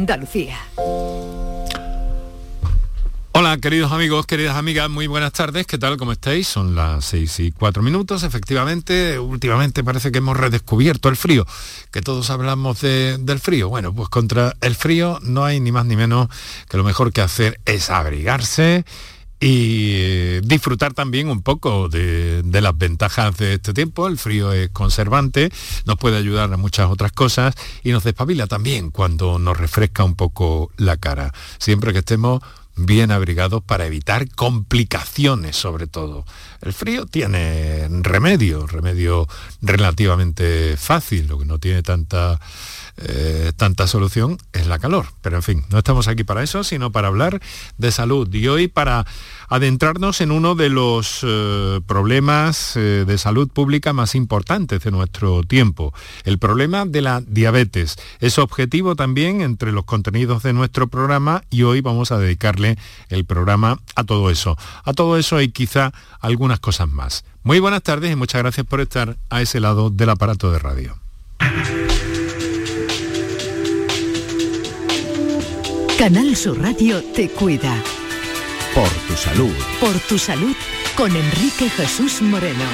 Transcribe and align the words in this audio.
Andalucía. 0.00 0.56
Hola 3.32 3.58
queridos 3.58 3.92
amigos, 3.92 4.24
queridas 4.24 4.56
amigas, 4.56 4.88
muy 4.88 5.06
buenas 5.06 5.32
tardes, 5.34 5.66
¿qué 5.66 5.76
tal? 5.76 5.98
¿Cómo 5.98 6.12
estáis? 6.12 6.48
Son 6.48 6.74
las 6.74 7.04
6 7.04 7.40
y 7.40 7.52
4 7.52 7.82
minutos, 7.82 8.22
efectivamente, 8.22 9.18
últimamente 9.18 9.84
parece 9.84 10.10
que 10.10 10.18
hemos 10.18 10.38
redescubierto 10.38 11.10
el 11.10 11.16
frío, 11.16 11.46
que 11.90 12.00
todos 12.00 12.30
hablamos 12.30 12.80
del 12.80 13.40
frío. 13.40 13.68
Bueno, 13.68 13.94
pues 13.94 14.08
contra 14.08 14.56
el 14.62 14.74
frío 14.74 15.18
no 15.22 15.44
hay 15.44 15.60
ni 15.60 15.70
más 15.70 15.84
ni 15.84 15.96
menos 15.96 16.28
que 16.70 16.78
lo 16.78 16.84
mejor 16.84 17.12
que 17.12 17.20
hacer 17.20 17.60
es 17.66 17.90
abrigarse 17.90 18.86
y 19.40 20.40
disfrutar 20.40 20.92
también 20.92 21.30
un 21.30 21.42
poco 21.42 21.88
de, 21.88 22.42
las 22.44 22.76
ventajas 22.76 23.36
de 23.38 23.54
este 23.54 23.72
tiempo. 23.72 24.06
El 24.06 24.18
frío 24.18 24.52
es 24.52 24.68
conservante, 24.68 25.50
nos 25.86 25.96
puede 25.96 26.18
ayudar 26.18 26.52
a 26.52 26.58
muchas 26.58 26.90
otras 26.90 27.12
cosas 27.12 27.54
y 27.82 27.90
nos 27.90 28.04
despabila 28.04 28.46
también 28.46 28.90
cuando 28.90 29.38
nos 29.38 29.56
refresca 29.56 30.04
un 30.04 30.14
poco 30.14 30.70
la 30.76 30.98
cara. 30.98 31.32
Siempre 31.58 31.94
que 31.94 32.00
estemos 32.00 32.42
bien 32.76 33.10
abrigados 33.10 33.62
para 33.62 33.86
evitar 33.86 34.28
complicaciones 34.30 35.56
sobre 35.56 35.86
todo. 35.86 36.24
El 36.60 36.72
frío 36.72 37.06
tiene 37.06 37.88
remedio, 38.02 38.66
remedio 38.66 39.26
relativamente 39.62 40.76
fácil, 40.76 41.26
lo 41.28 41.38
que 41.38 41.46
no 41.46 41.58
tiene 41.58 41.82
tanta 41.82 42.40
eh, 42.96 43.52
tanta 43.56 43.86
solución 43.86 44.38
es 44.52 44.66
la 44.66 44.78
calor. 44.78 45.06
Pero 45.22 45.36
en 45.36 45.42
fin, 45.42 45.64
no 45.70 45.78
estamos 45.78 46.08
aquí 46.08 46.24
para 46.24 46.42
eso, 46.42 46.64
sino 46.64 46.92
para 46.92 47.08
hablar 47.08 47.40
de 47.78 47.92
salud. 47.92 48.32
Y 48.34 48.48
hoy 48.48 48.68
para 48.68 49.06
adentrarnos 49.48 50.20
en 50.20 50.30
uno 50.30 50.54
de 50.54 50.70
los 50.70 51.20
eh, 51.22 51.80
problemas 51.86 52.76
eh, 52.76 53.04
de 53.06 53.18
salud 53.18 53.48
pública 53.48 53.92
más 53.92 54.14
importantes 54.14 54.82
de 54.82 54.90
nuestro 54.90 55.42
tiempo, 55.42 55.92
el 56.24 56.38
problema 56.38 56.86
de 56.86 57.02
la 57.02 57.20
diabetes. 57.20 57.96
Es 58.20 58.38
objetivo 58.38 58.94
también 58.94 59.40
entre 59.40 59.72
los 59.72 59.84
contenidos 59.84 60.42
de 60.42 60.52
nuestro 60.52 60.88
programa 60.88 61.42
y 61.50 61.64
hoy 61.64 61.80
vamos 61.80 62.12
a 62.12 62.18
dedicarle 62.18 62.78
el 63.08 63.24
programa 63.24 63.80
a 63.96 64.04
todo 64.04 64.30
eso. 64.30 64.56
A 64.84 64.92
todo 64.92 65.18
eso 65.18 65.40
y 65.40 65.50
quizá 65.50 65.92
algunas 66.20 66.60
cosas 66.60 66.88
más. 66.88 67.24
Muy 67.42 67.58
buenas 67.58 67.82
tardes 67.82 68.12
y 68.12 68.16
muchas 68.16 68.42
gracias 68.42 68.66
por 68.66 68.80
estar 68.80 69.16
a 69.30 69.42
ese 69.42 69.60
lado 69.60 69.90
del 69.90 70.10
aparato 70.10 70.52
de 70.52 70.58
radio. 70.58 71.09
Canal 76.00 76.34
Sur 76.34 76.58
Radio 76.58 77.04
te 77.14 77.28
cuida. 77.28 77.76
Por 78.74 78.88
tu 79.06 79.14
salud. 79.14 79.52
Por 79.80 79.92
tu 80.08 80.18
salud 80.18 80.56
con 80.96 81.14
Enrique 81.14 81.68
Jesús 81.68 82.22
Moreno. 82.22 82.64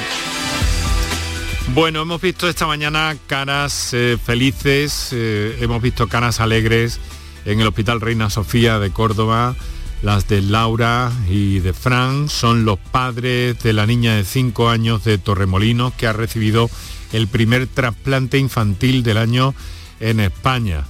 Bueno, 1.74 2.02
hemos 2.02 2.20
visto 2.20 2.48
esta 2.48 2.68
mañana 2.68 3.16
caras 3.26 3.92
eh, 3.94 4.16
felices, 4.24 5.08
eh, 5.10 5.58
hemos 5.60 5.82
visto 5.82 6.06
caras 6.06 6.38
alegres 6.38 7.00
en 7.46 7.60
el 7.60 7.66
Hospital 7.66 8.00
Reina 8.00 8.30
Sofía 8.30 8.78
de 8.78 8.92
Córdoba. 8.92 9.56
Las 10.02 10.28
de 10.28 10.40
Laura 10.40 11.10
y 11.28 11.58
de 11.58 11.72
Fran 11.72 12.28
son 12.28 12.64
los 12.64 12.78
padres 12.78 13.60
de 13.60 13.72
la 13.72 13.86
niña 13.86 14.14
de 14.14 14.24
5 14.24 14.68
años 14.68 15.02
de 15.02 15.18
Torremolinos 15.18 15.92
que 15.94 16.06
ha 16.06 16.12
recibido 16.12 16.70
el 17.12 17.26
primer 17.26 17.66
trasplante 17.66 18.38
infantil 18.38 19.02
del 19.02 19.16
año 19.16 19.52
en 19.98 20.20
España. 20.20 20.84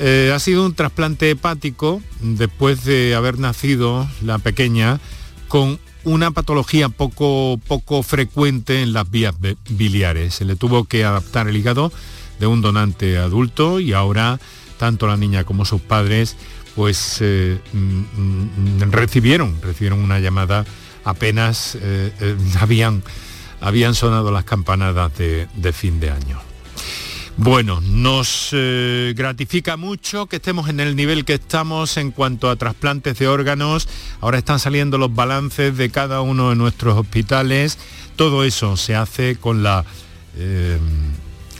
Eh, 0.00 0.30
ha 0.32 0.38
sido 0.38 0.64
un 0.64 0.74
trasplante 0.74 1.28
hepático 1.30 2.00
después 2.20 2.84
de 2.84 3.16
haber 3.16 3.38
nacido 3.38 4.08
la 4.22 4.38
pequeña 4.38 5.00
con 5.48 5.80
una 6.04 6.30
patología 6.30 6.88
poco, 6.88 7.58
poco 7.66 8.04
frecuente 8.04 8.82
en 8.82 8.92
las 8.92 9.10
vías 9.10 9.34
biliares. 9.68 10.34
Se 10.34 10.44
le 10.44 10.54
tuvo 10.54 10.84
que 10.84 11.04
adaptar 11.04 11.48
el 11.48 11.56
hígado 11.56 11.92
de 12.38 12.46
un 12.46 12.62
donante 12.62 13.18
adulto 13.18 13.80
y 13.80 13.92
ahora 13.92 14.38
tanto 14.78 15.08
la 15.08 15.16
niña 15.16 15.42
como 15.42 15.64
sus 15.64 15.80
padres 15.80 16.36
pues 16.76 17.18
eh, 17.20 17.58
mm, 17.72 18.84
mm, 18.84 18.92
recibieron, 18.92 19.60
recibieron 19.60 19.98
una 19.98 20.20
llamada 20.20 20.64
apenas 21.02 21.76
eh, 21.80 22.12
habían, 22.60 23.02
habían 23.60 23.96
sonado 23.96 24.30
las 24.30 24.44
campanadas 24.44 25.10
de 25.18 25.72
fin 25.72 25.98
de 25.98 26.10
año. 26.10 26.47
Bueno, 27.40 27.80
nos 27.80 28.50
eh, 28.50 29.14
gratifica 29.16 29.76
mucho 29.76 30.26
que 30.26 30.36
estemos 30.36 30.68
en 30.68 30.80
el 30.80 30.96
nivel 30.96 31.24
que 31.24 31.34
estamos 31.34 31.96
en 31.96 32.10
cuanto 32.10 32.50
a 32.50 32.56
trasplantes 32.56 33.16
de 33.16 33.28
órganos. 33.28 33.88
Ahora 34.20 34.38
están 34.38 34.58
saliendo 34.58 34.98
los 34.98 35.14
balances 35.14 35.76
de 35.76 35.88
cada 35.88 36.20
uno 36.20 36.50
de 36.50 36.56
nuestros 36.56 36.98
hospitales. 36.98 37.78
Todo 38.16 38.42
eso 38.42 38.76
se 38.76 38.96
hace 38.96 39.36
con 39.36 39.62
la, 39.62 39.84
eh, 40.36 40.78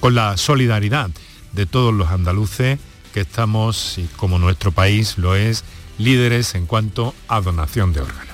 con 0.00 0.16
la 0.16 0.36
solidaridad 0.36 1.10
de 1.52 1.66
todos 1.66 1.94
los 1.94 2.08
andaluces 2.08 2.80
que 3.14 3.20
estamos, 3.20 3.98
y 3.98 4.08
como 4.16 4.40
nuestro 4.40 4.72
país 4.72 5.16
lo 5.16 5.36
es, 5.36 5.62
líderes 5.96 6.56
en 6.56 6.66
cuanto 6.66 7.14
a 7.28 7.40
donación 7.40 7.92
de 7.92 8.00
órganos. 8.00 8.27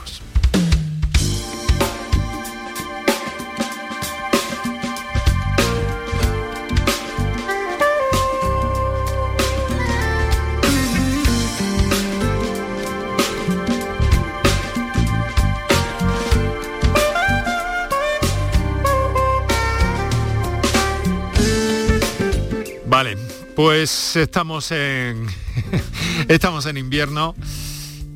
Pues 23.54 24.16
estamos 24.16 24.70
en 24.72 25.26
estamos 26.28 26.66
en 26.66 26.76
invierno 26.76 27.34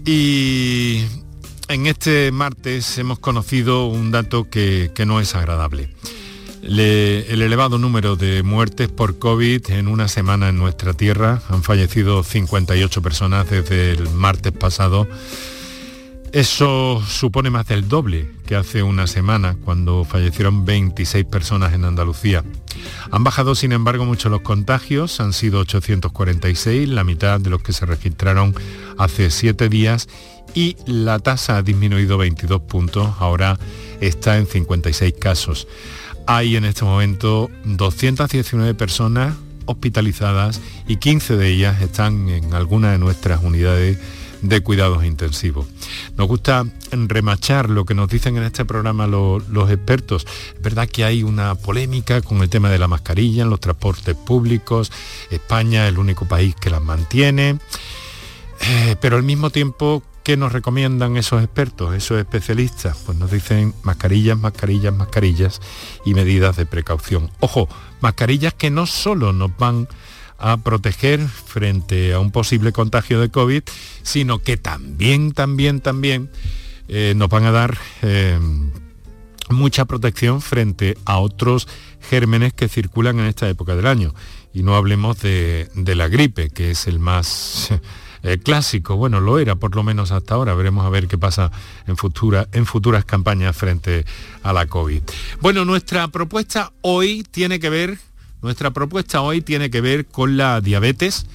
y 0.04 1.04
en 1.68 1.86
este 1.86 2.32
martes 2.32 2.98
hemos 2.98 3.18
conocido 3.18 3.86
un 3.86 4.10
dato 4.10 4.48
que, 4.50 4.90
no 5.06 5.20
es 5.20 5.34
agradable. 5.34 5.90
el 6.62 7.42
elevado 7.42 7.78
número 7.78 8.16
de 8.16 8.42
muertes 8.42 8.88
por 8.88 9.18
COVID 9.18 9.70
en 9.70 9.86
una 9.88 10.08
semana 10.08 10.48
en 10.48 10.56
nuestra 10.56 10.94
tierra. 10.94 11.42
Han 11.50 11.62
fallecido 11.62 12.22
58 12.22 13.02
personas 13.02 13.50
desde 13.50 13.92
el 13.92 14.08
martes 14.10 14.52
pasado 14.52 15.06
eso 16.32 17.02
supone 17.06 17.50
más 17.50 17.66
del 17.66 17.88
doble 17.88 18.30
que 18.46 18.56
hace 18.56 18.82
una 18.82 19.06
semana, 19.06 19.56
cuando 19.64 20.04
fallecieron 20.04 20.64
26 20.64 21.24
personas 21.24 21.72
en 21.72 21.84
Andalucía. 21.84 22.44
Han 23.10 23.24
bajado, 23.24 23.54
sin 23.54 23.72
embargo, 23.72 24.04
mucho 24.04 24.28
los 24.28 24.40
contagios, 24.40 25.20
han 25.20 25.32
sido 25.32 25.60
846, 25.60 26.88
la 26.88 27.04
mitad 27.04 27.40
de 27.40 27.50
los 27.50 27.62
que 27.62 27.72
se 27.72 27.86
registraron 27.86 28.54
hace 28.96 29.30
siete 29.30 29.68
días, 29.68 30.08
y 30.54 30.76
la 30.86 31.18
tasa 31.18 31.58
ha 31.58 31.62
disminuido 31.62 32.18
22 32.18 32.62
puntos, 32.62 33.08
ahora 33.18 33.58
está 34.00 34.38
en 34.38 34.46
56 34.46 35.14
casos. 35.18 35.68
Hay 36.26 36.56
en 36.56 36.64
este 36.64 36.84
momento 36.84 37.50
219 37.64 38.74
personas 38.74 39.34
hospitalizadas 39.66 40.60
y 40.86 40.96
15 40.96 41.36
de 41.36 41.48
ellas 41.48 41.82
están 41.82 42.28
en 42.28 42.54
alguna 42.54 42.92
de 42.92 42.98
nuestras 42.98 43.42
unidades 43.42 43.98
de 44.42 44.60
cuidados 44.60 45.04
intensivos. 45.04 45.66
Nos 46.16 46.28
gusta 46.28 46.64
remachar 46.90 47.70
lo 47.70 47.84
que 47.84 47.94
nos 47.94 48.08
dicen 48.08 48.36
en 48.36 48.44
este 48.44 48.64
programa 48.64 49.06
los, 49.06 49.70
expertos. 49.70 50.26
Es 50.54 50.62
verdad 50.62 50.88
que 50.88 51.04
hay 51.04 51.22
una 51.22 51.54
polémica 51.54 52.20
con 52.22 52.42
el 52.42 52.48
tema 52.48 52.70
de 52.70 52.78
la 52.78 52.88
mascarilla 52.88 53.42
en 53.42 53.50
los 53.50 53.60
transportes 53.60 54.14
públicos. 54.14 54.92
España 55.30 55.84
es 55.84 55.92
el 55.92 55.98
único 55.98 56.26
país 56.26 56.54
que 56.54 56.70
las 56.70 56.82
mantiene. 56.82 57.58
Eh, 58.60 58.96
pero 59.00 59.16
al 59.16 59.22
mismo 59.22 59.50
tiempo, 59.50 60.02
¿qué 60.24 60.36
nos 60.36 60.52
recomiendan 60.52 61.16
esos 61.16 61.42
expertos, 61.42 61.94
esos 61.94 62.18
especialistas? 62.18 62.96
Pues 63.06 63.16
nos 63.18 63.30
dicen 63.30 63.74
mascarillas, 63.82 64.38
mascarillas, 64.38 64.94
mascarillas 64.94 65.60
y 66.04 66.14
medidas 66.14 66.56
de 66.56 66.66
precaución. 66.66 67.30
Ojo, 67.40 67.68
mascarillas 68.00 68.54
que 68.54 68.70
no 68.70 68.86
solo 68.86 69.32
nos 69.32 69.56
van 69.56 69.88
a 70.38 70.56
proteger 70.56 71.20
frente 71.28 72.14
a 72.14 72.20
un 72.20 72.30
posible 72.30 72.72
contagio 72.72 73.20
de 73.20 73.28
COVID, 73.28 73.62
sino 74.02 74.38
que 74.38 74.56
también, 74.56 75.32
también, 75.32 75.80
también 75.80 76.30
eh, 76.88 77.12
nos 77.16 77.28
van 77.28 77.44
a 77.44 77.50
dar 77.50 77.76
eh, 78.02 78.38
mucha 79.50 79.84
protección 79.84 80.40
frente 80.40 80.96
a 81.04 81.18
otros 81.18 81.68
gérmenes 82.08 82.52
que 82.52 82.68
circulan 82.68 83.18
en 83.18 83.26
esta 83.26 83.48
época 83.48 83.74
del 83.74 83.86
año. 83.86 84.14
Y 84.54 84.62
no 84.62 84.76
hablemos 84.76 85.20
de, 85.20 85.68
la 85.74 86.08
gripe, 86.08 86.50
que 86.50 86.70
es 86.70 86.86
el 86.86 86.98
más 86.98 87.70
eh, 88.22 88.38
clásico. 88.38 88.96
Bueno, 88.96 89.20
lo 89.20 89.38
era 89.38 89.56
por 89.56 89.74
lo 89.74 89.82
menos 89.82 90.12
hasta 90.12 90.34
ahora. 90.34 90.54
Veremos 90.54 90.86
a 90.86 90.90
ver 90.90 91.08
qué 91.08 91.18
pasa 91.18 91.50
en, 91.86 91.96
en 92.52 92.66
futuras 92.66 93.04
campañas 93.04 93.56
frente 93.56 94.04
a 94.42 94.52
la 94.52 94.66
COVID. 94.66 95.02
Bueno, 95.40 95.64
nuestra 95.64 96.08
propuesta 96.08 96.72
hoy 96.80 97.24
tiene 97.30 97.60
que 97.60 97.70
ver 97.70 97.98
nuestra 98.42 98.70
propuesta 98.70 99.20
hoy 99.20 99.40
tiene 99.40 99.70
que 99.70 99.80
ver 99.80 100.06
con 100.06 100.36
la 100.36 100.60
diabetes. 100.60 101.26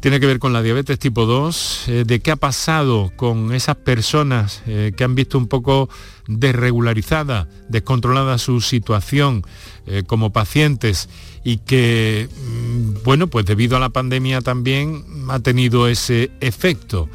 tiene 0.00 0.20
que 0.20 0.26
ver 0.26 0.38
con 0.38 0.52
la 0.52 0.62
diabetes 0.62 0.96
tipo 1.00 1.26
2, 1.26 1.88
eh, 1.88 2.04
de 2.06 2.20
qué 2.20 2.30
ha 2.30 2.36
pasado 2.36 3.10
con 3.16 3.52
esas 3.52 3.74
personas 3.74 4.62
eh, 4.66 4.92
que 4.96 5.02
han 5.02 5.16
visto 5.16 5.36
un 5.36 5.48
poco 5.48 5.88
desregularizada, 6.28 7.48
descontrolada 7.68 8.38
su 8.38 8.60
situación 8.60 9.42
eh, 9.86 10.04
como 10.06 10.30
pacientes 10.30 11.08
y 11.42 11.56
que, 11.56 12.28
mm, 12.30 13.02
bueno, 13.02 13.26
pues 13.26 13.44
debido 13.46 13.76
a 13.76 13.80
la 13.80 13.88
pandemia 13.88 14.40
también 14.40 15.04
ha 15.30 15.40
tenido 15.40 15.88
ese 15.88 16.30
efecto. 16.40 17.08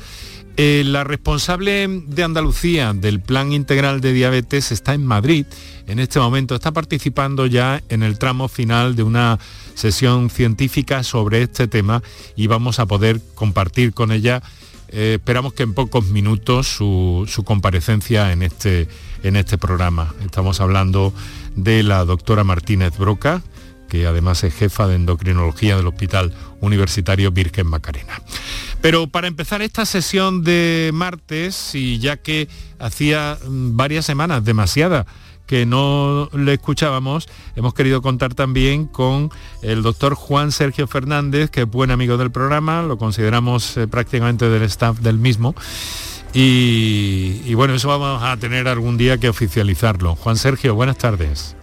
La 0.57 1.03
responsable 1.03 1.87
de 1.87 2.23
Andalucía 2.23 2.93
del 2.93 3.19
Plan 3.19 3.53
Integral 3.53 4.01
de 4.01 4.13
Diabetes 4.13 4.71
está 4.71 4.93
en 4.93 5.05
Madrid. 5.05 5.45
En 5.87 5.99
este 5.99 6.19
momento 6.19 6.55
está 6.55 6.71
participando 6.71 7.45
ya 7.45 7.81
en 7.89 8.03
el 8.03 8.17
tramo 8.19 8.47
final 8.47 8.95
de 8.95 9.03
una 9.03 9.39
sesión 9.73 10.29
científica 10.29 11.03
sobre 11.03 11.41
este 11.41 11.67
tema 11.67 12.03
y 12.35 12.47
vamos 12.47 12.79
a 12.79 12.85
poder 12.85 13.19
compartir 13.35 13.93
con 13.93 14.11
ella, 14.11 14.41
eh, 14.89 15.15
esperamos 15.15 15.53
que 15.53 15.63
en 15.63 15.73
pocos 15.73 16.05
minutos, 16.05 16.67
su, 16.67 17.43
comparecencia 17.45 18.31
en 18.31 18.43
este, 18.43 18.87
en 19.23 19.35
este 19.35 19.57
programa. 19.57 20.13
Estamos 20.23 20.61
hablando 20.61 21.13
de 21.55 21.83
la 21.83 22.05
doctora 22.05 22.43
Martínez 22.43 22.97
Broca, 22.97 23.41
que 23.93 24.07
además 24.07 24.43
es 24.43 24.55
jefa 24.55 24.87
de 24.87 24.95
endocrinología 24.95 25.77
del 25.77 25.85
Hospital 25.85 26.33
Universitario 26.61 27.29
Virgen 27.29 27.67
Macarena. 27.67 28.19
Pero 28.81 29.05
para 29.05 29.27
empezar 29.27 29.61
esta 29.61 29.85
sesión 29.85 30.43
de 30.43 30.89
martes, 30.91 31.75
y 31.75 31.99
ya 31.99 32.17
que 32.17 32.47
hacía 32.79 33.37
mm, 33.47 33.77
varias 33.77 34.07
semanas, 34.07 34.43
demasiada, 34.43 35.05
que 35.45 35.67
no 35.67 36.27
le 36.33 36.53
escuchábamos, 36.53 37.29
hemos 37.55 37.75
querido 37.75 38.01
contar 38.01 38.33
también 38.33 38.87
con 38.87 39.29
el 39.61 39.83
doctor 39.83 40.15
Juan 40.15 40.51
Sergio 40.51 40.87
Fernández, 40.87 41.51
que 41.51 41.61
es 41.61 41.69
buen 41.69 41.91
amigo 41.91 42.17
del 42.17 42.31
programa, 42.31 42.81
lo 42.81 42.97
consideramos 42.97 43.77
eh, 43.77 43.87
prácticamente 43.87 44.49
del 44.49 44.63
staff 44.63 45.01
del 45.01 45.19
mismo. 45.19 45.53
Y, 46.33 47.43
y 47.45 47.53
bueno, 47.53 47.75
eso 47.75 47.89
vamos 47.89 48.23
a 48.23 48.35
tener 48.37 48.67
algún 48.67 48.97
día 48.97 49.19
que 49.19 49.29
oficializarlo. 49.29 50.15
Juan 50.15 50.37
Sergio, 50.37 50.73
buenas 50.73 50.97
tardes. 50.97 51.55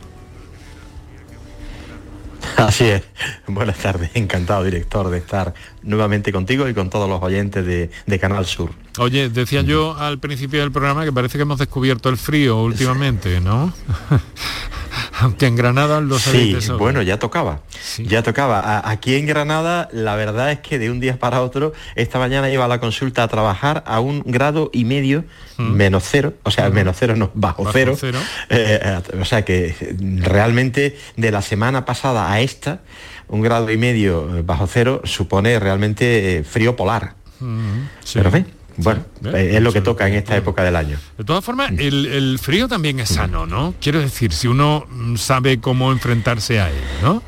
Así 2.56 2.84
es. 2.84 3.02
Buenas 3.46 3.78
tardes. 3.78 4.10
Encantado, 4.14 4.64
director, 4.64 5.08
de 5.10 5.18
estar 5.18 5.54
nuevamente 5.82 6.32
contigo 6.32 6.68
y 6.68 6.74
con 6.74 6.90
todos 6.90 7.08
los 7.08 7.22
oyentes 7.22 7.64
de, 7.66 8.18
Canal 8.18 8.44
Sur. 8.44 8.70
Oye, 8.98 9.28
decía 9.30 9.62
yo 9.62 9.96
al 9.96 10.18
principio 10.18 10.60
del 10.60 10.72
programa 10.72 11.04
que 11.04 11.12
parece 11.12 11.38
que 11.38 11.42
hemos 11.42 11.58
descubierto 11.58 12.08
el 12.08 12.16
frío 12.16 12.62
últimamente, 12.62 13.40
¿no? 13.40 13.72
Aunque 15.20 15.46
en 15.46 15.56
Granada 15.56 16.00
lo 16.00 16.18
Sí, 16.18 16.56
bueno, 16.78 17.02
ya 17.02 17.18
tocaba. 17.18 17.60
Ya 17.98 18.22
tocaba. 18.22 18.82
aquí 18.88 19.14
en 19.14 19.26
Granada, 19.26 19.88
la 19.92 20.16
verdad 20.16 20.52
es 20.52 20.60
que 20.60 20.78
de 20.78 20.90
un 20.90 21.00
día 21.00 21.18
para 21.18 21.42
otro, 21.42 21.72
esta 21.94 22.18
mañana 22.18 22.50
iba 22.50 22.64
a 22.64 22.68
la 22.68 22.80
consulta 22.80 23.22
a 23.22 23.28
trabajar 23.28 23.82
a 23.86 24.00
un 24.00 24.22
grado 24.24 24.70
y 24.72 24.84
medio 24.84 25.24
mm. 25.56 25.72
menos 25.72 26.04
cero, 26.06 26.34
o 26.42 26.50
sea, 26.50 26.70
menos 26.70 26.96
cero 26.98 27.16
no, 27.16 27.30
bajo, 27.34 27.70
cero. 27.72 27.96
Eh, 28.02 28.10
eh, 28.48 29.00
o 29.20 29.24
sea 29.24 29.44
que 29.44 29.74
realmente 30.20 30.96
de 31.16 31.30
la 31.30 31.42
semana 31.42 31.84
pasada 31.84 32.32
a 32.32 32.40
esta, 32.40 32.80
un 33.28 33.42
grado 33.42 33.70
y 33.70 33.76
medio 33.76 34.42
bajo 34.44 34.66
cero 34.66 35.02
supone 35.04 35.58
realmente 35.58 36.44
frío 36.48 36.76
polar. 36.76 37.14
Mm, 37.40 37.86
Pero 38.14 38.30
bueno, 38.82 39.04
eh, 39.34 39.52
es 39.54 39.62
lo 39.62 39.72
que 39.72 39.80
toca 39.80 40.08
en 40.08 40.14
esta 40.14 40.36
época 40.36 40.62
del 40.62 40.76
año. 40.76 40.98
De 41.16 41.24
todas 41.24 41.44
formas, 41.44 41.72
el, 41.78 42.38
frío 42.40 42.68
también 42.68 43.00
es 43.00 43.10
sano, 43.10 43.46
¿no? 43.46 43.74
Quiero 43.80 44.00
decir, 44.00 44.32
si 44.32 44.48
uno 44.48 44.86
mm, 44.88 45.16
sabe 45.16 45.60
cómo 45.60 45.92
enfrentarse 45.92 46.60
a 46.60 46.68
él, 46.68 46.82
¿no? 47.02 47.22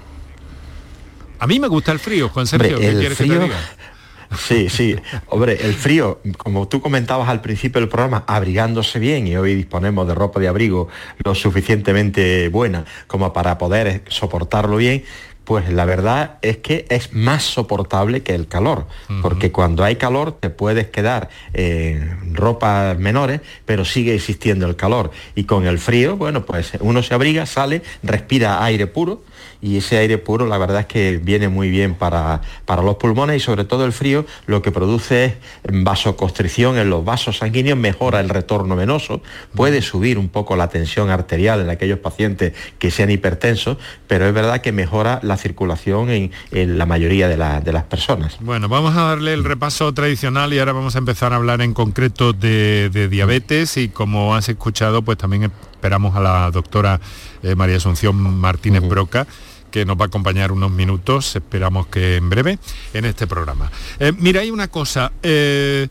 A 1.39 1.47
mí 1.47 1.59
me 1.59 1.69
gusta 1.69 1.93
el 1.93 1.99
frío, 1.99 2.29
Juan 2.29 2.47
Sergio, 2.47 2.79
¿qué 2.79 2.93
quieres 2.93 3.19
que 3.19 3.25
te 3.25 3.39
diga? 3.39 3.57
Sí, 4.39 4.69
sí. 4.71 4.97
Hombre, 5.27 5.59
el 5.61 5.75
frío, 5.75 6.21
como 6.39 6.67
tú 6.69 6.81
comentabas 6.81 7.29
al 7.29 7.41
principio 7.41 7.81
del 7.81 7.89
programa, 7.89 8.25
abrigándose 8.27 8.99
bien 8.99 9.27
y 9.27 9.37
hoy 9.37 9.55
disponemos 9.55 10.07
de 10.09 10.15
ropa 10.15 10.41
de 10.41 10.49
abrigo 10.49 10.89
lo 11.23 11.35
suficientemente 11.35 12.49
buena 12.49 12.85
como 13.07 13.33
para 13.33 13.59
poder 13.59 14.03
soportarlo 14.09 14.77
bien, 14.77 15.05
pues 15.45 15.71
la 15.71 15.85
verdad 15.85 16.39
es 16.43 16.59
que 16.59 16.87
es 16.89 17.13
más 17.13 17.43
soportable 17.43 18.23
que 18.23 18.35
el 18.35 18.47
calor, 18.47 18.87
porque 19.21 19.51
cuando 19.51 19.85
hay 19.85 19.97
calor 19.97 20.33
te 20.33 20.51
puedes 20.51 20.87
quedar 20.89 21.29
en 21.53 22.35
ropas 22.35 22.99
menores, 22.99 23.41
pero 23.65 23.85
sigue 23.85 24.15
existiendo 24.15 24.67
el 24.67 24.77
calor. 24.77 25.11
Y 25.35 25.45
con 25.45 25.67
el 25.67 25.79
frío, 25.79 26.17
bueno, 26.17 26.47
pues 26.47 26.73
uno 26.81 27.03
se 27.03 27.15
abriga, 27.15 27.47
sale, 27.47 27.83
respira 28.03 28.65
aire 28.65 28.87
puro 28.87 29.23
y 29.63 29.77
ese 29.77 29.97
aire 29.99 30.19
puro 30.19 30.47
la 30.47 30.59
verdad 30.59 30.81
es 30.81 30.87
que 30.87 31.21
viene 31.23 31.49
muy 31.49 31.71
bien 31.71 31.95
para, 31.95 32.43
para 32.67 32.83
los 32.83 32.97
pulmones 32.97 33.37
y 33.37 33.41
sobre 33.41 33.65
todo 33.65 33.87
el 33.87 33.93
frío 33.93 34.27
lo 34.47 34.61
que 34.61 34.73
produce 34.73 35.25
es 35.25 35.35
vasoconstricción 35.71 36.77
en 36.77 36.91
los 36.91 37.05
vasos 37.05 37.39
sanguíneos, 37.39 37.79
mejora 37.79 38.21
el 38.21 38.29
retorno 38.29 38.75
venoso, 38.77 39.23
puede 39.55 39.81
subir 39.81 40.19
un 40.19 40.29
poco 40.29 40.57
la 40.57 40.69
tensión 40.69 41.11
arterial 41.11 41.61
en 41.61 41.71
aquellos 41.71 42.01
pacientes 42.01 42.55
que 42.79 42.91
sean 42.91 43.11
hipertensos, 43.11 43.79
pero 44.09 44.27
es 44.27 44.35
verdad 44.35 44.61
que 44.61 44.73
mejora 44.73 45.21
la 45.23 45.37
circulación 45.37 46.11
en, 46.11 46.33
la 46.53 46.87
mayoría 46.87 47.29
de, 47.29 47.37
las 47.37 47.85
personas. 47.85 48.39
Bueno, 48.41 48.69
vamos 48.69 48.97
a 48.97 49.03
darle 49.03 49.33
el 49.33 49.45
repaso 49.45 49.93
tradicional 49.95 50.53
y 50.53 50.59
ahora 50.59 50.73
vamos 50.73 50.97
a 50.97 50.99
empezar 50.99 51.33
a 51.33 51.37
hablar 51.37 51.61
en 51.61 51.73
concreto 51.75 52.33
de, 52.33 52.91
diabetes 53.11 53.77
y 53.77 53.89
como 53.89 54.35
has 54.35 54.49
escuchado, 54.49 55.03
pues 55.03 55.19
también 55.19 55.45
esperamos 55.73 56.17
a 56.17 56.21
la 56.21 56.51
doctora 56.51 57.01
eh, 57.43 57.55
María 57.55 57.77
Asunción 57.77 58.17
Martínez 58.17 58.83
Broca 58.83 59.27
que 59.73 59.85
nos 59.85 59.97
va 59.97 60.05
a 60.05 60.07
acompañar 60.07 60.53
unos 60.53 60.71
minutos, 60.71 61.35
esperamos 61.35 61.89
que 61.89 62.17
en 62.17 62.31
breve, 62.31 62.59
en 62.93 63.05
este 63.05 63.27
programa. 63.27 63.73
Eh, 63.99 64.13
mira, 64.17 64.43
hay 64.43 64.51
una 64.53 64.69
cosa. 64.69 65.11
Eh, 65.25 65.89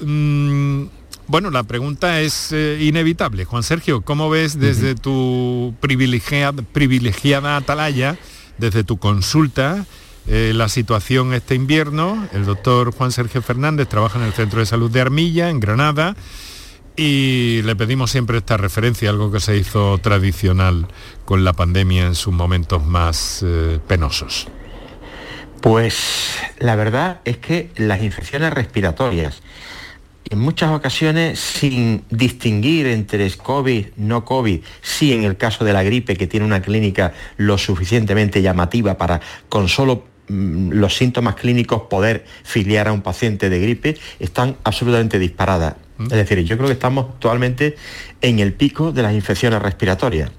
mm, 0.00 0.84
bueno, 1.26 1.50
la 1.50 1.64
pregunta 1.64 2.20
es 2.22 2.52
eh, 2.52 2.78
inevitable. 2.80 3.44
Juan 3.44 3.62
Sergio, 3.62 4.00
¿cómo 4.00 4.30
ves 4.30 4.58
desde 4.58 4.94
tu 4.94 5.74
privilegiada, 5.80 6.62
privilegiada 6.62 7.56
atalaya, 7.56 8.16
desde 8.56 8.84
tu 8.84 8.96
consulta, 8.96 9.84
la 10.26 10.68
situación 10.68 11.34
este 11.34 11.54
invierno? 11.54 12.28
El 12.32 12.44
doctor 12.44 12.92
Juan 12.92 13.12
Sergio 13.12 13.42
Fernández 13.42 13.88
trabaja 13.88 14.18
en 14.18 14.26
el 14.26 14.32
Centro 14.32 14.60
de 14.60 14.66
Salud 14.66 14.90
de 14.90 15.00
Armilla, 15.00 15.50
en 15.50 15.58
Granada 15.58 16.16
y 16.98 17.62
le 17.62 17.76
pedimos 17.76 18.10
siempre 18.10 18.38
esta 18.38 18.56
referencia, 18.56 19.08
algo 19.08 19.30
que 19.30 19.38
se 19.38 19.56
hizo 19.56 19.98
tradicional 19.98 20.88
con 21.24 21.44
la 21.44 21.52
pandemia 21.52 22.04
en 22.04 22.16
sus 22.16 22.34
momentos 22.34 22.84
más 22.84 23.44
eh, 23.46 23.78
penosos. 23.86 24.48
Pues 25.60 26.38
la 26.58 26.74
verdad 26.74 27.20
es 27.24 27.36
que 27.36 27.70
las 27.76 28.02
infecciones 28.02 28.52
respiratorias, 28.52 29.42
en 30.28 30.40
muchas 30.40 30.72
ocasiones 30.72 31.38
sin 31.38 32.02
distinguir 32.10 32.88
entre 32.88 33.30
COVID, 33.30 33.86
no 33.96 34.24
COVID, 34.24 34.60
sí 34.82 35.12
en 35.12 35.22
el 35.22 35.36
caso 35.36 35.64
de 35.64 35.72
la 35.72 35.84
gripe 35.84 36.16
que 36.16 36.26
tiene 36.26 36.46
una 36.46 36.62
clínica 36.62 37.12
lo 37.36 37.58
suficientemente 37.58 38.42
llamativa 38.42 38.98
para 38.98 39.20
con 39.48 39.68
solo 39.68 40.04
mm, 40.26 40.70
los 40.72 40.96
síntomas 40.96 41.36
clínicos 41.36 41.82
poder 41.82 42.24
filiar 42.42 42.88
a 42.88 42.92
un 42.92 43.02
paciente 43.02 43.48
de 43.50 43.60
gripe, 43.60 43.96
están 44.18 44.56
absolutamente 44.64 45.20
disparadas. 45.20 45.76
Es 45.98 46.08
decir, 46.10 46.38
yo 46.44 46.56
creo 46.56 46.68
que 46.68 46.74
estamos 46.74 47.06
actualmente 47.14 47.76
en 48.20 48.38
el 48.38 48.52
pico 48.52 48.92
de 48.92 49.02
las 49.02 49.14
infecciones 49.14 49.60
respiratorias. 49.60 50.30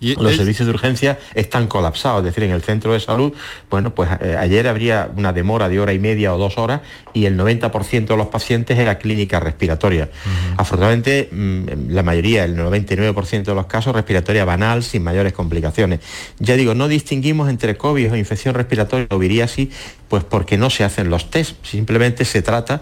Y 0.00 0.14
los 0.14 0.34
servicios 0.34 0.66
de 0.66 0.72
urgencia 0.72 1.18
están 1.34 1.66
colapsados, 1.66 2.20
es 2.20 2.24
decir, 2.24 2.44
en 2.44 2.52
el 2.52 2.62
centro 2.62 2.94
de 2.94 3.00
salud, 3.00 3.34
bueno, 3.68 3.94
pues 3.94 4.08
eh, 4.22 4.34
ayer 4.38 4.66
habría 4.66 5.10
una 5.14 5.34
demora 5.34 5.68
de 5.68 5.78
hora 5.78 5.92
y 5.92 5.98
media 5.98 6.34
o 6.34 6.38
dos 6.38 6.56
horas 6.56 6.80
y 7.12 7.26
el 7.26 7.38
90% 7.38 8.06
de 8.06 8.16
los 8.16 8.28
pacientes 8.28 8.78
era 8.78 8.98
clínica 8.98 9.40
respiratoria. 9.40 10.08
Afortunadamente, 10.56 11.28
mm, 11.30 11.90
la 11.90 12.02
mayoría, 12.02 12.44
el 12.44 12.56
99% 12.56 13.50
de 13.50 13.54
los 13.54 13.66
casos, 13.66 13.94
respiratoria 13.94 14.46
banal, 14.46 14.82
sin 14.82 15.02
mayores 15.02 15.34
complicaciones. 15.34 16.00
Ya 16.38 16.56
digo, 16.56 16.74
no 16.74 16.88
distinguimos 16.88 17.50
entre 17.50 17.76
COVID 17.76 18.12
o 18.12 18.16
infección 18.16 18.54
respiratoria 18.54 19.06
o 19.10 19.18
viriasis, 19.18 19.68
pues 20.08 20.24
porque 20.24 20.56
no 20.56 20.70
se 20.70 20.82
hacen 20.82 21.10
los 21.10 21.30
test, 21.30 21.64
simplemente 21.64 22.24
se 22.24 22.40
trata 22.40 22.80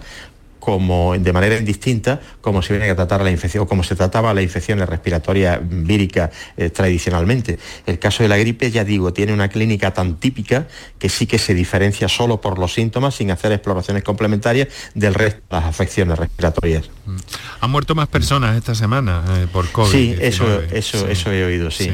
como 0.59 1.17
de 1.17 1.33
manera 1.33 1.57
indistinta 1.57 2.19
como 2.41 2.61
se 2.61 2.73
viene 2.73 2.89
a 2.89 2.95
tratar 2.95 3.21
la 3.21 3.31
infección 3.31 3.63
o 3.63 3.67
como 3.67 3.83
se 3.83 3.95
trataba 3.95 4.33
la 4.33 4.41
infección 4.41 4.79
respiratoria 4.79 5.59
vírica 5.61 6.31
eh, 6.57 6.69
tradicionalmente. 6.69 7.59
El 7.85 7.99
caso 7.99 8.23
de 8.23 8.29
la 8.29 8.37
gripe, 8.37 8.71
ya 8.71 8.83
digo, 8.83 9.13
tiene 9.13 9.33
una 9.33 9.49
clínica 9.49 9.93
tan 9.93 10.15
típica 10.15 10.67
que 10.97 11.09
sí 11.09 11.25
que 11.25 11.39
se 11.39 11.53
diferencia 11.53 12.07
solo 12.07 12.41
por 12.41 12.59
los 12.59 12.73
síntomas 12.73 13.15
sin 13.15 13.31
hacer 13.31 13.51
exploraciones 13.51 14.03
complementarias 14.03 14.67
del 14.93 15.13
resto 15.13 15.41
de 15.49 15.55
las 15.55 15.65
afecciones 15.65 16.17
respiratorias. 16.17 16.89
Mm. 17.05 17.15
Han 17.61 17.71
muerto 17.71 17.95
más 17.95 18.07
personas 18.07 18.57
esta 18.57 18.75
semana 18.75 19.23
eh, 19.29 19.47
por 19.51 19.69
COVID. 19.71 19.91
Sí, 19.91 20.15
eso, 20.19 20.61
eso, 20.71 21.07
eso 21.07 21.31
he 21.31 21.43
oído, 21.45 21.71
sí. 21.71 21.91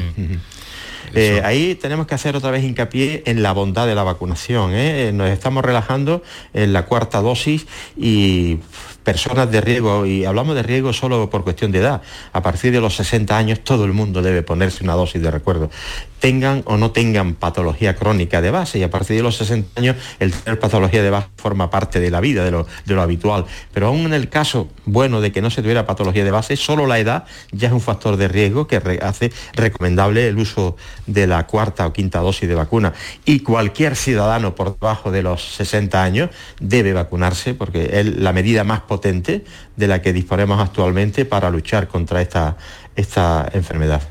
Eh, 1.14 1.40
ahí 1.44 1.74
tenemos 1.74 2.06
que 2.06 2.14
hacer 2.14 2.36
otra 2.36 2.50
vez 2.50 2.64
hincapié 2.64 3.22
en 3.26 3.42
la 3.42 3.52
bondad 3.52 3.86
de 3.86 3.94
la 3.94 4.02
vacunación. 4.02 4.72
¿eh? 4.74 5.10
Nos 5.12 5.28
estamos 5.30 5.64
relajando 5.64 6.22
en 6.52 6.72
la 6.72 6.86
cuarta 6.86 7.20
dosis 7.20 7.66
y 7.96 8.58
personas 9.06 9.48
de 9.52 9.60
riesgo, 9.60 10.04
y 10.04 10.24
hablamos 10.24 10.56
de 10.56 10.64
riesgo 10.64 10.92
solo 10.92 11.30
por 11.30 11.44
cuestión 11.44 11.70
de 11.70 11.78
edad, 11.78 12.02
a 12.32 12.42
partir 12.42 12.72
de 12.72 12.80
los 12.80 12.96
60 12.96 13.38
años 13.38 13.60
todo 13.60 13.84
el 13.84 13.92
mundo 13.92 14.20
debe 14.20 14.42
ponerse 14.42 14.82
una 14.82 14.94
dosis 14.94 15.22
de 15.22 15.30
recuerdo, 15.30 15.70
tengan 16.18 16.62
o 16.64 16.76
no 16.76 16.90
tengan 16.90 17.34
patología 17.34 17.94
crónica 17.94 18.42
de 18.42 18.50
base, 18.50 18.80
y 18.80 18.82
a 18.82 18.90
partir 18.90 19.16
de 19.16 19.22
los 19.22 19.36
60 19.36 19.80
años 19.80 19.96
el 20.18 20.32
tener 20.32 20.58
patología 20.58 21.04
de 21.04 21.10
base 21.10 21.28
forma 21.36 21.70
parte 21.70 22.00
de 22.00 22.10
la 22.10 22.20
vida, 22.20 22.44
de 22.44 22.50
lo, 22.50 22.66
de 22.84 22.94
lo 22.94 23.02
habitual. 23.02 23.44
Pero 23.72 23.86
aún 23.86 24.06
en 24.06 24.12
el 24.12 24.28
caso 24.28 24.68
bueno 24.86 25.20
de 25.20 25.30
que 25.30 25.40
no 25.40 25.50
se 25.50 25.62
tuviera 25.62 25.86
patología 25.86 26.24
de 26.24 26.32
base, 26.32 26.56
solo 26.56 26.88
la 26.88 26.98
edad 26.98 27.26
ya 27.52 27.68
es 27.68 27.74
un 27.74 27.80
factor 27.80 28.16
de 28.16 28.26
riesgo 28.26 28.66
que 28.66 28.82
hace 29.02 29.30
recomendable 29.52 30.26
el 30.26 30.36
uso 30.36 30.74
de 31.06 31.28
la 31.28 31.46
cuarta 31.46 31.86
o 31.86 31.92
quinta 31.92 32.18
dosis 32.18 32.48
de 32.48 32.56
vacuna. 32.56 32.92
Y 33.24 33.40
cualquier 33.40 33.94
ciudadano 33.94 34.56
por 34.56 34.76
debajo 34.76 35.12
de 35.12 35.22
los 35.22 35.54
60 35.54 36.02
años 36.02 36.30
debe 36.58 36.92
vacunarse 36.92 37.54
porque 37.54 38.00
es 38.00 38.16
la 38.16 38.32
medida 38.32 38.64
más 38.64 38.80
potente 38.80 38.95
de 39.00 39.86
la 39.86 40.02
que 40.02 40.12
disponemos 40.12 40.60
actualmente 40.60 41.24
para 41.24 41.50
luchar 41.50 41.88
contra 41.88 42.22
esta, 42.22 42.56
esta 42.94 43.48
enfermedad. 43.52 44.02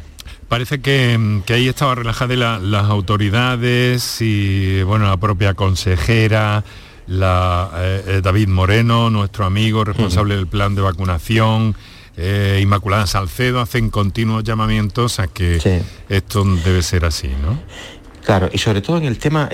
Parece 0.47 0.79
que, 0.79 1.41
ahí 1.49 1.67
estaba 1.67 1.95
relajada 1.95 2.59
las 2.59 2.85
autoridades 2.85 4.21
y 4.21 4.83
bueno, 4.83 5.07
la 5.07 5.17
propia 5.17 5.55
consejera, 5.55 6.63
la, 7.07 7.71
eh, 7.77 8.03
eh, 8.07 8.21
David 8.23 8.47
Moreno, 8.49 9.09
nuestro 9.09 9.45
amigo 9.45 9.83
responsable 9.83 10.35
del 10.35 10.47
plan 10.47 10.75
de 10.75 10.81
vacunación, 10.81 11.75
eh, 12.15 12.59
Inmaculada 12.61 13.07
Salcedo, 13.07 13.59
hacen 13.59 13.89
continuos 13.89 14.43
llamamientos 14.43 15.19
a 15.19 15.27
que 15.27 15.83
esto 16.09 16.45
debe 16.63 16.83
ser 16.83 17.05
así, 17.05 17.29
¿no? 17.41 17.59
Claro, 18.23 18.49
y 18.51 18.57
sobre 18.57 18.81
todo 18.81 18.97
en 18.97 19.05
el 19.05 19.19
tema, 19.19 19.49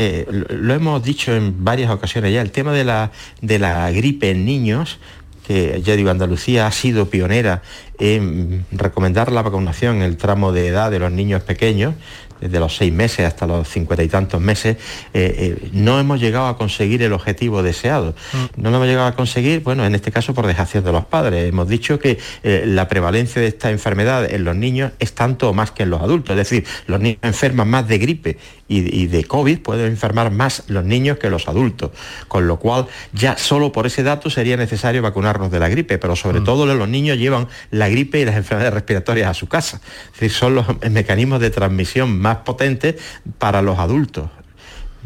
lo 0.50 0.74
hemos 0.74 1.04
dicho 1.04 1.36
en 1.36 1.64
varias 1.64 1.92
ocasiones 1.92 2.34
ya, 2.34 2.42
el 2.42 2.52
tema 2.52 2.72
de 2.72 2.86
la, 2.86 3.12
de 3.42 3.60
la 3.60 3.92
gripe 3.92 4.30
en 4.30 4.46
niños, 4.46 5.00
que 5.48 5.82
ya 5.82 5.96
digo, 5.96 6.10
Andalucía 6.10 6.68
ha 6.68 6.72
sido 6.72 7.10
pionera 7.10 7.62
en 8.00 8.66
recomendar 8.72 9.32
la 9.32 9.42
vacunación 9.42 9.98
en 9.98 10.04
el 10.04 10.18
tramo 10.18 10.52
de 10.52 10.68
edad 10.68 10.92
de 10.92 11.00
los 11.00 11.12
niños 11.12 11.44
pequeños, 11.44 11.94
desde 12.42 12.60
los 12.60 12.76
seis 12.76 12.92
meses 12.92 13.26
hasta 13.26 13.46
los 13.46 13.68
cincuenta 13.68 14.04
y 14.04 14.08
tantos 14.08 14.42
meses, 14.42 14.78
eh, 15.14 15.36
eh, 15.64 15.70
no 15.74 16.00
hemos 16.00 16.20
llegado 16.20 16.48
a 16.48 16.58
conseguir 16.58 17.04
el 17.04 17.14
objetivo 17.14 17.64
deseado. 17.64 18.16
Mm. 18.34 18.62
No 18.62 18.72
lo 18.72 18.78
hemos 18.78 18.88
llegado 18.88 19.08
a 19.08 19.16
conseguir, 19.16 19.62
bueno, 19.62 19.86
en 19.86 19.94
este 19.96 20.12
caso 20.12 20.34
por 20.34 20.48
dejación 20.48 20.84
de 20.84 20.92
los 20.92 21.06
padres. 21.06 21.48
Hemos 21.48 21.68
dicho 21.68 22.00
que 22.00 22.18
eh, 22.44 22.64
la 22.66 22.88
prevalencia 22.88 23.42
de 23.42 23.48
esta 23.48 23.70
enfermedad 23.70 24.30
en 24.30 24.44
los 24.44 24.56
niños 24.56 24.92
es 24.98 25.14
tanto 25.14 25.50
o 25.50 25.54
más 25.54 25.72
que 25.72 25.84
en 25.84 25.92
los 25.92 26.02
adultos. 26.02 26.32
Es 26.32 26.50
decir, 26.50 26.66
los 26.88 27.00
niños 27.00 27.20
enferman 27.22 27.70
más 27.70 27.88
de 27.88 28.00
gripe 28.00 28.38
y, 28.72 29.08
de 29.08 29.24
COVID, 29.26 29.60
pueden 29.60 29.88
enfermar 29.88 30.32
más 30.32 30.64
los 30.68 30.86
niños 30.86 31.18
que 31.18 31.30
los 31.30 31.48
adultos. 31.48 31.92
Con 32.28 32.48
lo 32.48 32.58
cual, 32.58 32.88
ya 33.14 33.38
solo 33.38 33.72
por 33.72 33.86
ese 33.86 34.04
dato 34.04 34.30
sería 34.30 34.56
necesario 34.56 35.02
vacunarnos 35.02 35.52
de 35.52 35.60
la 35.60 35.70
gripe, 35.70 35.98
pero 35.98 36.16
sobre 36.16 36.40
mm. 36.40 36.44
todo 36.46 36.66
los 36.66 36.88
niños 36.88 37.18
llevan 37.18 37.48
la 37.70 37.90
gripe 37.90 38.20
y 38.20 38.26
las 38.26 38.36
enfermedades 38.36 38.74
respiratorias 38.74 39.30
a 39.30 39.34
su 39.34 39.48
casa. 39.48 39.82
Es 40.06 40.14
decir, 40.14 40.32
son 40.32 40.56
los 40.56 40.66
mecanismos 40.90 41.40
de 41.42 41.50
transmisión 41.50 42.20
más 42.20 42.38
potentes 42.38 42.96
para 43.38 43.62
los 43.62 43.78
adultos. 43.78 44.30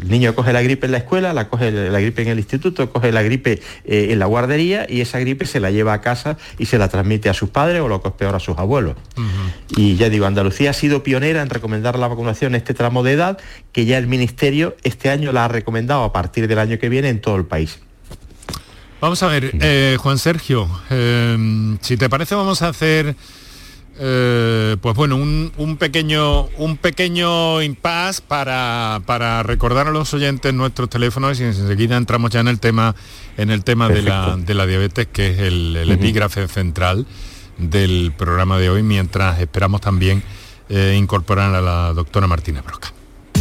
El 0.01 0.09
niño 0.09 0.35
coge 0.35 0.51
la 0.51 0.61
gripe 0.61 0.85
en 0.85 0.91
la 0.91 0.97
escuela, 0.99 1.33
la 1.33 1.47
coge 1.47 1.71
la 1.71 1.99
gripe 1.99 2.21
en 2.21 2.27
el 2.27 2.39
instituto, 2.39 2.91
coge 2.91 3.11
la 3.11 3.23
gripe 3.23 3.61
eh, 3.85 4.07
en 4.11 4.19
la 4.19 4.25
guardería 4.25 4.85
y 4.89 5.01
esa 5.01 5.19
gripe 5.19 5.45
se 5.45 5.59
la 5.59 5.71
lleva 5.71 5.93
a 5.93 6.01
casa 6.01 6.37
y 6.57 6.65
se 6.65 6.77
la 6.77 6.89
transmite 6.89 7.29
a 7.29 7.33
sus 7.33 7.49
padres 7.49 7.81
o 7.81 7.87
lo 7.87 8.01
que 8.01 8.09
es 8.09 8.13
peor 8.13 8.35
a 8.35 8.39
sus 8.39 8.57
abuelos. 8.57 8.95
Y 9.75 9.95
ya 9.95 10.09
digo, 10.09 10.25
Andalucía 10.25 10.71
ha 10.71 10.73
sido 10.73 11.03
pionera 11.03 11.41
en 11.41 11.49
recomendar 11.49 11.97
la 11.97 12.07
vacunación 12.07 12.53
en 12.53 12.57
este 12.57 12.73
tramo 12.73 13.03
de 13.03 13.13
edad, 13.13 13.37
que 13.71 13.85
ya 13.85 13.97
el 13.97 14.07
Ministerio 14.07 14.75
este 14.83 15.09
año 15.09 15.31
la 15.31 15.45
ha 15.45 15.47
recomendado 15.47 16.03
a 16.03 16.11
partir 16.11 16.47
del 16.47 16.59
año 16.59 16.77
que 16.77 16.89
viene 16.89 17.09
en 17.09 17.21
todo 17.21 17.37
el 17.37 17.45
país. 17.45 17.79
Vamos 19.01 19.21
a 19.23 19.27
ver, 19.27 19.51
eh, 19.61 19.97
Juan 19.99 20.17
Sergio, 20.17 20.67
eh, 20.89 21.77
si 21.81 21.95
te 21.95 22.09
parece 22.09 22.33
vamos 22.33 22.61
a 22.61 22.69
hacer 22.69 23.15
eh, 23.97 24.75
pues 24.81 24.95
bueno, 24.95 25.15
un, 25.15 25.77
pequeño, 25.79 26.47
un 26.57 26.77
pequeño 26.77 27.61
impasse 27.61 28.21
para, 28.27 29.01
para, 29.05 29.41
recordar 29.43 29.87
a 29.87 29.91
los 29.91 30.13
oyentes 30.13 30.53
nuestros 30.53 30.89
teléfonos 30.89 31.39
y 31.39 31.43
enseguida 31.43 31.95
entramos 31.95 32.31
ya 32.31 32.41
en 32.41 32.49
el 32.49 32.59
tema, 32.59 32.95
en 33.37 33.51
el 33.51 33.63
tema 33.63 33.87
de 33.87 34.01
la, 34.01 34.65
diabetes, 34.65 35.07
que 35.07 35.29
es 35.29 35.39
el, 35.39 35.89
epígrafe 35.89 36.47
central 36.47 37.05
del 37.57 38.11
programa 38.17 38.57
de 38.57 38.69
hoy, 38.69 38.83
mientras 38.83 39.39
esperamos 39.39 39.79
también 39.79 40.23
eh, 40.67 40.95
incorporar 40.97 41.55
a 41.55 41.61
la 41.61 41.93
doctora 41.93 42.27
Martina 42.27 42.61
Broca. 42.61 42.91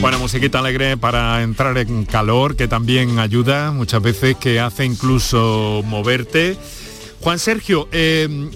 Bueno, 0.00 0.18
musiquita 0.18 0.60
alegre 0.60 0.96
para 0.96 1.42
entrar 1.42 1.76
en 1.76 2.04
calor, 2.06 2.56
que 2.56 2.68
también 2.68 3.18
ayuda 3.18 3.70
muchas 3.70 4.02
veces, 4.02 4.36
que 4.36 4.58
hace 4.58 4.86
incluso 4.86 5.82
moverte. 5.84 6.56
Juan 7.20 7.38
Sergio, 7.38 7.86
eh, 7.92 8.50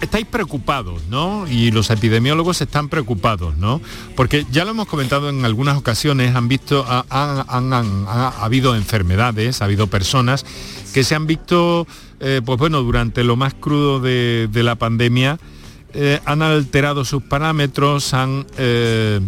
estáis 0.00 0.26
preocupados, 0.26 1.02
¿no? 1.08 1.46
Y 1.48 1.70
los 1.70 1.90
epidemiólogos 1.90 2.60
están 2.60 2.88
preocupados, 2.88 3.56
¿no? 3.56 3.80
Porque 4.16 4.46
ya 4.50 4.64
lo 4.64 4.70
hemos 4.70 4.88
comentado 4.88 5.28
en 5.28 5.44
algunas 5.44 5.76
ocasiones, 5.76 6.34
han 6.34 6.48
visto, 6.48 6.86
han, 6.88 8.04
ha 8.08 8.28
habido 8.40 8.74
enfermedades, 8.76 9.60
ha 9.60 9.66
habido 9.66 9.86
personas 9.88 10.44
que 10.92 11.04
se 11.04 11.14
han 11.14 11.26
visto, 11.26 11.86
eh, 12.20 12.40
pues 12.44 12.58
bueno, 12.58 12.82
durante 12.82 13.24
lo 13.24 13.36
más 13.36 13.54
crudo 13.54 14.00
de, 14.00 14.48
la 14.52 14.74
pandemia, 14.76 15.38
eh, 15.92 16.20
han 16.24 16.42
alterado 16.42 17.04
sus 17.04 17.22
parámetros, 17.22 18.14
han, 18.14 18.46
eh, 18.58 19.20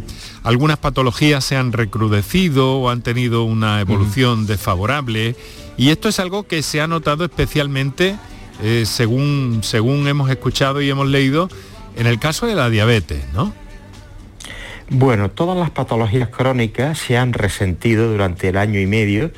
algunas 0.43 0.79
patologías 0.79 1.45
se 1.45 1.57
han 1.57 1.73
recrudecido 1.73 2.79
o 2.79 2.91
han 2.91 3.03
tenido 3.03 3.45
una 3.45 3.81
evolución 3.81 4.47
desfavorable. 4.47 5.37
Y 5.77 5.89
esto 5.89 6.09
es 6.09 6.19
algo 6.21 6.47
que 6.47 6.63
se 6.63 6.81
ha 6.81 6.87
notado 6.87 7.25
especialmente 7.25 8.17
eh, 8.63 8.85
según, 8.87 9.61
según 9.63 10.07
hemos 10.09 10.31
escuchado 10.31 10.81
y 10.83 10.91
hemos 10.91 11.07
leído, 11.07 11.49
en 11.97 12.07
el 12.07 12.19
caso 12.19 12.47
de 12.47 12.55
la 12.55 12.71
diabetes, 12.71 13.25
¿no? 13.33 13.53
Bueno, 14.89 15.31
todas 15.31 15.57
las 15.57 15.71
patologías 15.71 16.29
crónicas 16.29 16.99
se 16.99 17.17
han 17.17 17.33
resentido 17.33 18.11
durante 18.11 18.49
el 18.49 18.59
año 18.59 18.79
y 18.79 18.87
medio 18.87 19.31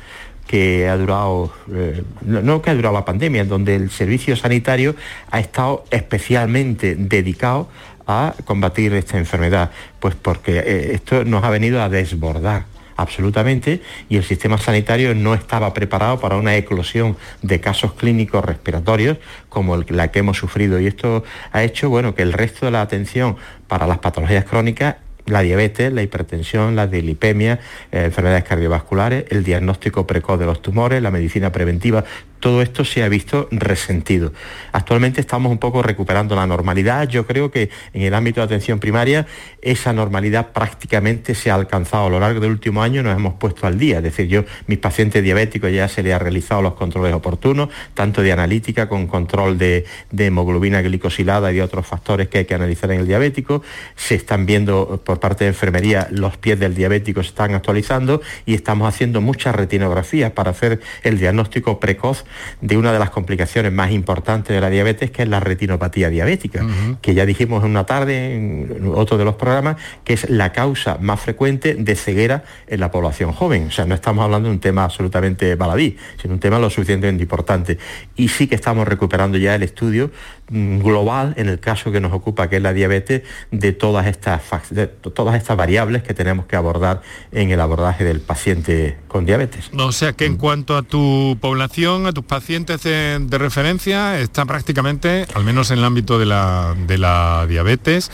que 0.47 0.87
ha 0.89 0.97
durado, 0.97 1.53
eh, 1.73 2.03
no 2.21 2.61
que 2.61 2.69
ha 2.69 2.75
durado 2.75 2.93
la 2.93 3.05
pandemia, 3.05 3.45
donde 3.45 3.75
el 3.75 3.89
servicio 3.89 4.35
sanitario 4.35 4.95
ha 5.31 5.39
estado 5.39 5.85
especialmente 5.91 6.95
dedicado 6.95 7.69
a 8.05 8.35
combatir 8.45 8.93
esta 8.93 9.17
enfermedad, 9.17 9.71
pues 9.99 10.13
porque 10.15 10.59
eh, 10.59 10.91
esto 10.93 11.23
nos 11.25 11.43
ha 11.43 11.49
venido 11.49 11.81
a 11.81 11.89
desbordar 11.89 12.65
absolutamente. 12.95 13.81
Y 14.09 14.17
el 14.17 14.23
sistema 14.23 14.57
sanitario 14.57 15.15
no 15.15 15.33
estaba 15.33 15.73
preparado 15.73 16.19
para 16.19 16.37
una 16.37 16.55
eclosión 16.55 17.17
de 17.41 17.59
casos 17.59 17.93
clínicos 17.93 18.43
respiratorios 18.43 19.17
como 19.49 19.77
la 19.77 20.11
que 20.11 20.19
hemos 20.19 20.37
sufrido. 20.37 20.79
Y 20.79 20.87
esto 20.87 21.23
ha 21.51 21.63
hecho 21.63 21.89
bueno 21.89 22.15
que 22.15 22.23
el 22.23 22.33
resto 22.33 22.65
de 22.65 22.71
la 22.71 22.81
atención 22.81 23.37
para 23.67 23.87
las 23.87 23.99
patologías 23.99 24.45
crónicas 24.45 24.95
la 25.25 25.41
diabetes, 25.41 25.91
la 25.91 26.03
hipertensión, 26.03 26.75
la 26.75 26.87
dilipemia, 26.87 27.59
eh, 27.91 28.05
enfermedades 28.05 28.43
cardiovasculares, 28.43 29.25
el 29.29 29.43
diagnóstico 29.43 30.05
precoz 30.05 30.39
de 30.39 30.45
los 30.45 30.61
tumores, 30.61 31.01
la 31.01 31.11
medicina 31.11 31.51
preventiva, 31.51 32.03
todo 32.39 32.61
esto 32.61 32.85
se 32.85 33.03
ha 33.03 33.09
visto 33.09 33.47
resentido. 33.51 34.33
Actualmente 34.71 35.21
estamos 35.21 35.51
un 35.51 35.57
poco 35.57 35.81
recuperando 35.81 36.35
la 36.35 36.45
normalidad. 36.45 37.07
Yo 37.07 37.25
creo 37.25 37.51
que 37.51 37.69
en 37.93 38.01
el 38.01 38.13
ámbito 38.13 38.41
de 38.41 38.45
atención 38.45 38.79
primaria 38.79 39.25
esa 39.61 39.93
normalidad 39.93 40.51
prácticamente 40.51 41.35
se 41.35 41.51
ha 41.51 41.55
alcanzado. 41.55 42.07
A 42.07 42.09
lo 42.09 42.19
largo 42.19 42.39
del 42.39 42.51
último 42.51 42.83
año 42.83 43.03
nos 43.03 43.15
hemos 43.15 43.35
puesto 43.35 43.67
al 43.67 43.77
día. 43.77 43.97
Es 43.97 44.03
decir, 44.03 44.27
yo, 44.27 44.43
mis 44.67 44.77
pacientes 44.77 45.23
diabéticos 45.23 45.71
ya 45.71 45.87
se 45.87 46.03
les 46.03 46.13
ha 46.13 46.19
realizado 46.19 46.61
los 46.61 46.73
controles 46.73 47.13
oportunos, 47.13 47.69
tanto 47.93 48.21
de 48.21 48.31
analítica 48.31 48.87
con 48.87 49.07
control 49.07 49.57
de, 49.57 49.85
hemoglobina 50.17 50.81
glicosilada 50.81 51.51
y 51.51 51.55
de 51.55 51.63
otros 51.63 51.85
factores 51.85 52.27
que 52.27 52.39
hay 52.39 52.45
que 52.45 52.55
analizar 52.55 52.91
en 52.91 52.99
el 52.99 53.07
diabético. 53.07 53.61
Se 53.95 54.15
están 54.15 54.45
viendo 54.45 55.01
por 55.03 55.19
parte 55.19 55.45
de 55.45 55.49
enfermería 55.49 56.07
los 56.11 56.37
pies 56.37 56.59
del 56.59 56.75
diabético 56.75 57.23
se 57.23 57.29
están 57.29 57.53
actualizando 57.53 58.21
y 58.45 58.53
estamos 58.53 58.87
haciendo 58.87 59.21
muchas 59.21 59.55
retinografías 59.55 60.31
para 60.31 60.51
hacer 60.51 60.81
el 61.03 61.17
diagnóstico 61.19 61.79
precoz 61.79 62.24
de 62.61 62.77
una 62.77 62.91
de 62.91 62.99
las 62.99 63.09
complicaciones 63.09 63.71
más 63.71 63.91
importantes 63.91 64.53
de 64.53 64.61
la 64.61 64.69
diabetes, 64.69 65.11
que 65.11 65.23
es 65.23 65.29
la 65.29 65.39
retinopatía 65.39 66.09
diabética, 66.09 66.65
que 67.01 67.13
ya 67.13 67.25
dijimos 67.25 67.63
en 67.63 67.71
una 67.71 67.85
tarde 67.85 68.35
en 68.35 68.91
otro 68.93 69.17
de 69.17 69.25
los 69.25 69.35
programas, 69.35 69.77
que 70.03 70.13
es 70.13 70.29
la 70.29 70.51
causa 70.51 70.97
más 70.99 71.19
frecuente 71.19 71.75
de 71.75 71.95
ceguera 71.95 72.43
en 72.67 72.79
la 72.79 72.91
población 72.91 73.31
joven. 73.31 73.67
O 73.67 73.71
sea, 73.71 73.85
no 73.85 73.95
estamos 73.95 74.23
hablando 74.23 74.49
de 74.49 74.55
un 74.55 74.59
tema 74.59 74.83
absolutamente 74.83 75.55
baladí, 75.55 75.97
sino 76.21 76.33
un 76.33 76.39
tema 76.39 76.59
lo 76.59 76.69
suficientemente 76.69 77.23
importante. 77.23 77.77
Y 78.15 78.29
sí 78.29 78.47
que 78.47 78.55
estamos 78.55 78.87
recuperando 78.87 79.37
ya 79.37 79.55
el 79.55 79.63
estudio 79.63 80.11
global 80.49 81.33
en 81.37 81.49
el 81.49 81.59
caso 81.59 81.91
que 81.91 81.99
nos 81.99 82.13
ocupa, 82.13 82.49
que 82.49 82.57
es 82.57 82.61
la 82.61 82.73
diabetes, 82.73 83.23
de 83.51 83.71
todas 83.71 84.05
estas, 84.07 84.41
de 84.69 84.87
todas 84.87 85.35
estas 85.35 85.57
variables 85.57 86.03
que 86.03 86.13
tenemos 86.13 86.45
que 86.45 86.55
abordar 86.55 87.01
en 87.31 87.51
el 87.51 87.59
abordaje 87.59 88.03
del 88.03 88.21
paciente 88.21 88.97
con 89.07 89.25
diabetes. 89.25 89.71
O 89.77 89.91
sea 89.91 90.13
que 90.13 90.25
en 90.25 90.33
mm. 90.33 90.37
cuanto 90.37 90.77
a 90.77 90.83
tu 90.83 91.37
población, 91.41 92.05
a 92.05 92.11
tus 92.11 92.25
pacientes 92.25 92.83
de, 92.83 93.37
referencia, 93.37 94.19
está 94.19 94.45
prácticamente, 94.45 95.25
al 95.33 95.43
menos 95.43 95.71
en 95.71 95.79
el 95.79 95.85
ámbito 95.85 96.19
de 96.19 96.25
la, 96.25 96.75
de 96.87 96.97
la 96.97 97.45
diabetes, 97.47 98.11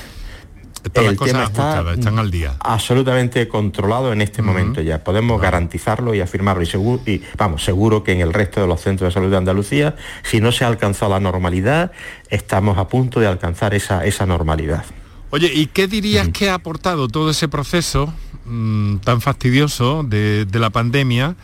están 0.84 1.06
las 1.06 1.16
cosas 1.16 1.36
ajustadas, 1.36 1.98
están 1.98 2.20
al 2.20 2.32
día. 2.32 2.56
Absolutamente 2.60 3.48
controlado 3.48 4.14
en 4.14 4.22
este 4.22 4.42
momento 4.42 4.82
ya. 4.82 5.04
Podemos 5.04 5.42
garantizarlo 5.42 6.14
y 6.16 6.22
afirmarlo. 6.22 6.64
Y, 6.64 6.66
seguro, 6.66 7.02
y 7.06 7.22
vamos, 7.38 7.64
seguro 7.64 8.04
que 8.04 8.12
en 8.12 8.22
el 8.22 8.34
resto 8.34 8.62
de 8.62 8.68
los 8.68 8.82
centros 8.82 9.10
de 9.10 9.14
salud 9.14 9.30
de 9.30 9.38
Andalucía, 9.38 9.96
si 10.24 10.42
no 10.42 10.52
se 10.52 10.66
ha 10.66 10.68
alcanzado 10.68 11.12
la 11.12 11.20
normalidad, 11.20 11.92
estamos 12.30 12.78
a 12.78 12.88
punto 12.88 13.20
de 13.20 13.28
alcanzar 13.28 13.74
esa, 13.74 14.06
esa 14.06 14.26
normalidad. 14.26 14.86
Oye, 15.32 15.50
¿y 15.54 15.68
qué 15.68 15.88
dirías 15.88 16.28
que 16.30 16.50
ha 16.50 16.56
aportado 16.56 17.08
todo 17.08 17.30
ese 17.30 17.48
proceso 17.48 18.14
mm, 18.46 18.98
tan 18.98 19.22
fastidioso 19.22 20.04
de, 20.04 20.46
la 20.52 20.70
pandemia 20.72 21.38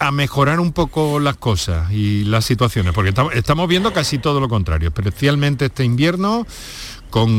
a 0.00 0.10
mejorar 0.10 0.58
un 0.58 0.72
poco 0.72 1.20
las 1.20 1.36
cosas 1.36 1.92
y 1.92 2.24
las 2.24 2.44
situaciones? 2.44 2.92
Porque 2.92 3.14
estamos 3.34 3.68
viendo 3.68 3.92
casi 3.92 4.18
todo 4.18 4.40
lo 4.40 4.48
contrario, 4.48 4.88
especialmente 4.88 5.66
este 5.66 5.84
invierno 5.84 6.44
con 7.12 7.30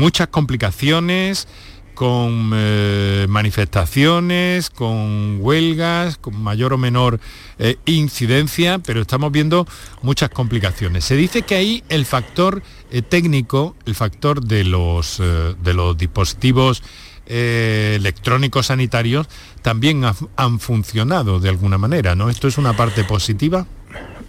muchas 0.00 0.26
complicaciones, 0.26 1.46
con 1.94 2.50
eh, 2.52 3.26
manifestaciones, 3.28 4.70
con 4.70 5.38
huelgas, 5.38 6.16
con 6.16 6.42
mayor 6.42 6.72
o 6.72 6.78
menor 6.78 7.20
eh, 7.60 7.76
incidencia, 7.84 8.80
pero 8.80 9.00
estamos 9.00 9.30
viendo 9.30 9.68
muchas 10.02 10.30
complicaciones. 10.30 11.04
Se 11.04 11.14
dice 11.14 11.42
que 11.42 11.54
ahí 11.54 11.84
el 11.88 12.06
factor 12.06 12.60
eh, 12.90 13.02
técnico, 13.02 13.76
el 13.86 13.94
factor 13.94 14.42
de 14.42 14.64
los, 14.64 15.22
de 15.62 15.74
los 15.74 15.96
dispositivos 15.96 16.82
electrónicos 17.26 18.66
sanitarios, 18.66 19.28
también 19.62 20.02
han 20.34 20.58
funcionado 20.58 21.38
de 21.38 21.50
alguna 21.50 21.78
manera, 21.78 22.16
¿no? 22.16 22.30
¿Esto 22.30 22.48
es 22.48 22.58
una 22.58 22.76
parte 22.76 23.04
positiva? 23.04 23.68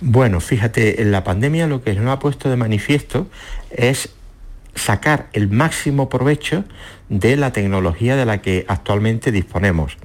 Bueno, 0.02 0.40
fíjate, 0.40 1.02
en 1.02 1.12
la 1.12 1.24
pandemia 1.24 1.66
lo 1.66 1.84
que 1.84 1.96
nos 1.96 2.14
ha 2.14 2.20
puesto 2.20 2.50
de 2.50 2.58
manifiesto 2.58 3.28
es 3.72 4.10
sacar 4.76 5.30
el 5.34 5.50
máximo 5.50 6.10
provecho 6.10 6.64
de 7.10 7.36
la 7.36 7.52
tecnología 7.52 8.16
de 8.16 8.26
la 8.26 8.42
que 8.42 8.66
actualmente 8.68 9.32
disponemos. 9.32 9.98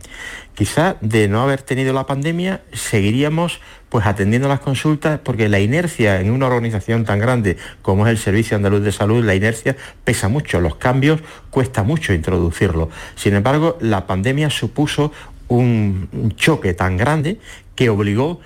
Quizá 0.54 0.96
de 1.00 1.28
no 1.28 1.42
haber 1.42 1.62
tenido 1.62 1.92
la 1.92 2.06
pandemia 2.06 2.62
seguiríamos 2.72 3.60
pues 3.88 4.06
atendiendo 4.06 4.48
las 4.48 4.60
consultas 4.60 5.20
porque 5.22 5.48
la 5.48 5.60
inercia 5.60 6.20
en 6.20 6.30
una 6.30 6.46
organización 6.46 7.04
tan 7.04 7.18
grande 7.18 7.58
como 7.82 8.06
es 8.06 8.10
el 8.10 8.18
Servicio 8.18 8.56
Andaluz 8.56 8.82
de 8.82 8.90
Salud, 8.90 9.24
la 9.24 9.34
inercia 9.34 9.76
pesa 10.02 10.28
mucho, 10.28 10.60
los 10.60 10.76
cambios 10.76 11.20
cuesta 11.50 11.82
mucho 11.82 12.12
introducirlos. 12.12 12.88
Sin 13.14 13.34
embargo, 13.34 13.78
la 13.80 14.06
pandemia 14.06 14.50
supuso 14.50 15.12
un 15.48 16.32
choque 16.36 16.74
tan 16.74 16.96
grande 16.96 17.38
que 17.76 17.90
obligó 17.90 18.40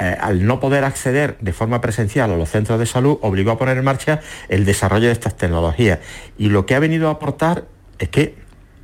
eh, 0.00 0.16
al 0.20 0.46
no 0.46 0.60
poder 0.60 0.84
acceder 0.84 1.36
de 1.40 1.52
forma 1.52 1.80
presencial 1.80 2.30
a 2.30 2.36
los 2.36 2.48
centros 2.50 2.78
de 2.78 2.86
salud, 2.86 3.18
obligó 3.22 3.50
a 3.50 3.58
poner 3.58 3.76
en 3.76 3.84
marcha 3.84 4.20
el 4.48 4.64
desarrollo 4.64 5.06
de 5.06 5.12
estas 5.12 5.36
tecnologías. 5.36 5.98
Y 6.38 6.50
lo 6.50 6.66
que 6.66 6.74
ha 6.74 6.78
venido 6.78 7.08
a 7.08 7.12
aportar 7.12 7.64
es 7.98 8.08
que 8.08 8.36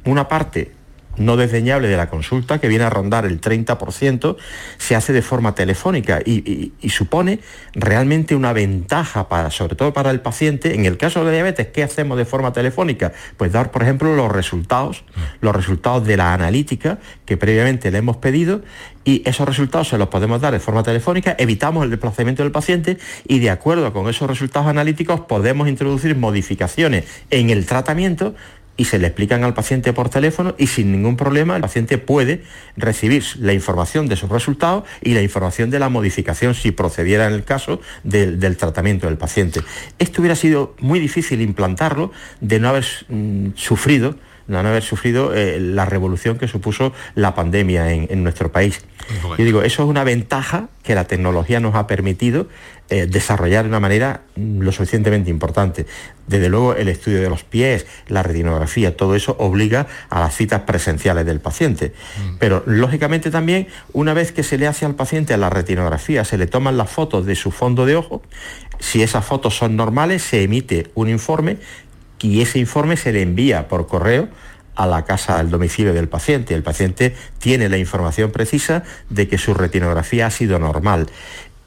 una 0.05 0.29
parte 0.29 0.73
no 1.17 1.37
desdeñable 1.37 1.89
de 1.89 1.97
la 1.97 2.09
consulta, 2.09 2.61
que 2.61 2.69
viene 2.69 2.85
a 2.85 2.91
rondar 2.91 3.25
el 3.25 3.41
30%, 3.41 4.37
se 4.79 4.97
hace 4.97 5.13
de 5.13 5.23
forma 5.23 5.55
telefónica 5.55 6.21
y, 6.25 6.73
supone 6.89 7.41
realmente 7.73 8.37
una 8.37 8.53
ventaja, 8.53 9.29
para, 9.29 9.51
sobre 9.51 9.75
todo 9.75 9.93
para 9.93 10.11
el 10.11 10.21
paciente. 10.21 10.75
En 10.75 10.87
el 10.87 10.97
caso 10.97 11.25
de 11.25 11.33
diabetes, 11.33 11.69
¿qué 11.69 11.83
hacemos 11.83 12.17
de 12.17 12.25
forma 12.25 12.53
telefónica? 12.53 13.13
Pues 13.37 13.51
dar, 13.53 13.73
por 13.73 13.83
ejemplo, 13.83 14.15
los 14.15 14.31
resultados, 14.31 15.05
los 15.41 15.55
resultados 15.57 16.07
de 16.07 16.17
la 16.17 16.33
analítica 16.33 16.99
que 17.27 17.37
previamente 17.37 17.91
le 17.91 17.99
hemos 17.99 18.19
pedido 18.19 18.63
y 19.05 19.23
esos 19.29 19.47
resultados 19.47 19.89
se 19.89 19.99
los 19.99 20.09
podemos 20.09 20.41
dar 20.41 20.53
de 20.53 20.61
forma 20.61 20.83
telefónica, 20.83 21.37
evitamos 21.39 21.85
el 21.85 21.91
desplazamiento 21.91 22.43
del 22.43 22.53
paciente 22.53 22.99
y 23.29 23.39
de 23.39 23.51
acuerdo 23.51 23.93
con 23.93 24.09
esos 24.09 24.29
resultados 24.29 24.69
analíticos 24.69 25.21
podemos 25.21 25.69
introducir 25.69 26.17
modificaciones 26.17 27.05
en 27.31 27.51
el 27.51 27.67
tratamiento 27.67 28.35
y 28.77 28.87
se 28.87 28.99
le 28.99 29.07
explican 29.07 29.45
al 29.45 29.55
paciente 29.55 29.93
por 29.93 30.09
teléfono 30.09 30.55
y 30.59 30.67
sin 30.67 30.93
ningún 30.93 31.17
problema 31.17 31.57
el 31.57 31.63
paciente 31.63 31.99
puede 31.99 32.43
recibir 32.77 33.25
la 33.39 33.53
información 33.53 34.09
de 34.09 34.17
sus 34.17 34.29
resultados 34.31 34.85
y 35.01 35.15
la 35.15 35.23
información 35.23 35.71
de 35.71 35.79
la 35.79 35.89
modificación 35.89 36.55
si 36.55 36.73
procediera 36.73 37.27
en 37.27 37.35
el 37.35 37.45
caso 37.45 37.81
del, 38.03 38.57
tratamiento 38.57 39.07
del 39.07 39.17
paciente. 39.19 39.61
Esto 39.99 40.21
hubiera 40.21 40.37
sido 40.37 40.75
muy 40.81 41.01
difícil 41.01 41.41
implantarlo 41.41 42.13
de 42.41 42.61
no 42.61 42.69
haber 42.69 42.87
mm, 43.09 43.49
sufrido 43.55 44.17
no 44.47 44.59
haber 44.59 44.83
sufrido 44.83 45.35
eh, 45.35 45.59
la 45.61 45.85
revolución 45.85 46.39
que 46.39 46.49
supuso 46.49 46.93
la 47.15 47.35
pandemia 47.35 47.93
en, 47.93 48.23
nuestro 48.23 48.53
país. 48.53 48.81
Yo 49.39 49.45
digo, 49.45 49.63
eso 49.63 49.83
es 49.83 49.89
una 49.89 50.05
ventaja 50.05 50.69
que 50.83 50.95
la 50.95 51.05
tecnología 51.05 51.61
nos 51.61 51.75
ha 51.75 51.87
permitido 51.87 52.49
eh, 52.91 53.07
desarrollar 53.07 53.65
de 53.65 53.71
una 53.71 53.81
manera 53.81 54.23
mm, 54.37 54.61
lo 54.61 54.71
suficientemente 54.71 55.31
importante. 55.31 55.87
Desde 56.27 56.51
luego 56.51 56.75
el 56.75 56.89
estudio 56.89 57.23
de 57.23 57.31
los 57.31 57.43
pies, 57.43 57.87
la 58.09 58.23
retinografía, 58.23 58.97
todo 58.97 59.15
eso 59.15 59.37
obliga 59.39 59.87
a 60.11 60.21
las 60.21 60.37
citas 60.37 60.63
presenciales 60.63 61.25
del 61.25 61.41
paciente. 61.41 61.93
Mm. 61.93 62.37
Pero 62.39 62.63
lógicamente 62.67 63.31
también, 63.31 63.69
una 63.95 64.13
vez 64.13 64.33
que 64.33 64.43
se 64.43 64.59
le 64.59 64.67
hace 64.67 64.85
al 64.85 64.95
paciente 64.95 65.35
la 65.39 65.49
retinografía, 65.49 66.25
se 66.25 66.37
le 66.37 66.47
toman 66.47 66.77
las 66.77 66.91
fotos 66.91 67.25
de 67.25 67.35
su 67.35 67.51
fondo 67.51 67.87
de 67.87 67.97
ojo, 67.97 68.23
si 68.79 69.03
esas 69.03 69.25
fotos 69.25 69.57
son 69.57 69.77
normales, 69.77 70.23
se 70.23 70.43
emite 70.43 70.91
un 70.95 71.09
informe 71.09 71.57
y 72.25 72.41
ese 72.41 72.59
informe 72.59 72.97
se 72.97 73.13
le 73.13 73.21
envía 73.21 73.69
por 73.69 73.87
correo 73.87 74.29
a 74.77 74.87
la 74.87 75.05
casa, 75.05 75.39
al 75.39 75.51
domicilio 75.51 75.93
del 75.93 76.09
paciente. 76.09 76.55
El 76.55 76.63
paciente 76.63 77.15
tiene 77.39 77.69
la 77.69 77.77
información 77.77 78.31
precisa 78.31 78.83
de 79.11 79.29
que 79.29 79.37
su 79.37 79.53
retinografía 79.53 80.27
ha 80.27 80.31
sido 80.31 80.59
normal. 80.59 81.09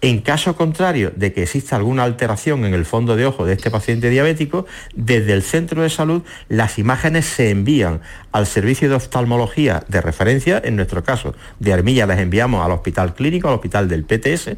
En 0.01 0.19
caso 0.21 0.55
contrario 0.55 1.11
de 1.15 1.31
que 1.31 1.43
exista 1.43 1.75
alguna 1.75 2.03
alteración 2.03 2.65
en 2.65 2.73
el 2.73 2.85
fondo 2.85 3.15
de 3.15 3.27
ojo 3.27 3.45
de 3.45 3.53
este 3.53 3.69
paciente 3.69 4.09
diabético, 4.09 4.65
desde 4.95 5.33
el 5.33 5.43
centro 5.43 5.83
de 5.83 5.91
salud 5.91 6.23
las 6.49 6.79
imágenes 6.79 7.25
se 7.25 7.51
envían 7.51 8.01
al 8.31 8.47
servicio 8.47 8.89
de 8.89 8.95
oftalmología 8.95 9.83
de 9.87 10.01
referencia, 10.01 10.59
en 10.63 10.75
nuestro 10.75 11.03
caso 11.03 11.35
de 11.59 11.73
Armilla 11.73 12.07
las 12.07 12.19
enviamos 12.19 12.65
al 12.65 12.71
hospital 12.71 13.13
clínico, 13.13 13.47
al 13.47 13.55
hospital 13.55 13.87
del 13.87 14.05
PTS, 14.05 14.57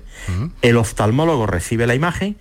el 0.62 0.78
oftalmólogo 0.78 1.46
recibe 1.46 1.88
la 1.88 1.96
imagen, 1.96 2.38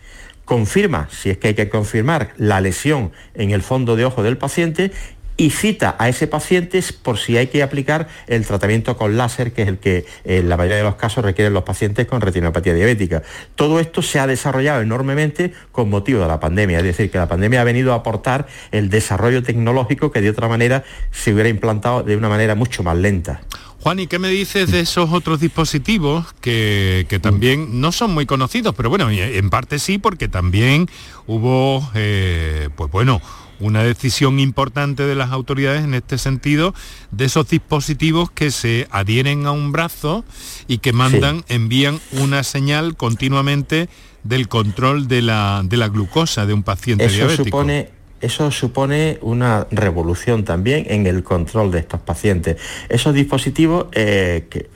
confirma, 0.48 1.08
si 1.10 1.28
es 1.28 1.36
que 1.36 1.48
hay 1.48 1.54
que 1.54 1.68
confirmar, 1.68 2.30
la 2.38 2.62
lesión 2.62 3.12
en 3.34 3.50
el 3.50 3.60
fondo 3.60 3.96
de 3.96 4.06
ojo 4.06 4.22
del 4.22 4.38
paciente 4.38 4.92
y 5.36 5.50
cita 5.50 5.94
a 5.98 6.08
ese 6.08 6.26
paciente 6.26 6.82
por 7.02 7.18
si 7.18 7.36
hay 7.36 7.48
que 7.48 7.62
aplicar 7.62 8.08
el 8.28 8.46
tratamiento 8.46 8.96
con 8.96 9.18
láser, 9.18 9.52
que 9.52 9.62
es 9.62 9.68
el 9.68 9.78
que 9.78 10.06
en 10.24 10.48
la 10.48 10.56
mayoría 10.56 10.78
de 10.78 10.84
los 10.84 10.94
casos 10.94 11.22
requieren 11.22 11.52
los 11.52 11.64
pacientes 11.64 12.06
con 12.06 12.22
retinopatía 12.22 12.72
diabética. 12.72 13.22
Todo 13.56 13.78
esto 13.78 14.00
se 14.00 14.18
ha 14.20 14.26
desarrollado 14.26 14.80
enormemente 14.80 15.52
con 15.70 15.90
motivo 15.90 16.22
de 16.22 16.28
la 16.28 16.40
pandemia, 16.40 16.78
es 16.78 16.84
decir, 16.84 17.10
que 17.10 17.18
la 17.18 17.28
pandemia 17.28 17.60
ha 17.60 17.64
venido 17.64 17.92
a 17.92 17.96
aportar 17.96 18.46
el 18.72 18.88
desarrollo 18.88 19.42
tecnológico 19.42 20.10
que 20.10 20.22
de 20.22 20.30
otra 20.30 20.48
manera 20.48 20.82
se 21.10 21.34
hubiera 21.34 21.50
implantado 21.50 22.02
de 22.02 22.16
una 22.16 22.30
manera 22.30 22.54
mucho 22.54 22.82
más 22.82 22.96
lenta. 22.96 23.42
Juan, 23.80 24.00
¿y 24.00 24.06
qué 24.06 24.18
me 24.18 24.28
dices 24.28 24.70
de 24.72 24.80
esos 24.80 25.10
otros 25.12 25.40
dispositivos 25.40 26.26
que, 26.40 27.06
también 27.22 27.80
no 27.80 27.92
son 27.92 28.12
muy 28.12 28.26
conocidos? 28.26 28.74
Pero 28.74 28.90
bueno, 28.90 29.08
en 29.10 29.50
parte 29.50 29.78
sí, 29.78 29.98
porque 29.98 30.28
también 30.28 30.88
hubo, 31.26 31.88
eh, 31.94 32.70
pues 32.74 32.90
bueno, 32.90 33.22
una 33.60 33.82
decisión 33.82 34.40
importante 34.40 35.04
de 35.04 35.14
las 35.14 35.30
autoridades 35.30 35.84
en 35.84 35.94
este 35.94 36.18
sentido 36.18 36.74
de 37.10 37.26
esos 37.26 37.48
dispositivos 37.48 38.30
que 38.30 38.50
se 38.50 38.88
adhieren 38.90 39.46
a 39.46 39.52
un 39.52 39.72
brazo 39.72 40.24
y 40.66 40.78
que 40.78 40.92
mandan, 40.92 41.44
envían 41.48 42.00
una 42.12 42.42
señal 42.42 42.96
continuamente 42.96 43.88
del 44.24 44.48
control 44.48 45.08
de 45.08 45.22
la, 45.22 45.62
de 45.64 45.76
la 45.76 45.88
glucosa 45.88 46.46
de 46.46 46.54
un 46.54 46.62
paciente 46.62 47.06
Eso 47.06 47.14
diabético. 47.14 47.44
Supone 47.44 47.97
eso 48.20 48.50
supone 48.50 49.18
una 49.22 49.66
revolución 49.70 50.44
también 50.44 50.86
en 50.88 51.06
el 51.06 51.22
control 51.22 51.70
de 51.70 51.80
estos 51.80 52.00
pacientes. 52.00 52.56
Esos 52.88 53.14
dispositivos 53.14 53.86
eh, 53.92 54.46
que 54.50 54.68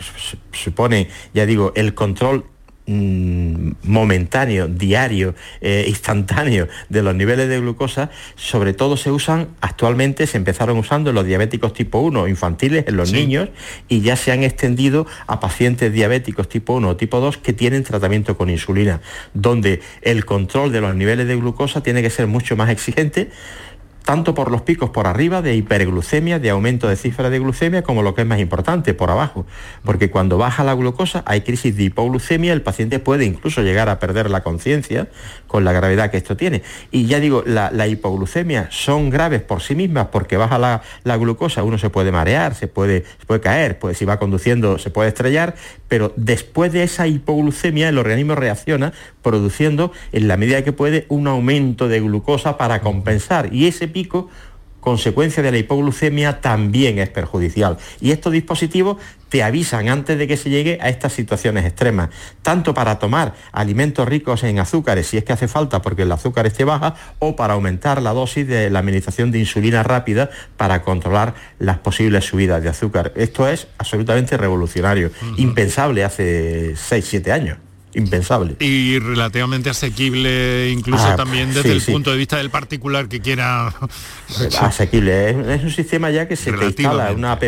suponen, 0.53 1.09
ya 1.35 1.47
digo, 1.47 1.73
el 1.75 1.95
control 1.95 2.45
momentáneo, 2.87 4.67
diario, 4.67 5.35
eh, 5.61 5.85
instantáneo 5.87 6.69
de 6.89 7.03
los 7.03 7.15
niveles 7.15 7.49
de 7.49 7.61
glucosa, 7.61 8.11
sobre 8.35 8.73
todo 8.73 8.97
se 8.97 9.11
usan 9.11 9.49
actualmente, 9.61 10.27
se 10.27 10.37
empezaron 10.37 10.79
usando 10.79 11.11
en 11.11 11.17
los 11.17 11.25
diabéticos 11.25 11.73
tipo 11.73 12.01
1 12.01 12.27
infantiles, 12.29 12.85
en 12.89 12.97
los 12.97 13.13
niños, 13.13 13.51
y 13.89 14.01
ya 14.01 14.17
se 14.17 14.33
han 14.33 14.43
extendido 14.43 15.07
a 15.27 15.39
pacientes 15.39 15.93
diabéticos 15.93 16.49
tipo 16.49 16.75
1 16.75 16.89
o 16.89 16.97
tipo 16.97 17.21
2 17.21 17.39
que 17.39 17.53
tienen 17.53 17.85
tratamiento 17.85 18.37
con 18.37 18.51
insulina, 18.51 19.01
donde 19.33 19.81
el 20.03 20.25
control 20.25 20.73
de 20.73 20.81
los 20.81 20.95
niveles 20.95 21.29
de 21.29 21.37
glucosa 21.37 21.83
tiene 21.83 22.03
que 22.03 22.11
ser 22.11 22.27
mucho 22.27 22.57
más 22.57 22.71
exigente 22.71 23.31
tanto 24.05 24.35
por 24.35 24.51
los 24.51 24.63
picos 24.63 24.91
por 24.91 25.07
arriba 25.07 25.43
de 25.43 25.55
hiperglucemia, 25.55 26.39
de 26.39 26.51
aumento 26.51 26.89
de 26.89 26.97
cifra 26.97 27.31
de 27.31 27.39
glucemia, 27.39 27.83
como 27.83 28.03
lo 28.03 28.15
que 28.15 28.23
es 28.23 28.27
más 28.27 28.41
importante, 28.41 28.95
por 28.95 29.11
abajo. 29.11 29.47
Porque 29.85 30.11
cuando 30.11 30.39
baja 30.39 30.65
la 30.65 30.75
glucosa 30.75 31.23
hay 31.27 31.43
crisis 31.43 31.77
de 31.77 31.85
hipoglucemia, 31.85 32.53
el 32.53 32.63
paciente 32.63 32.99
puede 32.99 33.25
incluso 33.25 33.63
llegar 33.63 33.89
a 33.89 33.99
perder 33.99 34.31
la 34.31 34.43
conciencia 34.43 35.09
con 35.53 35.65
la 35.67 35.73
gravedad 35.73 36.11
que 36.11 36.17
esto 36.17 36.35
tiene. 36.35 36.63
Y 36.91 37.05
ya 37.05 37.21
digo, 37.21 37.45
la, 37.45 37.87
hipoglucemia 37.87 38.69
son 38.71 39.11
graves 39.11 39.43
por 39.43 39.61
sí 39.61 39.75
mismas 39.75 40.07
porque 40.07 40.39
baja 40.39 40.59
la, 40.59 41.17
glucosa, 41.19 41.63
uno 41.63 41.77
se 41.77 41.91
puede 41.91 42.11
marear, 42.11 42.55
se 42.55 42.69
puede, 42.69 43.05
puede 43.27 43.43
caer, 43.43 43.79
pues 43.79 43.99
si 43.99 44.07
va 44.07 44.19
conduciendo 44.19 44.79
se 44.79 44.89
puede 44.89 45.11
estrellar, 45.11 45.55
pero 45.89 46.15
después 46.17 46.73
de 46.73 46.85
esa 46.85 47.07
hipoglucemia 47.07 47.91
el 47.91 47.99
organismo 47.99 48.35
reacciona 48.35 48.95
produciendo 49.21 49.93
en 50.13 50.27
la 50.27 50.39
medida 50.39 50.65
que 50.65 50.73
puede 50.73 51.05
un 51.11 51.29
aumento 51.29 51.87
de 51.87 52.01
glucosa 52.01 52.57
para 52.57 52.81
compensar. 52.81 53.53
Y 53.53 53.67
ese 53.67 53.89
pico, 53.89 54.31
consecuencia 54.83 55.45
de 55.45 55.53
la 55.53 55.59
hipoglucemia, 55.59 56.41
también 56.41 56.99
es 56.99 57.09
perjudicial. 57.09 57.79
Y 58.01 58.11
estos 58.11 58.33
dispositivos 58.33 58.97
te 59.29 59.45
avisan 59.45 59.89
antes 59.89 60.19
de 60.19 60.27
que 60.27 60.37
se 60.37 60.51
llegue 60.51 60.79
a 60.83 60.89
estas 60.89 61.13
situaciones 61.13 61.65
extremas, 61.65 62.11
tanto 62.43 62.75
para 62.75 62.99
tomar 62.99 63.35
alimentos 63.53 64.07
ricos 64.07 64.43
en 64.43 64.59
azúcares, 64.59 65.07
si 65.07 65.17
es 65.17 65.25
que 65.25 65.33
hace 65.33 65.47
falta 65.47 65.81
porque 65.81 66.03
el 66.03 66.11
azúcar 66.11 66.47
esté 66.47 66.65
baja, 66.65 66.97
o 67.21 67.37
para 67.37 67.55
aumentar 67.55 68.03
la 68.03 68.13
dosis 68.13 68.47
de 68.47 68.71
la 68.71 68.81
administración 68.81 69.31
de 69.31 69.39
insulina 69.39 69.85
rápida 69.85 70.31
para 70.57 70.83
controlar 70.83 71.35
las 71.61 71.79
posibles 71.79 72.25
subidas 72.25 72.61
de 72.61 72.69
azúcar. 72.69 73.13
Esto 73.15 73.49
es 73.49 73.69
absolutamente 73.79 74.37
revolucionario, 74.37 75.13
impensable 75.37 76.03
hace 76.03 76.75
6-7 76.75 77.31
años 77.31 77.59
impensable. 77.95 78.57
Y 78.61 78.99
relativamente 78.99 79.71
asequible 79.71 80.71
incluso 80.71 81.05
ah, 81.07 81.17
también 81.17 81.53
desde 81.53 81.73
el 81.73 81.83
punto 81.83 82.11
de 82.11 82.17
vista 82.17 82.37
del 82.39 82.51
particular 82.51 83.09
que 83.09 83.21
quiera... 83.21 83.75
Asequible, 84.61 85.55
es, 85.55 85.63
un 85.63 85.71
sistema 85.71 86.11
ya 86.11 86.29
que 86.29 86.37
se 86.37 86.53
te 86.53 86.65
instala 86.65 87.13
una 87.13 87.33
app, 87.33 87.43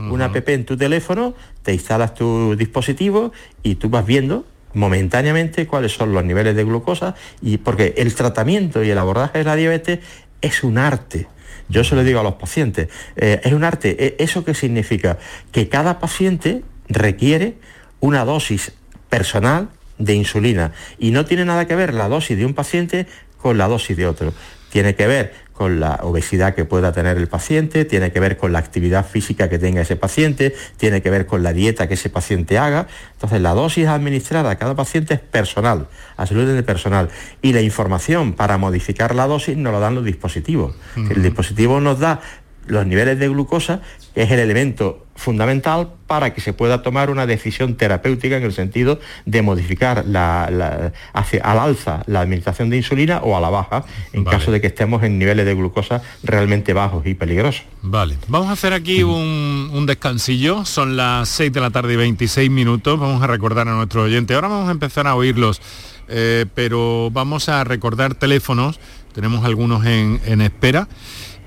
una 0.00 0.26
app 0.26 0.48
en 0.48 0.64
tu 0.64 0.76
teléfono, 0.76 1.34
te 1.62 1.72
instalas 1.72 2.14
tu 2.14 2.54
dispositivo 2.56 3.32
y 3.62 3.76
tú 3.76 3.88
vas 3.88 4.06
viendo 4.06 4.46
momentáneamente 4.74 5.66
cuáles 5.66 5.92
son 5.92 6.12
los 6.12 6.24
niveles 6.24 6.54
de 6.54 6.64
glucosa 6.64 7.14
y 7.42 7.58
porque 7.58 7.94
el 7.96 8.14
tratamiento 8.14 8.84
y 8.84 8.90
el 8.90 8.98
abordaje 8.98 9.38
de 9.38 9.44
la 9.44 9.56
diabetes 9.56 10.00
es 10.40 10.62
un 10.62 10.78
arte. 10.78 11.26
Yo 11.68 11.84
se 11.84 11.94
lo 11.94 12.04
digo 12.04 12.20
a 12.20 12.22
los 12.22 12.34
pacientes, 12.34 12.88
eh, 13.16 13.40
es 13.44 13.52
un 13.52 13.64
arte. 13.64 13.96
E, 13.98 14.22
¿Eso 14.22 14.44
qué 14.44 14.54
significa? 14.54 15.18
Que 15.52 15.68
cada 15.68 15.98
paciente 15.98 16.62
requiere 16.88 17.56
una 18.00 18.24
dosis 18.24 18.72
personal 19.10 19.68
de 19.98 20.14
insulina 20.14 20.72
y 20.98 21.10
no 21.10 21.24
tiene 21.24 21.44
nada 21.44 21.66
que 21.66 21.74
ver 21.74 21.94
la 21.94 22.08
dosis 22.08 22.36
de 22.36 22.46
un 22.46 22.54
paciente 22.54 23.06
con 23.36 23.58
la 23.58 23.68
dosis 23.68 23.96
de 23.96 24.06
otro. 24.06 24.32
Tiene 24.70 24.94
que 24.94 25.06
ver 25.06 25.32
con 25.58 25.80
la 25.80 25.98
obesidad 26.02 26.54
que 26.54 26.64
pueda 26.64 26.92
tener 26.92 27.16
el 27.16 27.26
paciente, 27.26 27.84
tiene 27.84 28.12
que 28.12 28.20
ver 28.20 28.36
con 28.36 28.52
la 28.52 28.60
actividad 28.60 29.04
física 29.04 29.48
que 29.48 29.58
tenga 29.58 29.80
ese 29.80 29.96
paciente, 29.96 30.54
tiene 30.76 31.02
que 31.02 31.10
ver 31.10 31.26
con 31.26 31.42
la 31.42 31.52
dieta 31.52 31.88
que 31.88 31.94
ese 31.94 32.10
paciente 32.10 32.58
haga. 32.58 32.86
Entonces 33.14 33.40
la 33.40 33.54
dosis 33.54 33.88
administrada 33.88 34.50
a 34.50 34.56
cada 34.56 34.76
paciente 34.76 35.14
es 35.14 35.20
personal, 35.20 35.88
absolutamente 36.16 36.62
personal. 36.62 37.08
Y 37.42 37.54
la 37.54 37.60
información 37.60 38.34
para 38.34 38.56
modificar 38.56 39.16
la 39.16 39.26
dosis 39.26 39.56
nos 39.56 39.72
lo 39.72 39.80
dan 39.80 39.96
los 39.96 40.04
dispositivos. 40.04 40.76
El 40.94 41.24
dispositivo 41.24 41.80
nos 41.80 41.98
da 41.98 42.20
los 42.68 42.86
niveles 42.86 43.18
de 43.18 43.28
glucosa, 43.28 43.80
que 44.14 44.22
es 44.22 44.30
el 44.30 44.38
elemento 44.38 45.06
fundamental 45.18 45.90
para 46.06 46.32
que 46.32 46.40
se 46.40 46.52
pueda 46.52 46.82
tomar 46.82 47.10
una 47.10 47.26
decisión 47.26 47.74
terapéutica 47.74 48.36
en 48.36 48.44
el 48.44 48.52
sentido 48.52 49.00
de 49.26 49.42
modificar 49.42 50.04
la, 50.06 50.92
hacia, 51.12 51.42
al 51.42 51.58
alza 51.58 52.04
la 52.06 52.20
administración 52.20 52.70
de 52.70 52.76
insulina 52.76 53.18
o 53.18 53.36
a 53.36 53.40
la 53.40 53.50
baja 53.50 53.84
en 54.12 54.24
caso 54.24 54.52
de 54.52 54.60
que 54.60 54.68
estemos 54.68 55.02
en 55.02 55.18
niveles 55.18 55.44
de 55.44 55.54
glucosa 55.54 56.02
realmente 56.22 56.72
bajos 56.72 57.04
y 57.04 57.14
peligrosos. 57.14 57.64
Vale, 57.82 58.16
vamos 58.28 58.48
a 58.48 58.52
hacer 58.52 58.72
aquí 58.72 59.02
un, 59.02 59.84
descansillo, 59.86 60.64
son 60.64 60.96
las 60.96 61.28
6 61.30 61.52
de 61.52 61.60
la 61.60 61.70
tarde 61.70 61.94
y 61.94 61.96
26 61.96 62.50
minutos, 62.50 62.98
vamos 62.98 63.22
a 63.22 63.26
recordar 63.26 63.66
a 63.68 63.72
nuestros 63.72 64.04
oyentes, 64.04 64.34
ahora 64.34 64.48
vamos 64.48 64.68
a 64.68 64.72
empezar 64.72 65.06
a 65.06 65.14
oírlos, 65.14 65.60
eh, 66.08 66.46
pero 66.54 67.10
vamos 67.10 67.48
a 67.48 67.64
recordar 67.64 68.14
teléfonos, 68.14 68.78
tenemos 69.14 69.44
algunos 69.44 69.84
en, 69.84 70.20
en 70.26 70.42
espera. 70.42 70.88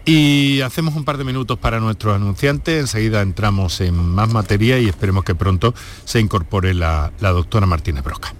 Y 0.05 0.61
hacemos 0.61 0.95
un 0.95 1.03
par 1.03 1.17
de 1.17 1.23
minutos 1.23 1.59
para 1.59 1.79
nuestro 1.79 2.13
anunciante, 2.13 2.79
enseguida 2.79 3.21
entramos 3.21 3.81
en 3.81 3.95
más 3.95 4.29
materia 4.29 4.79
y 4.79 4.87
esperemos 4.87 5.23
que 5.23 5.35
pronto 5.35 5.75
se 6.05 6.19
incorpore 6.19 6.73
la, 6.73 7.11
doctora 7.19 7.67
Martínez 7.67 8.03
Broca. 8.03 8.33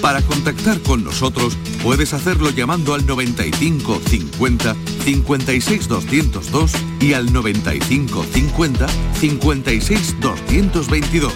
Para 0.00 0.22
contactar 0.22 0.80
con 0.80 1.04
nosotros 1.04 1.56
puedes 1.82 2.14
hacerlo 2.14 2.50
llamando 2.50 2.94
al 2.94 3.06
95 3.06 4.00
50 4.06 4.76
56 5.04 5.88
202 5.88 6.72
y 7.00 7.12
al 7.12 7.32
95 7.32 8.24
50 8.24 8.86
56 9.14 10.20
222 10.20 11.32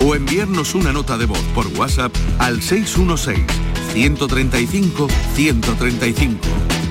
o 0.00 0.14
enviarnos 0.14 0.74
una 0.74 0.92
nota 0.92 1.18
de 1.18 1.26
voz 1.26 1.42
por 1.54 1.66
WhatsApp 1.78 2.12
al 2.38 2.62
616 2.62 3.44
135 3.92 5.08
135 5.34 6.83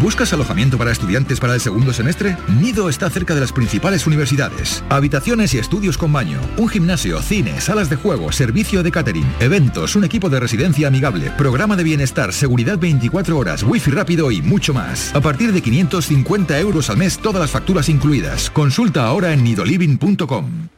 ¿Buscas 0.00 0.32
alojamiento 0.32 0.78
para 0.78 0.92
estudiantes 0.92 1.40
para 1.40 1.54
el 1.54 1.60
segundo 1.60 1.92
semestre? 1.92 2.36
Nido 2.60 2.88
está 2.88 3.10
cerca 3.10 3.34
de 3.34 3.40
las 3.40 3.52
principales 3.52 4.06
universidades. 4.06 4.84
Habitaciones 4.88 5.54
y 5.54 5.58
estudios 5.58 5.98
con 5.98 6.12
baño, 6.12 6.40
un 6.56 6.68
gimnasio, 6.68 7.20
cine, 7.20 7.60
salas 7.60 7.90
de 7.90 7.96
juego, 7.96 8.30
servicio 8.30 8.84
de 8.84 8.92
catering, 8.92 9.26
eventos, 9.40 9.96
un 9.96 10.04
equipo 10.04 10.30
de 10.30 10.38
residencia 10.38 10.86
amigable, 10.86 11.32
programa 11.36 11.74
de 11.74 11.82
bienestar, 11.82 12.32
seguridad 12.32 12.78
24 12.78 13.36
horas, 13.36 13.64
wifi 13.64 13.90
rápido 13.90 14.30
y 14.30 14.40
mucho 14.40 14.72
más. 14.72 15.12
A 15.16 15.20
partir 15.20 15.52
de 15.52 15.62
550 15.62 16.58
euros 16.60 16.90
al 16.90 16.96
mes, 16.96 17.18
todas 17.18 17.40
las 17.40 17.50
facturas 17.50 17.88
incluidas. 17.88 18.50
Consulta 18.50 19.04
ahora 19.04 19.32
en 19.32 19.42
nidoliving.com. 19.42 20.77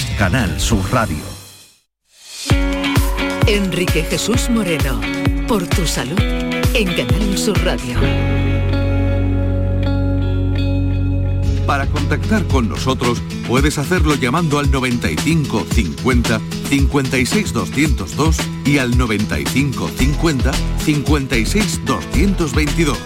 Canal 0.17 0.59
Sur 0.59 0.83
Radio. 0.91 1.17
Enrique 3.47 4.03
Jesús 4.03 4.49
Moreno, 4.49 5.01
por 5.47 5.67
tu 5.67 5.85
salud, 5.85 6.19
en 6.73 6.87
Canal 6.95 7.37
Sur 7.37 7.57
Radio. 7.63 7.99
Para 11.65 11.87
contactar 11.87 12.45
con 12.47 12.69
nosotros 12.69 13.21
puedes 13.47 13.77
hacerlo 13.77 14.15
llamando 14.15 14.59
al 14.59 14.69
95 14.71 15.65
50 15.71 16.41
56 16.69 17.53
202 17.53 18.37
y 18.65 18.77
al 18.77 18.97
95 18.97 19.89
50 19.89 20.51
56 20.85 21.85
222 21.85 22.97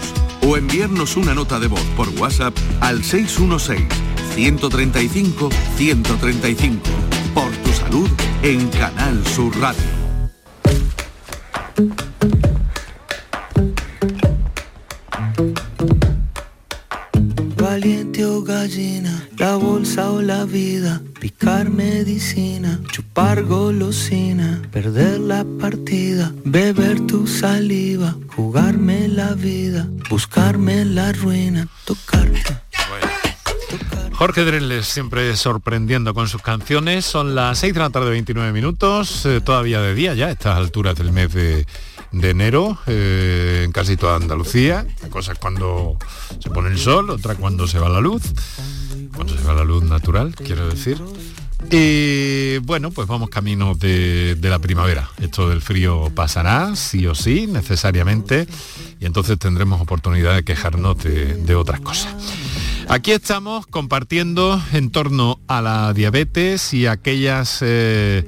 o 0.42 0.56
enviarnos 0.56 1.16
una 1.16 1.34
nota 1.34 1.58
de 1.58 1.68
voz 1.68 1.84
por 1.96 2.08
WhatsApp 2.20 2.54
al 2.80 3.04
616 3.04 4.05
135 4.36 5.48
135. 5.78 6.90
Por 7.32 7.50
tu 7.64 7.72
salud 7.72 8.10
en 8.42 8.68
Canal 8.68 9.26
Sur 9.26 9.50
Radio. 9.58 9.82
Valiente 17.56 18.26
o 18.26 18.42
gallina, 18.42 19.26
la 19.38 19.56
bolsa 19.56 20.12
o 20.12 20.20
la 20.20 20.44
vida, 20.44 21.00
picar 21.18 21.70
medicina, 21.70 22.78
chupar 22.92 23.42
golosina, 23.42 24.60
perder 24.70 25.18
la 25.18 25.46
partida, 25.58 26.30
beber 26.44 27.00
tu 27.06 27.26
saliva, 27.26 28.14
jugarme 28.36 29.08
la 29.08 29.32
vida, 29.32 29.88
buscarme 30.10 30.84
la 30.84 31.12
ruina, 31.12 31.66
tocarte 31.86 32.65
Jorge 34.16 34.46
Dreles 34.46 34.86
siempre 34.86 35.36
sorprendiendo 35.36 36.14
con 36.14 36.26
sus 36.26 36.40
canciones. 36.40 37.04
Son 37.04 37.34
las 37.34 37.58
6 37.58 37.74
de 37.74 37.80
la 37.80 37.90
tarde, 37.90 38.08
29 38.10 38.50
minutos, 38.50 39.26
eh, 39.26 39.42
todavía 39.42 39.82
de 39.82 39.94
día 39.94 40.14
ya, 40.14 40.28
a 40.28 40.30
estas 40.30 40.56
alturas 40.56 40.96
del 40.96 41.12
mes 41.12 41.34
de, 41.34 41.66
de 42.12 42.30
enero, 42.30 42.78
eh, 42.86 43.62
en 43.64 43.72
casi 43.72 43.98
toda 43.98 44.16
Andalucía. 44.16 44.86
Una 45.00 45.10
cosa 45.10 45.32
es 45.32 45.38
cuando 45.38 45.98
se 46.38 46.48
pone 46.48 46.70
el 46.70 46.78
sol, 46.78 47.10
otra 47.10 47.34
cuando 47.34 47.66
se 47.66 47.78
va 47.78 47.90
la 47.90 48.00
luz, 48.00 48.22
cuando 49.14 49.36
se 49.36 49.44
va 49.44 49.52
la 49.52 49.64
luz 49.64 49.84
natural, 49.84 50.34
quiero 50.34 50.66
decir. 50.66 50.98
Y 51.70 52.58
bueno, 52.58 52.90
pues 52.90 53.08
vamos 53.08 53.28
camino 53.28 53.74
de, 53.74 54.36
la 54.40 54.58
primavera. 54.58 55.10
Esto 55.20 55.48
del 55.48 55.60
frío 55.60 56.10
pasará, 56.14 56.76
sí 56.76 57.06
o 57.06 57.14
sí, 57.14 57.46
necesariamente, 57.46 58.46
y 59.00 59.06
entonces 59.06 59.38
tendremos 59.38 59.80
oportunidad 59.80 60.34
de 60.34 60.44
quejarnos 60.44 60.96
de, 61.02 61.54
otras 61.54 61.80
cosas. 61.80 62.14
Aquí 62.88 63.10
estamos 63.10 63.66
compartiendo 63.66 64.62
en 64.72 64.90
torno 64.90 65.40
a 65.48 65.60
la 65.60 65.92
diabetes 65.92 66.72
y 66.72 66.86
aquellas 66.86 67.58
eh, 67.62 68.24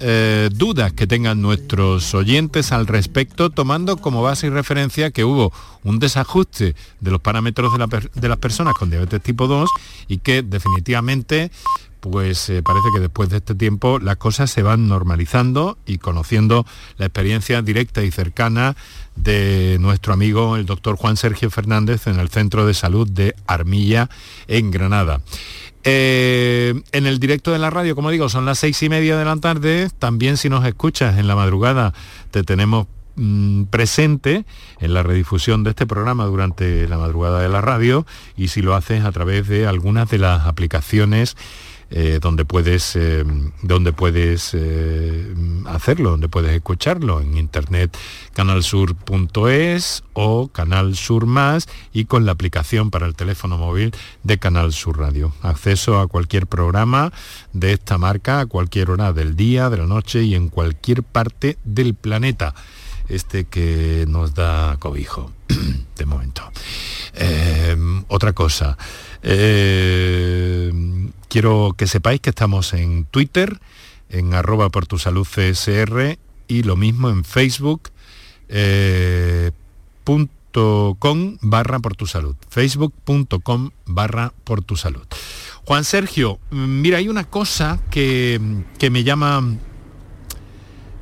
eh, 0.00 0.48
dudas 0.52 0.92
que 0.92 1.08
tengan 1.08 1.42
nuestros 1.42 2.14
oyentes 2.14 2.70
al 2.70 2.86
respecto, 2.86 3.50
tomando 3.50 3.96
como 3.96 4.22
base 4.22 4.46
y 4.46 4.50
referencia 4.50 5.10
que 5.10 5.24
hubo 5.24 5.52
un 5.82 5.98
desajuste 5.98 6.76
de 7.00 7.10
los 7.10 7.20
parámetros 7.20 7.72
de 8.14 8.28
las 8.28 8.38
personas 8.38 8.74
con 8.74 8.90
diabetes 8.90 9.20
tipo 9.20 9.48
2 9.48 9.68
y 10.06 10.18
que 10.18 10.42
definitivamente 10.42 11.50
pues 12.10 12.48
eh, 12.50 12.62
parece 12.62 12.88
que 12.94 13.00
después 13.00 13.28
de 13.28 13.38
este 13.38 13.54
tiempo 13.54 13.98
las 13.98 14.16
cosas 14.16 14.50
se 14.50 14.62
van 14.62 14.88
normalizando 14.88 15.78
y 15.86 15.98
conociendo 15.98 16.66
la 16.96 17.06
experiencia 17.06 17.62
directa 17.62 18.02
y 18.02 18.10
cercana 18.10 18.76
de 19.16 19.78
nuestro 19.80 20.12
amigo 20.12 20.56
el 20.56 20.66
doctor 20.66 20.96
Juan 20.96 21.16
Sergio 21.16 21.50
Fernández 21.50 22.06
en 22.06 22.18
el 22.20 22.28
Centro 22.28 22.66
de 22.66 22.74
Salud 22.74 23.08
de 23.08 23.34
Armilla 23.46 24.08
en 24.46 24.70
Granada. 24.70 25.20
Eh, 25.84 26.74
en 26.92 27.06
el 27.06 27.18
directo 27.18 27.52
de 27.52 27.58
la 27.58 27.70
radio, 27.70 27.94
como 27.94 28.10
digo, 28.10 28.28
son 28.28 28.44
las 28.44 28.58
seis 28.58 28.82
y 28.82 28.88
media 28.88 29.16
de 29.16 29.24
la 29.24 29.36
tarde. 29.36 29.88
También 29.98 30.36
si 30.36 30.48
nos 30.48 30.66
escuchas 30.66 31.18
en 31.18 31.28
la 31.28 31.36
madrugada, 31.36 31.94
te 32.30 32.42
tenemos 32.42 32.86
mm, 33.16 33.64
presente 33.64 34.44
en 34.80 34.94
la 34.94 35.02
redifusión 35.02 35.64
de 35.64 35.70
este 35.70 35.86
programa 35.86 36.26
durante 36.26 36.86
la 36.88 36.98
madrugada 36.98 37.40
de 37.40 37.48
la 37.48 37.60
radio 37.60 38.06
y 38.36 38.48
si 38.48 38.60
lo 38.60 38.74
haces 38.74 39.04
a 39.04 39.12
través 39.12 39.48
de 39.48 39.66
algunas 39.66 40.10
de 40.10 40.18
las 40.18 40.46
aplicaciones 40.46 41.36
eh, 41.90 42.18
donde 42.20 42.44
puedes, 42.44 42.96
eh, 42.96 43.24
donde 43.62 43.94
puedes 43.94 44.50
eh, 44.52 45.34
hacerlo, 45.64 46.10
donde 46.10 46.28
puedes 46.28 46.52
escucharlo, 46.52 47.22
en 47.22 47.38
internet 47.38 47.96
canalsur.es 48.34 50.04
o 50.12 50.48
Canal 50.48 50.96
Sur 50.96 51.24
Más 51.24 51.66
y 51.94 52.04
con 52.04 52.26
la 52.26 52.32
aplicación 52.32 52.90
para 52.90 53.06
el 53.06 53.14
teléfono 53.14 53.56
móvil 53.56 53.92
de 54.22 54.38
Canal 54.38 54.74
Sur 54.74 54.98
Radio. 54.98 55.32
Acceso 55.40 55.98
a 55.98 56.08
cualquier 56.08 56.46
programa 56.46 57.10
de 57.54 57.72
esta 57.72 57.96
marca 57.96 58.40
a 58.40 58.46
cualquier 58.46 58.90
hora 58.90 59.14
del 59.14 59.34
día, 59.34 59.70
de 59.70 59.78
la 59.78 59.86
noche 59.86 60.22
y 60.24 60.34
en 60.34 60.50
cualquier 60.50 61.02
parte 61.02 61.56
del 61.64 61.94
planeta 61.94 62.54
este 63.08 63.46
que 63.46 64.04
nos 64.06 64.34
da 64.34 64.76
cobijo 64.78 65.32
de 65.96 66.04
momento. 66.04 66.42
otra 68.08 68.34
cosa. 68.34 68.76
Quiero 71.28 71.74
que 71.76 71.86
sepáis 71.86 72.20
que 72.20 72.30
estamos 72.30 72.72
en 72.72 73.04
Twitter, 73.04 73.60
en 74.08 74.34
arroba 74.34 74.70
por 74.70 74.86
tu 74.86 74.98
salud 74.98 75.26
CSR 75.26 76.18
y 76.48 76.62
lo 76.62 76.76
mismo 76.76 77.10
en 77.10 77.24
Facebook. 77.24 77.90
Eh, 78.48 79.50
barra 81.40 81.78
por 81.80 81.96
tu 81.96 82.06
salud 82.06 82.34
facebook.com 82.48 83.70
barra 83.86 84.32
por 84.44 84.62
tu 84.62 84.76
salud 84.76 85.06
Juan 85.64 85.84
Sergio 85.84 86.38
mira 86.50 86.98
hay 86.98 87.08
una 87.08 87.24
cosa 87.24 87.78
que, 87.90 88.40
que 88.78 88.90
me 88.90 89.04
llama 89.04 89.42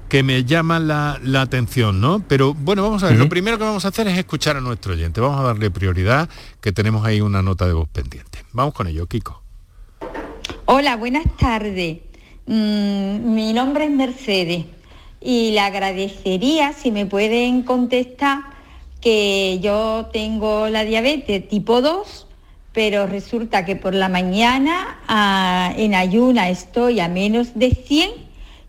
que 0.09 0.23
me 0.23 0.45
llama 0.45 0.79
la, 0.79 1.19
la, 1.25 1.43
atención, 1.43 2.01
¿no? 2.01 2.23
Pero 2.29 2.55
bueno, 2.55 2.85
vamos 2.85 3.03
a 3.03 3.09
ver, 3.09 3.19
lo 3.19 3.29
primero 3.29 3.59
que 3.59 3.65
vamos 3.65 3.85
a 3.85 3.89
hacer 3.89 4.07
es 4.07 4.17
escuchar 4.17 4.57
a 4.57 4.61
nuestro 4.61 4.93
oyente. 4.93 5.21
Vamos 5.21 5.41
a 5.41 5.43
darle 5.43 5.69
prioridad, 5.69 6.29
que 6.61 6.71
tenemos 6.71 7.05
ahí 7.05 7.21
una 7.21 7.43
nota 7.43 7.67
de 7.67 7.73
voz 7.73 7.89
pendiente. 7.89 8.45
Vamos 8.53 8.73
con 8.73 8.87
ello, 8.87 9.09
Kiko. 9.09 9.46
Hola, 10.69 10.97
buenas 10.97 11.27
tardes. 11.37 11.99
Mm, 12.47 13.35
mi 13.35 13.53
nombre 13.53 13.85
es 13.85 13.91
Mercedes 13.93 14.65
y 15.21 15.53
le 15.53 15.61
agradecería 15.61 16.73
si 16.73 16.91
me 16.91 17.07
pueden 17.07 17.63
contestar 17.63 18.41
que 19.01 19.61
yo 19.63 20.09
tengo 20.13 20.69
la 20.69 20.85
diabetes 20.85 21.47
tipo 21.47 21.83
2, 21.83 22.27
pero 22.73 23.07
resulta 23.07 23.65
que 23.65 23.77
por 23.77 23.95
la 23.95 24.09
mañana 24.09 24.99
ah, 25.07 25.73
en 25.77 25.95
ayuna 25.95 26.49
estoy 26.49 26.99
a 26.99 27.07
menos 27.07 27.55
de 27.55 27.71
100 27.71 28.11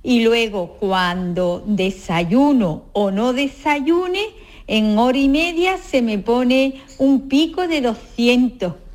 y 0.04 0.22
luego 0.22 0.78
cuando 0.80 1.64
desayuno 1.66 2.84
o 2.94 3.10
no 3.10 3.34
desayune, 3.34 4.22
en 4.68 5.00
hora 5.00 5.18
y 5.18 5.30
media 5.30 5.80
se 5.80 6.04
me 6.04 6.20
pone 6.20 6.80
un 7.00 7.28
pico 7.28 7.68
de 7.68 7.82
200 7.82 8.87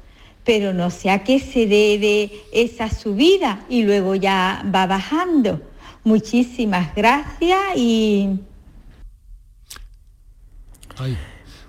pero 0.44 0.72
no 0.72 0.90
sé 0.90 1.10
a 1.10 1.24
qué 1.24 1.38
se 1.38 1.66
debe 1.66 2.30
esa 2.52 2.90
subida 2.90 3.60
y 3.68 3.82
luego 3.82 4.14
ya 4.14 4.64
va 4.74 4.86
bajando. 4.86 5.60
Muchísimas 6.04 6.94
gracias 6.94 7.60
y... 7.76 8.40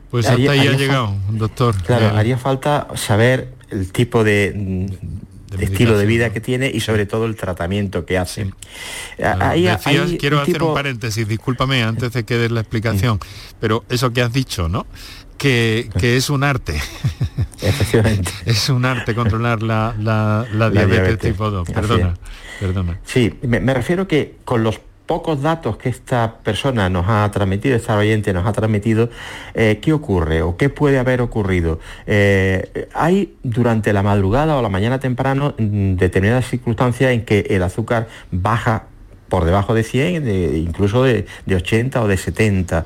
pues 0.10 0.28
hasta 0.28 0.52
ahí 0.52 0.68
ha 0.68 0.74
llegado, 0.74 1.16
doctor. 1.30 1.76
Claro, 1.84 2.16
haría 2.18 2.38
falta 2.38 2.88
saber 2.96 3.54
el 3.70 3.92
tipo 3.92 4.24
de, 4.24 4.90
estilo 5.62 5.98
de 5.98 6.06
vida 6.06 6.32
que 6.32 6.42
tiene 6.42 6.72
y 6.74 6.80
sobre 6.80 7.06
todo 7.06 7.26
el 7.26 7.36
tratamiento 7.36 8.06
que 8.06 8.18
hace. 8.18 8.52
quiero 10.20 10.40
hacer 10.40 10.64
un 10.64 10.74
paréntesis, 10.74 11.28
discúlpame 11.28 11.84
antes 11.84 12.14
de 12.14 12.24
que 12.24 12.38
des 12.38 12.52
la 12.52 12.62
explicación, 12.62 13.20
pero 13.60 13.84
eso 13.90 14.12
que 14.12 14.22
has 14.22 14.34
dicho, 14.34 14.70
¿no? 14.70 14.86
que, 15.44 16.18
es 16.18 16.30
un 16.30 16.44
arte. 16.44 16.76
Efectivamente. 17.62 18.32
es 18.46 18.70
un 18.70 18.86
arte 18.86 19.16
controlar 19.16 19.62
la, 19.62 19.96
la, 20.00 20.70
diabetes, 20.70 21.20
tipo 21.20 21.50
2. 21.50 21.70
Perdona, 21.70 22.14
perdona. 22.60 23.00
Sí, 23.06 23.34
me, 23.42 23.74
refiero 23.74 24.08
que 24.08 24.36
con 24.46 24.64
los 24.64 24.80
pocos 25.06 25.42
datos 25.42 25.78
que 25.78 25.90
esta 25.90 26.38
persona 26.44 26.90
nos 26.90 27.06
ha 27.08 27.30
transmitido, 27.32 27.76
esta 27.76 27.98
oyente 27.98 28.34
nos 28.34 28.46
ha 28.46 28.54
transmitido, 28.54 29.10
eh, 29.54 29.80
¿qué 29.82 29.94
ocurre 29.94 30.42
o 30.42 30.56
qué 30.58 30.70
puede 30.70 31.00
haber 31.00 31.22
ocurrido? 31.22 31.80
Eh, 32.08 32.88
hay 32.94 33.36
durante 33.44 33.94
la 33.94 34.04
madrugada 34.04 34.58
o 34.58 34.62
la 34.62 34.70
mañana 34.70 35.00
temprano 35.00 35.56
mm, 35.58 35.96
determinadas 35.96 36.48
circunstancias 36.48 37.12
en 37.12 37.26
que 37.26 37.48
el 37.50 37.64
azúcar 37.64 38.08
baja 38.32 38.88
por 39.34 39.46
debajo 39.46 39.74
de 39.74 39.84
100, 39.84 40.26
de, 40.26 40.58
incluso 40.60 41.04
de, 41.04 41.26
80 41.52 42.04
o 42.04 42.08
de 42.08 42.18
70. 42.18 42.86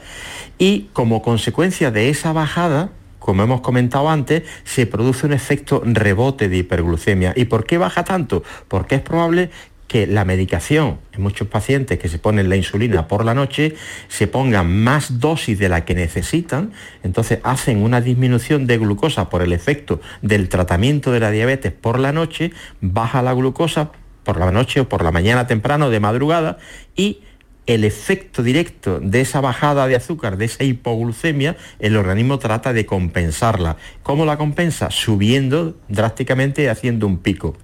Y 0.57 0.87
como 0.93 1.21
consecuencia 1.21 1.91
de 1.91 2.09
esa 2.09 2.31
bajada, 2.31 2.89
como 3.19 3.43
hemos 3.43 3.59
comentado 3.59 4.09
antes, 4.09 4.43
se 4.63 4.85
produce 4.85 5.25
un 5.25 5.33
efecto 5.33 5.81
rebote 5.83 6.47
de 6.47 6.55
hiperglucemia. 6.59 7.33
¿Y 7.35 7.45
por 7.45 7.65
qué 7.65 7.77
baja 7.77 8.05
tanto? 8.05 8.43
Porque 8.69 8.95
es 8.95 9.01
probable 9.01 9.49
que 9.87 10.05
la 10.05 10.25
medicación 10.25 10.99
en 11.13 11.21
muchos 11.21 11.47
pacientes 11.47 11.97
que 11.97 12.09
se 12.09 12.19
ponen 12.19 12.49
la 12.49 12.55
insulina 12.55 13.07
por 13.07 13.23
la 13.23 13.33
noche 13.33 13.75
se 14.07 14.27
pongan 14.27 14.83
más 14.83 15.19
dosis 15.19 15.57
de 15.57 15.69
la 15.69 15.85
que 15.85 15.95
necesitan, 15.95 16.73
entonces 17.03 17.39
hacen 17.43 17.81
una 17.81 18.01
disminución 18.01 18.67
de 18.67 18.77
glucosa 18.77 19.29
por 19.29 19.41
el 19.41 19.53
efecto 19.53 20.01
del 20.21 20.49
tratamiento 20.49 21.11
de 21.11 21.19
la 21.19 21.31
diabetes 21.31 21.71
por 21.71 21.99
la 21.99 22.11
noche, 22.11 22.51
baja 22.81 23.21
la 23.21 23.33
glucosa, 23.33 23.91
por 24.23 24.39
la 24.39 24.51
noche 24.51 24.81
o 24.81 24.89
por 24.89 25.03
la 25.03 25.11
mañana 25.11 25.47
temprano, 25.47 25.89
de 25.89 26.01
madrugada, 26.01 26.57
y 26.95 27.21
el 27.67 27.83
efecto 27.83 28.43
directo 28.43 28.99
de 28.99 29.21
esa 29.21 29.41
bajada 29.41 29.87
de 29.87 29.95
azúcar, 29.95 30.37
de 30.37 30.45
esa 30.45 30.63
hipoglucemia, 30.63 31.57
el 31.79 31.97
organismo 31.97 32.39
trata 32.39 32.73
de 32.73 32.85
compensarla. 32.85 33.75
¿Cómo 34.03 34.25
la 34.25 34.37
compensa? 34.37 34.89
Subiendo 34.89 35.75
drásticamente 35.89 36.63
y 36.63 36.67
haciendo 36.67 37.05
un 37.05 37.17
pico. 37.17 37.55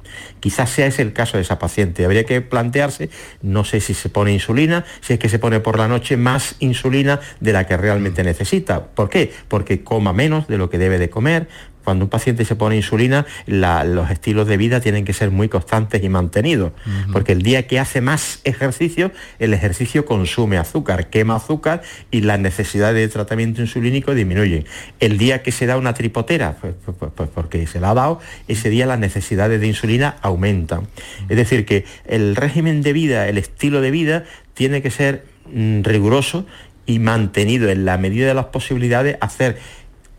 Quizás 0.42 0.70
sea 0.70 0.88
ese 0.88 1.02
el 1.02 1.14
caso 1.14 1.38
de 1.38 1.44
esa 1.44 1.58
paciente. 1.58 2.04
Habría 2.04 2.26
que 2.26 2.42
plantearse, 2.42 3.10
no 3.42 3.64
sé 3.64 3.80
si 3.80 3.94
se 3.94 4.10
pone 4.10 4.34
insulina, 4.34 4.84
si 5.00 5.14
es 5.14 5.20
que 5.20 5.30
se 5.30 5.40
pone 5.40 5.62
por 5.62 5.80
la 5.80 5.88
noche 5.88 6.18
más 6.18 6.58
insulina 6.60 7.22
de 7.40 7.54
la 7.54 7.66
que 7.66 7.78
realmente 7.78 8.24
necesita. 8.24 8.88
¿Por 8.88 9.10
qué? 9.10 9.32
Porque 9.48 9.84
coma 9.84 10.12
menos 10.12 10.48
de 10.48 10.58
lo 10.58 10.70
que 10.70 10.78
debe 10.78 11.00
de 11.00 11.10
comer, 11.10 11.48
cuando 11.84 12.06
un 12.06 12.10
paciente 12.10 12.46
se 12.46 12.56
pone 12.56 12.76
insulina, 12.76 13.26
los 13.46 14.10
estilos 14.10 14.48
de 14.48 14.58
vida 14.58 14.80
tienen 14.80 15.06
que 15.06 15.14
ser 15.14 15.32
muy 15.32 15.50
constantes 15.50 16.04
y 16.04 16.10
mantenidos, 16.10 16.72
porque 17.12 17.34
el 17.34 17.42
día 17.42 17.68
que 17.68 17.80
hace 17.80 18.02
más 18.02 18.40
ejercicio, 18.44 19.12
el 19.40 19.54
ejercicio 19.54 20.06
consume 20.06 20.58
azúcar, 20.58 21.10
quema 21.10 21.36
azúcar 21.36 21.82
y 22.12 22.22
las 22.22 22.40
necesidades 22.40 22.96
de 22.96 23.08
tratamiento 23.08 23.62
insulínico 23.62 24.16
disminuyen. 24.16 24.66
El 25.00 25.18
día 25.18 25.44
que 25.44 25.52
se 25.52 25.66
da 25.66 25.78
una 25.78 25.94
tripotera, 25.94 26.58
pues, 26.60 26.74
pues, 26.86 26.98
pues, 26.98 27.12
pues 27.16 27.30
porque 27.30 27.68
se 27.68 27.80
la 27.80 27.92
ha 27.92 27.94
dado, 27.94 28.20
ese 28.48 28.70
día 28.70 28.86
las 28.86 29.00
necesidades 29.00 29.60
de 29.60 29.68
insulina 29.68 30.16
aumentan. 30.22 30.88
Es 31.30 31.38
decir, 31.38 31.66
que 31.66 31.86
el 32.06 32.36
régimen 32.36 32.82
de 32.82 32.94
vida, 32.94 33.28
el 33.28 33.38
estilo 33.38 33.82
de 33.82 33.92
vida, 33.92 34.24
tiene 34.54 34.82
que 34.82 34.92
ser 34.92 35.26
mm, 35.52 35.82
riguroso 35.84 36.46
y 36.86 37.00
mantenido 37.00 37.70
en 37.70 37.86
la 37.86 37.98
medida 37.98 38.28
de 38.28 38.34
las 38.34 38.46
posibilidades, 38.46 39.18
hacer 39.22 39.58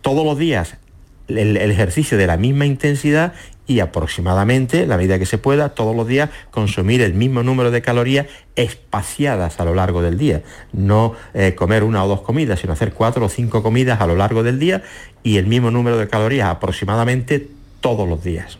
todos 0.01 0.25
los 0.25 0.39
días 0.39 0.77
el, 1.29 1.57
ejercicio 1.57 2.19
de 2.19 2.27
la 2.27 2.37
misma 2.37 2.67
intensidad 2.67 3.33
y 3.67 3.81
aproximadamente, 3.81 4.87
la 4.87 4.99
medida 4.99 5.19
que 5.19 5.25
se 5.25 5.39
pueda, 5.39 5.71
todos 5.71 5.97
los 5.97 6.07
días 6.07 6.31
consumir 6.51 7.01
el 7.01 7.15
mismo 7.15 7.43
número 7.43 7.71
de 7.71 7.81
calorías 7.81 8.27
espaciadas 8.57 9.59
a 9.59 9.65
lo 9.65 9.75
largo 9.75 10.03
del 10.03 10.19
día. 10.19 10.43
No 10.73 11.15
eh, 11.33 11.55
comer 11.55 11.83
una 11.83 12.05
o 12.05 12.09
dos 12.09 12.21
comidas, 12.21 12.61
sino 12.61 12.75
hacer 12.75 12.93
cuatro 12.93 13.25
o 13.25 13.29
cinco 13.29 13.63
comidas 13.63 14.01
a 14.01 14.07
lo 14.07 14.17
largo 14.17 14.43
del 14.43 14.59
día 14.59 14.83
y 15.23 15.39
el 15.39 15.47
mismo 15.47 15.71
número 15.71 15.97
de 15.97 16.09
calorías 16.09 16.49
aproximadamente 16.49 17.49
todos 17.81 18.07
los 18.09 18.23
días. 18.23 18.59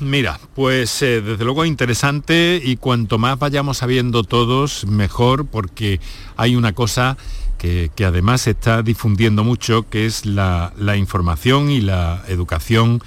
Mira, 0.00 0.38
pues 0.54 1.02
eh, 1.02 1.20
desde 1.20 1.44
luego 1.44 1.64
interesante 1.64 2.60
y 2.62 2.76
cuanto 2.76 3.18
más 3.18 3.36
vayamos 3.38 3.78
sabiendo 3.78 4.22
todos, 4.22 4.86
mejor, 4.86 5.46
porque 5.46 5.98
hay 6.36 6.54
una 6.54 6.72
cosa 6.72 7.16
que, 7.58 7.90
además 8.04 8.42
se 8.42 8.50
está 8.50 8.82
difundiendo 8.82 9.44
mucho, 9.44 9.88
que 9.88 10.06
es 10.06 10.24
la, 10.24 10.72
información 10.96 11.70
y 11.70 11.80
la 11.80 12.22
educación 12.28 13.02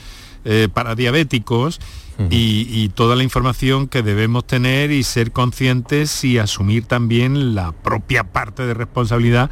eh, 0.46 0.68
para 0.72 0.96
diabéticos 0.96 1.80
y, 2.30 2.90
toda 2.90 3.16
la 3.16 3.24
información 3.24 3.88
que 3.88 4.04
debemos 4.04 4.46
tener 4.46 4.92
y 4.92 5.04
ser 5.04 5.32
conscientes 5.32 6.24
y 6.24 6.38
asumir 6.38 6.86
también 6.86 7.56
la 7.56 7.72
propia 7.72 8.24
parte 8.26 8.64
de 8.64 8.74
responsabilidad 8.74 9.50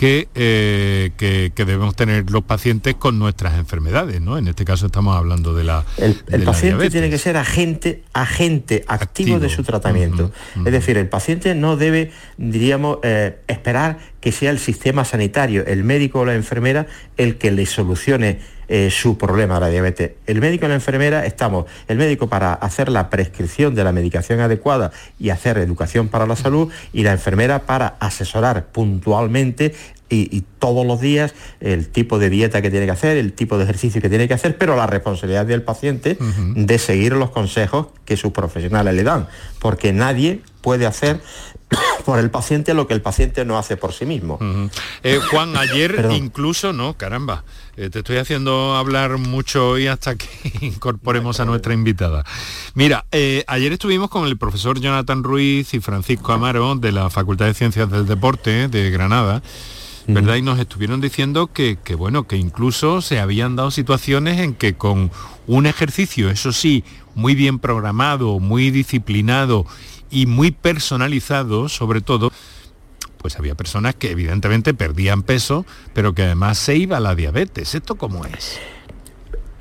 eh, 0.00 1.10
que, 1.16 1.52
que, 1.54 1.64
debemos 1.64 1.94
tener 1.96 2.30
los 2.30 2.44
pacientes 2.44 2.94
con 2.94 3.18
nuestras 3.18 3.54
enfermedades, 3.58 4.20
¿no? 4.20 4.36
En 4.38 4.48
este 4.48 4.64
caso 4.64 4.86
estamos 4.86 5.16
hablando 5.16 5.54
de 5.54 5.64
la 5.64 5.84
El, 5.96 6.14
paciente 6.44 6.90
tiene 6.90 7.10
que 7.10 7.18
ser 7.18 7.36
agente, 7.36 8.02
agente 8.12 8.84
activo, 8.88 9.38
de 9.38 9.48
su 9.48 9.62
tratamiento. 9.62 10.32
Es 10.64 10.72
decir, 10.72 10.96
el 10.98 11.08
paciente 11.08 11.54
no 11.54 11.76
debe, 11.76 12.10
diríamos, 12.36 12.98
eh, 13.02 13.38
esperar 13.46 13.98
que 14.20 14.32
sea 14.32 14.50
el 14.50 14.58
sistema 14.58 15.04
sanitario, 15.04 15.64
el 15.66 15.84
médico 15.84 16.20
o 16.20 16.24
la 16.24 16.34
enfermera, 16.34 16.86
el 17.16 17.36
que 17.36 17.50
le 17.50 17.66
solucione 17.66 18.38
eh, 18.68 18.90
su 18.90 19.18
problema 19.18 19.60
la 19.60 19.68
diabetes. 19.68 20.12
El 20.26 20.40
médico 20.40 20.66
y 20.66 20.68
la 20.68 20.74
enfermera 20.74 21.26
estamos, 21.26 21.66
el 21.88 21.98
médico 21.98 22.28
para 22.28 22.54
hacer 22.54 22.88
la 22.88 23.10
prescripción 23.10 23.74
de 23.74 23.84
la 23.84 23.92
medicación 23.92 24.40
adecuada 24.40 24.92
y 25.18 25.30
hacer 25.30 25.58
educación 25.58 26.08
para 26.08 26.26
la 26.26 26.36
salud 26.36 26.72
y 26.92 27.02
la 27.02 27.12
enfermera 27.12 27.60
para 27.60 27.96
asesorar 28.00 28.66
puntualmente 28.66 29.74
y, 30.10 30.44
todos 30.58 30.86
los 30.86 31.00
días 31.00 31.34
el 31.60 31.88
tipo 31.88 32.18
de 32.18 32.30
dieta 32.30 32.62
que 32.62 32.70
tiene 32.70 32.86
que 32.86 32.92
hacer, 32.92 33.16
el 33.16 33.32
tipo 33.32 33.58
de 33.58 33.64
ejercicio 33.64 34.00
que 34.00 34.08
tiene 34.08 34.28
que 34.28 34.34
hacer, 34.34 34.56
pero 34.56 34.76
la 34.76 34.86
responsabilidad 34.86 35.44
del 35.44 35.62
paciente 35.62 36.16
de 36.18 36.78
seguir 36.78 37.12
los 37.12 37.30
consejos 37.30 37.88
que 38.04 38.16
sus 38.16 38.32
profesionales 38.32 38.94
le 38.94 39.02
dan, 39.02 39.28
porque 39.58 39.92
nadie 39.92 40.40
puede 40.60 40.86
hacer 40.86 41.20
por 42.04 42.18
el 42.18 42.30
paciente 42.30 42.74
lo 42.74 42.86
que 42.86 42.94
el 42.94 43.02
paciente 43.02 43.44
no 43.44 43.58
hace 43.58 43.76
por 43.76 43.92
sí 43.92 44.06
mismo. 44.06 44.38
Eh, 45.02 45.20
Juan, 45.30 45.56
ayer 45.56 46.08
incluso, 46.12 46.72
no, 46.72 46.96
caramba, 46.96 47.44
eh, 47.76 47.90
te 47.90 48.00
estoy 48.00 48.16
haciendo 48.18 48.76
hablar 48.76 49.18
mucho 49.18 49.70
hoy 49.70 49.86
hasta 49.86 50.16
que 50.16 50.28
incorporemos 50.60 51.40
a 51.40 51.44
nuestra 51.44 51.74
invitada. 51.74 52.24
Mira, 52.74 53.04
eh, 53.12 53.44
ayer 53.46 53.72
estuvimos 53.72 54.10
con 54.10 54.26
el 54.26 54.36
profesor 54.36 54.80
Jonathan 54.80 55.22
Ruiz 55.22 55.74
y 55.74 55.80
Francisco 55.80 56.32
Amaro 56.32 56.74
de 56.76 56.92
la 56.92 57.10
Facultad 57.10 57.46
de 57.46 57.54
Ciencias 57.54 57.90
del 57.90 58.06
Deporte 58.06 58.68
de 58.68 58.90
Granada. 58.90 59.42
¿verdad? 60.06 60.36
Y 60.36 60.42
nos 60.42 60.58
estuvieron 60.58 61.00
diciendo 61.00 61.46
que, 61.46 61.78
que, 61.82 61.94
bueno, 61.94 62.24
que 62.24 62.36
incluso 62.36 63.00
se 63.00 63.20
habían 63.20 63.56
dado 63.56 63.70
situaciones 63.70 64.38
en 64.38 64.54
que 64.54 64.74
con 64.74 65.10
un 65.46 65.64
ejercicio, 65.64 66.28
eso 66.28 66.52
sí, 66.52 66.84
muy 67.14 67.34
bien 67.34 67.58
programado, 67.58 68.38
muy 68.38 68.70
disciplinado 68.70 69.64
y 70.10 70.26
muy 70.26 70.50
personalizado, 70.50 71.68
sobre 71.68 72.00
todo, 72.02 72.30
pues 73.24 73.38
había 73.38 73.54
personas 73.54 73.94
que 73.94 74.10
evidentemente 74.10 74.74
perdían 74.74 75.22
peso, 75.22 75.64
pero 75.94 76.14
que 76.14 76.24
además 76.24 76.58
se 76.58 76.76
iba 76.76 77.00
la 77.00 77.14
diabetes. 77.14 77.74
¿Esto 77.74 77.94
cómo 77.94 78.26
es? 78.26 78.60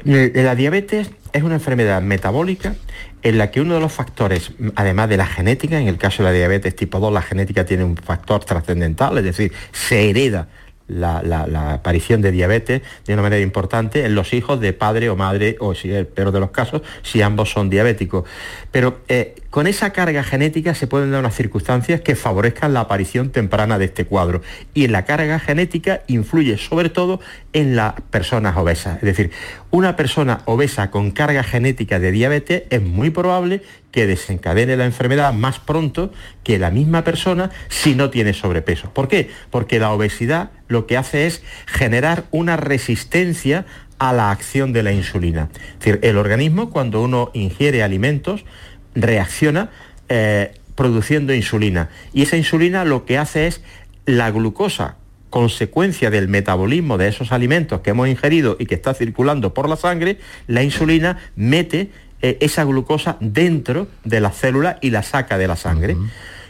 La 0.04 0.54
diabetes 0.54 1.12
es 1.32 1.44
una 1.44 1.54
enfermedad 1.54 2.02
metabólica 2.02 2.76
en 3.22 3.38
la 3.38 3.52
que 3.52 3.62
uno 3.62 3.76
de 3.76 3.80
los 3.80 3.94
factores, 3.94 4.52
además 4.76 5.08
de 5.08 5.16
la 5.16 5.26
genética, 5.26 5.80
en 5.80 5.88
el 5.88 5.98
caso 5.98 6.24
de 6.24 6.30
la 6.30 6.36
diabetes 6.36 6.76
tipo 6.76 7.00
2, 7.00 7.14
la 7.14 7.22
genética 7.22 7.64
tiene 7.64 7.86
un 7.86 7.96
factor 7.96 8.44
trascendental, 8.44 9.18
es 9.20 9.24
decir, 9.24 9.54
se 9.72 10.10
hereda 10.10 10.50
la, 10.90 11.72
aparición 11.72 12.22
de 12.22 12.34
diabetes 12.34 12.82
de 13.06 13.14
una 13.14 13.22
manera 13.22 13.42
importante 13.42 14.04
en 14.04 14.14
los 14.14 14.34
hijos 14.34 14.60
de 14.60 14.74
padre 14.74 15.10
o 15.10 15.16
madre, 15.16 15.56
o 15.62 15.74
si 15.74 15.90
el 15.90 16.08
peor 16.08 16.34
de 16.34 16.42
los 16.42 16.52
casos, 16.52 16.82
si 17.02 17.22
ambos 17.22 17.50
son 17.50 17.70
diabéticos. 17.70 18.28
Pero 18.72 19.00
eh, 19.08 19.36
con 19.54 19.68
esa 19.68 19.92
carga 19.92 20.24
genética 20.24 20.74
se 20.74 20.88
pueden 20.88 21.12
dar 21.12 21.20
unas 21.20 21.36
circunstancias 21.36 22.02
que 22.02 22.16
favorezcan 22.16 22.74
la 22.74 22.80
aparición 22.80 23.30
temprana 23.30 23.78
de 23.78 23.86
este 23.86 24.04
cuadro. 24.04 24.42
Y 24.74 24.88
la 24.88 25.06
carga 25.06 25.38
genética 25.38 26.02
influye 26.08 26.58
sobre 26.58 26.90
todo 26.90 27.20
en 27.54 27.76
las 27.76 27.94
personas 28.10 28.58
obesas. 28.58 28.96
Es 28.96 29.04
decir, 29.04 29.30
una 29.70 29.96
persona 29.96 30.42
obesa 30.46 30.90
con 30.90 31.12
carga 31.12 31.44
genética 31.44 32.00
de 32.00 32.12
diabetes 32.12 32.64
es 32.72 32.82
muy 32.82 33.12
probable 33.12 33.62
que 33.92 34.08
desencadene 34.08 34.76
la 34.76 34.86
enfermedad 34.86 35.34
más 35.34 35.60
pronto 35.60 36.12
que 36.44 36.58
la 36.58 36.72
misma 36.72 37.04
persona 37.04 37.52
si 37.70 37.94
no 37.94 38.10
tiene 38.10 38.34
sobrepeso. 38.34 38.92
¿Por 38.92 39.08
qué? 39.08 39.30
Porque 39.52 39.78
la 39.78 39.92
obesidad 39.92 40.50
lo 40.68 40.88
que 40.88 40.98
hace 40.98 41.28
es 41.28 41.44
generar 41.68 42.24
una 42.32 42.58
resistencia 42.58 43.68
a 44.00 44.14
la 44.14 44.32
acción 44.32 44.74
de 44.74 44.84
la 44.84 44.92
insulina. 44.92 45.50
Es 45.54 45.80
decir, 45.80 46.00
el 46.02 46.18
organismo 46.18 46.72
cuando 46.72 47.04
uno 47.04 47.30
ingiere 47.34 47.84
alimentos 47.84 48.46
reacciona 48.96 49.70
eh, 50.10 50.54
produciendo 50.76 51.34
insulina 51.34 51.90
y 52.14 52.24
esa 52.24 52.38
insulina 52.38 52.86
lo 52.86 53.06
que 53.06 53.18
hace 53.18 53.48
es 53.48 53.62
la 54.06 54.32
glucosa 54.32 54.98
consecuencia 55.34 56.12
del 56.12 56.28
metabolismo 56.28 57.00
de 57.00 57.08
esos 57.08 57.32
alimentos 57.32 57.82
que 57.82 57.90
hemos 57.90 58.08
ingerido 58.08 58.56
y 58.60 58.68
que 58.68 58.76
está 58.76 58.94
circulando 58.94 59.52
por 59.52 59.68
la 59.68 59.78
sangre, 59.78 60.20
la 60.46 60.62
insulina 60.62 61.18
mete 61.36 61.90
eh, 62.22 62.38
esa 62.40 62.64
glucosa 62.66 63.18
dentro 63.20 63.88
de 64.04 64.20
la 64.20 64.30
célula 64.30 64.78
y 64.80 64.92
la 64.92 65.02
saca 65.02 65.40
de 65.40 65.48
la 65.48 65.56
sangre. 65.56 65.98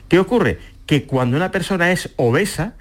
¿Qué 0.10 0.20
ocurre? 0.20 0.60
Que 0.86 1.06
cuando 1.06 1.38
una 1.38 1.50
persona 1.50 1.94
es 1.94 2.10
obesa, 2.18 2.74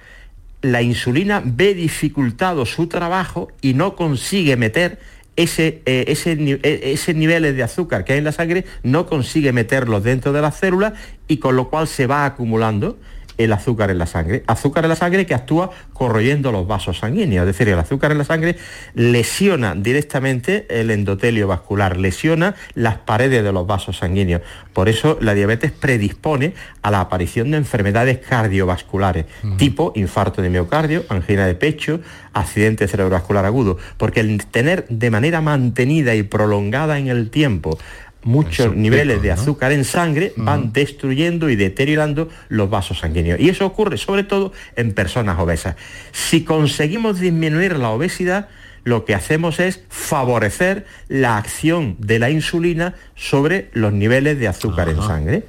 la 0.61 0.81
insulina 0.81 1.41
ve 1.45 1.73
dificultado 1.73 2.65
su 2.65 2.87
trabajo 2.87 3.47
y 3.61 3.73
no 3.73 3.95
consigue 3.95 4.57
meter 4.57 4.99
ese, 5.35 5.81
eh, 5.85 6.05
ese, 6.07 6.33
e, 6.33 6.91
ese, 6.93 7.13
niveles 7.13 7.55
de 7.55 7.63
azúcar 7.63 8.05
que 8.05 8.13
hay 8.13 8.19
en 8.19 8.25
la 8.25 8.31
sangre, 8.31 8.65
no 8.83 9.05
consigue 9.05 9.51
meterlos 9.51 10.03
dentro 10.03 10.33
de 10.33 10.41
las 10.41 10.57
células 10.57 10.93
y 11.27 11.37
con 11.37 11.55
lo 11.55 11.69
cual 11.69 11.87
se 11.87 12.07
va 12.07 12.25
acumulando 12.25 12.97
el 13.37 13.53
azúcar 13.53 13.89
en 13.91 13.97
la 13.97 14.05
sangre. 14.05 14.43
Azúcar 14.47 14.85
en 14.85 14.89
la 14.89 14.95
sangre 14.95 15.25
que 15.25 15.33
actúa 15.33 15.71
corroyendo 15.93 16.51
los 16.51 16.67
vasos 16.67 16.99
sanguíneos. 16.99 17.47
Es 17.47 17.57
decir, 17.57 17.69
el 17.69 17.79
azúcar 17.79 18.11
en 18.11 18.17
la 18.17 18.23
sangre 18.23 18.57
lesiona 18.93 19.75
directamente 19.75 20.65
el 20.69 20.91
endotelio 20.91 21.47
vascular, 21.47 21.97
lesiona 21.97 22.55
las 22.73 22.97
paredes 22.97 23.43
de 23.43 23.51
los 23.51 23.67
vasos 23.67 23.97
sanguíneos. 23.97 24.41
Por 24.73 24.89
eso 24.89 25.17
la 25.21 25.33
diabetes 25.33 25.71
predispone 25.71 26.53
a 26.81 26.91
la 26.91 27.01
aparición 27.01 27.51
de 27.51 27.57
enfermedades 27.57 28.19
cardiovasculares, 28.19 29.25
tipo 29.57 29.93
infarto 29.95 30.41
de 30.41 30.49
miocardio, 30.49 31.03
angina 31.09 31.45
de 31.45 31.55
pecho, 31.55 31.99
accidente 32.33 32.87
cerebrovascular 32.87 33.45
agudo. 33.45 33.77
Porque 33.97 34.19
el 34.19 34.45
tener 34.45 34.85
de 34.89 35.11
manera 35.11 35.41
mantenida 35.41 36.15
y 36.15 36.23
prolongada 36.23 36.97
en 36.97 37.07
el 37.07 37.29
tiempo 37.29 37.77
muchos 38.23 38.75
niveles 38.75 39.21
de 39.21 39.31
azúcar 39.31 39.71
en 39.71 39.83
sangre 39.83 40.33
van 40.35 40.73
destruyendo 40.73 41.49
y 41.49 41.55
deteriorando 41.55 42.29
los 42.49 42.69
vasos 42.69 42.99
sanguíneos. 42.99 43.39
Y 43.39 43.49
eso 43.49 43.65
ocurre 43.65 43.97
sobre 43.97 44.23
todo 44.23 44.51
en 44.75 44.93
personas 44.93 45.39
obesas. 45.39 45.75
Si 46.11 46.43
conseguimos 46.43 47.19
disminuir 47.19 47.77
la 47.77 47.89
obesidad, 47.89 48.49
lo 48.83 49.05
que 49.05 49.15
hacemos 49.15 49.59
es 49.59 49.81
favorecer 49.89 50.85
la 51.07 51.37
acción 51.37 51.95
de 51.99 52.19
la 52.19 52.29
insulina 52.29 52.95
sobre 53.15 53.69
los 53.73 53.93
niveles 53.93 54.39
de 54.39 54.47
azúcar 54.47 54.89
en 54.89 55.01
sangre. 55.01 55.45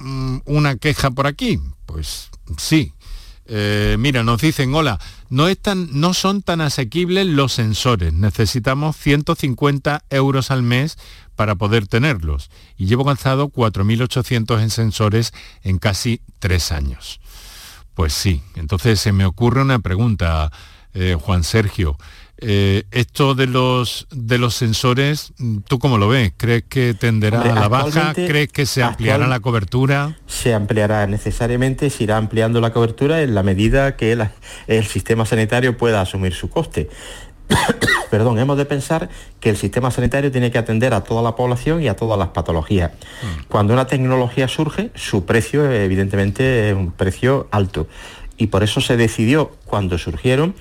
mm, 0.00 0.40
una 0.44 0.76
queja 0.76 1.10
por 1.10 1.26
aquí, 1.26 1.58
pues 1.86 2.28
sí, 2.58 2.92
eh, 3.46 3.96
mira, 3.98 4.22
nos 4.22 4.40
dicen, 4.40 4.74
hola, 4.74 4.98
no, 5.28 5.46
no 5.92 6.14
son 6.14 6.42
tan 6.42 6.60
asequibles 6.60 7.26
los 7.26 7.52
sensores, 7.52 8.12
necesitamos 8.12 8.96
150 8.96 10.04
euros 10.10 10.50
al 10.50 10.62
mes 10.62 10.98
para 11.36 11.54
poder 11.54 11.86
tenerlos. 11.86 12.50
Y 12.76 12.86
llevo 12.86 13.04
gastado 13.04 13.48
4.800 13.48 14.62
en 14.62 14.70
sensores 14.70 15.32
en 15.62 15.78
casi 15.78 16.20
tres 16.38 16.72
años. 16.72 17.20
Pues 17.94 18.12
sí, 18.12 18.42
entonces 18.56 19.00
se 19.00 19.12
me 19.12 19.24
ocurre 19.24 19.62
una 19.62 19.78
pregunta, 19.78 20.50
eh, 20.94 21.16
Juan 21.20 21.44
Sergio. 21.44 21.96
Eh, 22.38 22.84
esto 22.90 23.34
de 23.34 23.46
los, 23.46 24.06
de 24.10 24.38
los 24.38 24.54
sensores, 24.54 25.32
¿tú 25.68 25.78
cómo 25.78 25.98
lo 25.98 26.08
ves? 26.08 26.32
¿Crees 26.36 26.64
que 26.68 26.92
tenderá 26.94 27.40
a 27.40 27.54
la 27.54 27.68
baja? 27.68 28.12
¿Crees 28.12 28.50
que 28.50 28.66
se 28.66 28.82
ampliará 28.82 29.26
la 29.26 29.40
cobertura? 29.40 30.18
Se 30.26 30.52
ampliará 30.52 31.06
necesariamente, 31.06 31.90
se 31.90 32.04
irá 32.04 32.16
ampliando 32.16 32.60
la 32.60 32.72
cobertura 32.72 33.22
en 33.22 33.34
la 33.34 33.42
medida 33.42 33.96
que 33.96 34.18
el 34.66 34.84
sistema 34.84 35.26
sanitario 35.26 35.76
pueda 35.76 36.00
asumir 36.00 36.34
su 36.34 36.50
coste. 36.50 36.88
Perdón, 38.10 38.38
hemos 38.38 38.56
de 38.56 38.64
pensar 38.64 39.08
que 39.40 39.50
el 39.50 39.56
sistema 39.56 39.90
sanitario 39.90 40.30
tiene 40.30 40.50
que 40.50 40.58
atender 40.58 40.94
a 40.94 41.02
toda 41.02 41.22
la 41.22 41.36
población 41.36 41.82
y 41.82 41.88
a 41.88 41.96
todas 41.96 42.18
las 42.18 42.28
patologías. 42.28 42.90
Mm. 42.90 43.42
Cuando 43.48 43.72
una 43.72 43.86
tecnología 43.86 44.48
surge, 44.48 44.90
su 44.94 45.24
precio 45.24 45.70
evidentemente 45.70 46.70
es 46.70 46.76
un 46.76 46.92
precio 46.92 47.48
alto. 47.50 47.86
Y 48.36 48.48
por 48.48 48.62
eso 48.62 48.80
se 48.80 48.96
decidió, 48.96 49.52
cuando 49.64 49.98
surgieron, 49.98 50.54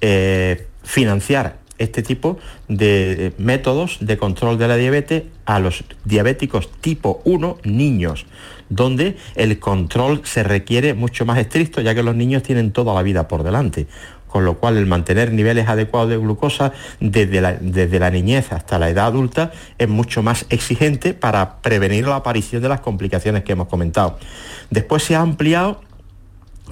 eh, 0.00 0.66
financiar 0.82 1.58
este 1.78 2.02
tipo 2.02 2.38
de 2.68 3.32
métodos 3.38 3.98
de 4.00 4.18
control 4.18 4.58
de 4.58 4.68
la 4.68 4.76
diabetes 4.76 5.24
a 5.46 5.58
los 5.60 5.82
diabéticos 6.04 6.70
tipo 6.80 7.22
1 7.24 7.58
niños, 7.64 8.26
donde 8.68 9.16
el 9.34 9.58
control 9.58 10.20
se 10.24 10.42
requiere 10.42 10.92
mucho 10.92 11.24
más 11.24 11.38
estricto, 11.38 11.80
ya 11.80 11.94
que 11.94 12.02
los 12.02 12.14
niños 12.14 12.42
tienen 12.42 12.72
toda 12.72 12.94
la 12.94 13.02
vida 13.02 13.28
por 13.28 13.42
delante 13.42 13.86
con 14.30 14.44
lo 14.44 14.58
cual 14.58 14.76
el 14.76 14.86
mantener 14.86 15.32
niveles 15.32 15.68
adecuados 15.68 16.08
de 16.08 16.16
glucosa 16.16 16.72
desde 17.00 17.40
la, 17.40 17.54
desde 17.54 17.98
la, 17.98 18.10
niñez 18.10 18.52
hasta 18.52 18.78
la 18.78 18.88
edad 18.88 19.06
adulta 19.06 19.50
es 19.76 19.88
mucho 19.88 20.22
más 20.22 20.46
exigente 20.50 21.14
para 21.14 21.56
prevenir 21.60 22.06
la 22.06 22.16
aparición 22.16 22.62
de 22.62 22.68
las 22.68 22.80
complicaciones 22.80 23.42
que 23.42 23.52
hemos 23.52 23.66
comentado. 23.66 24.18
Después 24.70 25.02
se 25.02 25.16
ha 25.16 25.20
ampliado 25.20 25.80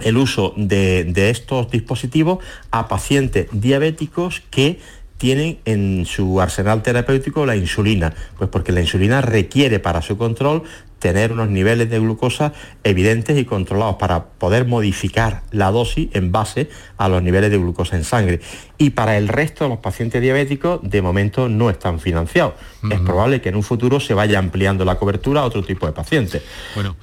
el 0.02 0.16
uso 0.16 0.54
de, 0.56 1.30
estos 1.30 1.70
dispositivos 1.70 2.38
a 2.70 2.88
pacientes 2.88 3.48
diabéticos 3.52 4.42
que 4.50 4.80
tienen 5.18 5.58
en 5.64 6.06
su 6.06 6.40
arsenal 6.40 6.82
terapéutico 6.82 7.44
la 7.44 7.56
insulina, 7.56 8.14
pues 8.38 8.48
porque 8.48 8.72
la 8.72 8.80
insulina 8.80 9.20
requiere 9.20 9.80
para 9.80 10.00
su 10.00 10.16
control 10.16 10.62
tener 10.98 11.32
unos 11.32 11.48
niveles 11.48 11.90
de 11.90 11.98
glucosa 11.98 12.52
evidentes 12.82 13.38
y 13.38 13.44
controlados 13.44 13.96
para 13.96 14.26
poder 14.26 14.66
modificar 14.66 15.42
la 15.52 15.70
dosis 15.70 16.08
en 16.12 16.32
base 16.32 16.68
a 16.96 17.08
los 17.08 17.22
niveles 17.22 17.50
de 17.50 17.58
glucosa 17.58 17.96
en 17.96 18.04
sangre. 18.04 18.40
Y 18.78 18.90
para 18.90 19.16
el 19.16 19.28
resto 19.28 19.64
de 19.64 19.70
los 19.70 19.78
pacientes 19.78 20.20
diabéticos, 20.20 20.80
de 20.82 21.02
momento 21.02 21.48
no 21.48 21.70
están 21.70 22.00
financiados. 22.00 22.54
Es 22.90 23.00
probable 23.00 23.40
que 23.40 23.48
en 23.48 23.56
un 23.56 23.62
futuro 23.62 24.00
se 24.00 24.14
vaya 24.14 24.38
ampliando 24.38 24.84
la 24.84 24.96
cobertura 24.96 25.42
a 25.42 25.44
otro 25.44 25.62
tipo 25.62 25.86
de 25.86 25.92
pacientes. 25.92 26.42
Bueno, 26.74 26.96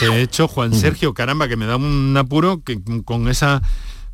de, 0.00 0.22
hecho, 0.22 0.48
Juan 0.48 0.74
Sergio, 0.74 1.14
caramba, 1.14 1.48
que 1.48 1.56
me 1.56 1.66
da 1.66 1.76
un 1.76 2.16
apuro 2.16 2.62
que 2.62 2.78
con 3.04 3.28
esa 3.28 3.62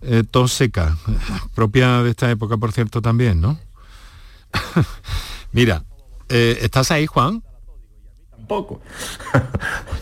eh, 0.03 0.25
tos 0.29 0.53
seca, 0.53 0.97
propia 1.55 2.03
de 2.03 2.11
esta 2.11 2.31
época, 2.31 2.57
por 2.57 2.73
cierto, 2.73 3.03
también, 3.03 3.41
¿no? 3.41 3.59
Mira, 5.53 5.85
eh, 6.29 6.59
¿estás 6.63 6.91
ahí, 6.91 7.07
Juan? 7.07 7.43
poco. 8.53 8.83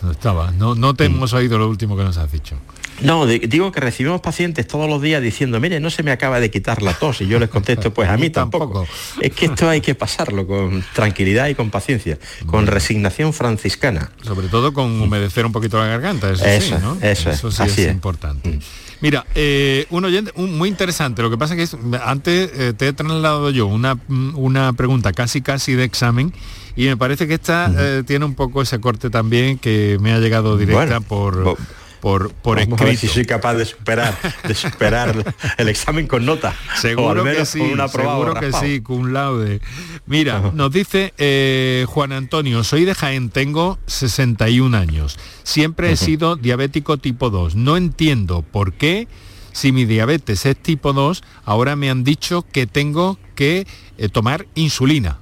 no 0.01 0.11
estaba, 0.11 0.51
no, 0.51 0.75
no 0.75 0.93
te 0.93 1.05
hemos 1.05 1.31
oído 1.31 1.57
lo 1.57 1.69
último 1.69 1.95
que 1.95 2.03
nos 2.03 2.17
has 2.17 2.31
dicho. 2.31 2.57
No, 3.01 3.25
digo 3.25 3.71
que 3.71 3.79
recibimos 3.79 4.21
pacientes 4.21 4.67
todos 4.67 4.87
los 4.87 5.01
días 5.01 5.23
diciendo, 5.23 5.59
mire, 5.59 5.79
no 5.79 5.89
se 5.89 6.03
me 6.03 6.11
acaba 6.11 6.39
de 6.39 6.51
quitar 6.51 6.83
la 6.83 6.93
tos. 6.93 7.21
Y 7.21 7.27
yo 7.27 7.39
les 7.39 7.49
contesto, 7.49 7.93
pues 7.93 8.09
a 8.09 8.17
mí 8.17 8.29
tampoco. 8.41 8.85
Es 9.19 9.31
que 9.31 9.45
esto 9.45 9.69
hay 9.69 9.81
que 9.81 9.95
pasarlo 9.95 10.45
con 10.45 10.83
tranquilidad 10.93 11.47
y 11.47 11.55
con 11.55 11.71
paciencia, 11.71 12.19
con 12.45 12.67
resignación 12.67 13.33
franciscana. 13.33 14.11
Sobre 14.21 14.49
todo 14.49 14.73
con 14.73 15.01
humedecer 15.01 15.45
un 15.45 15.51
poquito 15.51 15.79
la 15.79 15.87
garganta, 15.87 16.29
eso, 16.29 16.43
sí, 16.45 16.73
¿no? 16.81 16.97
Eso, 17.01 17.51
sí 17.51 17.63
es, 17.63 17.79
importante. 17.91 18.49
Mm. 18.49 18.59
Mira, 19.01 19.25
eh, 19.33 19.87
un 19.89 20.05
oyente 20.05 20.31
muy 20.35 20.69
interesante. 20.69 21.21
Lo 21.23 21.29
que 21.29 21.37
pasa 21.37 21.55
es 21.55 21.71
que 21.71 21.97
antes 22.03 22.51
eh, 22.53 22.73
te 22.77 22.87
he 22.87 22.93
trasladado 22.93 23.49
yo 23.49 23.65
una, 23.65 23.97
una 24.07 24.73
pregunta 24.73 25.11
casi 25.11 25.41
casi 25.41 25.73
de 25.73 25.83
examen 25.83 26.31
y 26.75 26.85
me 26.85 26.97
parece 26.97 27.27
que 27.27 27.33
esta 27.33 27.71
eh, 27.75 28.03
tiene 28.05 28.25
un 28.25 28.35
poco 28.35 28.61
ese 28.61 28.79
corte 28.79 29.09
también 29.09 29.57
que 29.57 29.97
me 30.01 30.13
ha 30.13 30.19
llegado 30.19 30.55
directa 30.55 30.99
por 30.99 31.57
por, 32.01 32.33
por 32.33 32.59
escrito. 32.59 32.97
si 32.97 33.07
soy 33.07 33.25
capaz 33.25 33.53
de 33.53 33.65
superar, 33.65 34.17
de 34.47 34.53
superar 34.53 35.33
el 35.57 35.69
examen 35.69 36.07
con 36.07 36.25
nota. 36.25 36.53
Seguro 36.75 37.23
que 37.23 37.45
sí, 37.45 37.59
seguro 37.91 38.33
que 38.33 38.51
sí, 38.51 38.81
con 38.81 39.13
laude. 39.13 39.61
Mira, 40.05 40.51
nos 40.53 40.71
dice 40.71 41.13
eh, 41.17 41.85
Juan 41.87 42.11
Antonio, 42.11 42.63
soy 42.63 42.83
de 42.85 42.95
Jaén, 42.95 43.29
tengo 43.29 43.79
61 43.85 44.75
años. 44.75 45.17
Siempre 45.43 45.91
he 45.91 45.95
sido 45.95 46.35
diabético 46.35 46.97
tipo 46.97 47.29
2. 47.29 47.55
No 47.55 47.77
entiendo 47.77 48.41
por 48.41 48.73
qué, 48.73 49.07
si 49.53 49.71
mi 49.71 49.85
diabetes 49.85 50.45
es 50.45 50.57
tipo 50.57 50.91
2, 50.91 51.23
ahora 51.45 51.75
me 51.75 51.89
han 51.89 52.03
dicho 52.03 52.45
que 52.51 52.67
tengo 52.67 53.17
que 53.35 53.67
eh, 53.97 54.09
tomar 54.09 54.47
insulina 54.55 55.19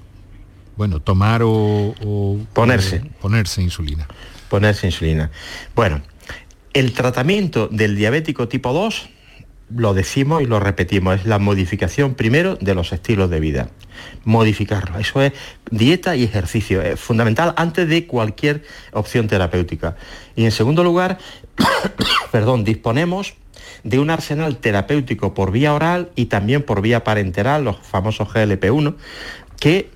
bueno, 0.79 1.01
tomar 1.01 1.41
o, 1.43 2.39
ponerse. 2.53 3.01
ponerse 3.19 3.61
insulina. 3.61 4.07
Ponerse 4.47 4.87
insulina. 4.87 5.29
Bueno, 5.75 6.01
el 6.73 6.93
tratamiento 6.93 7.67
del 7.67 7.95
diabético 7.95 8.47
tipo 8.47 8.73
2, 8.73 9.09
lo 9.75 9.93
decimos 9.93 10.41
y 10.41 10.45
lo 10.45 10.59
repetimos, 10.59 11.19
es 11.19 11.25
la 11.25 11.39
modificación 11.39 12.15
primero 12.15 12.55
de 12.55 12.73
los 12.73 12.91
estilos 12.91 13.29
de 13.29 13.39
vida. 13.39 13.69
Modificarlo. 14.23 14.97
Eso 14.99 15.21
es 15.21 15.33
dieta 15.69 16.15
y 16.15 16.23
ejercicio. 16.23 16.81
Es 16.81 16.99
fundamental 16.99 17.53
antes 17.57 17.87
de 17.87 18.07
cualquier 18.07 18.63
opción 18.93 19.27
terapéutica. 19.27 19.95
Y 20.35 20.45
en 20.45 20.51
segundo 20.51 20.83
lugar, 20.83 21.19
perdón, 22.31 22.63
disponemos 22.63 23.35
de 23.83 23.99
un 23.99 24.09
arsenal 24.09 24.57
terapéutico 24.57 25.33
por 25.33 25.51
vía 25.51 25.73
oral 25.73 26.11
y 26.15 26.25
también 26.25 26.63
por 26.63 26.81
vía 26.81 27.03
parenteral, 27.03 27.63
los 27.63 27.77
famosos 27.77 28.27
GLP-1, 28.29 28.95
que 29.59 29.91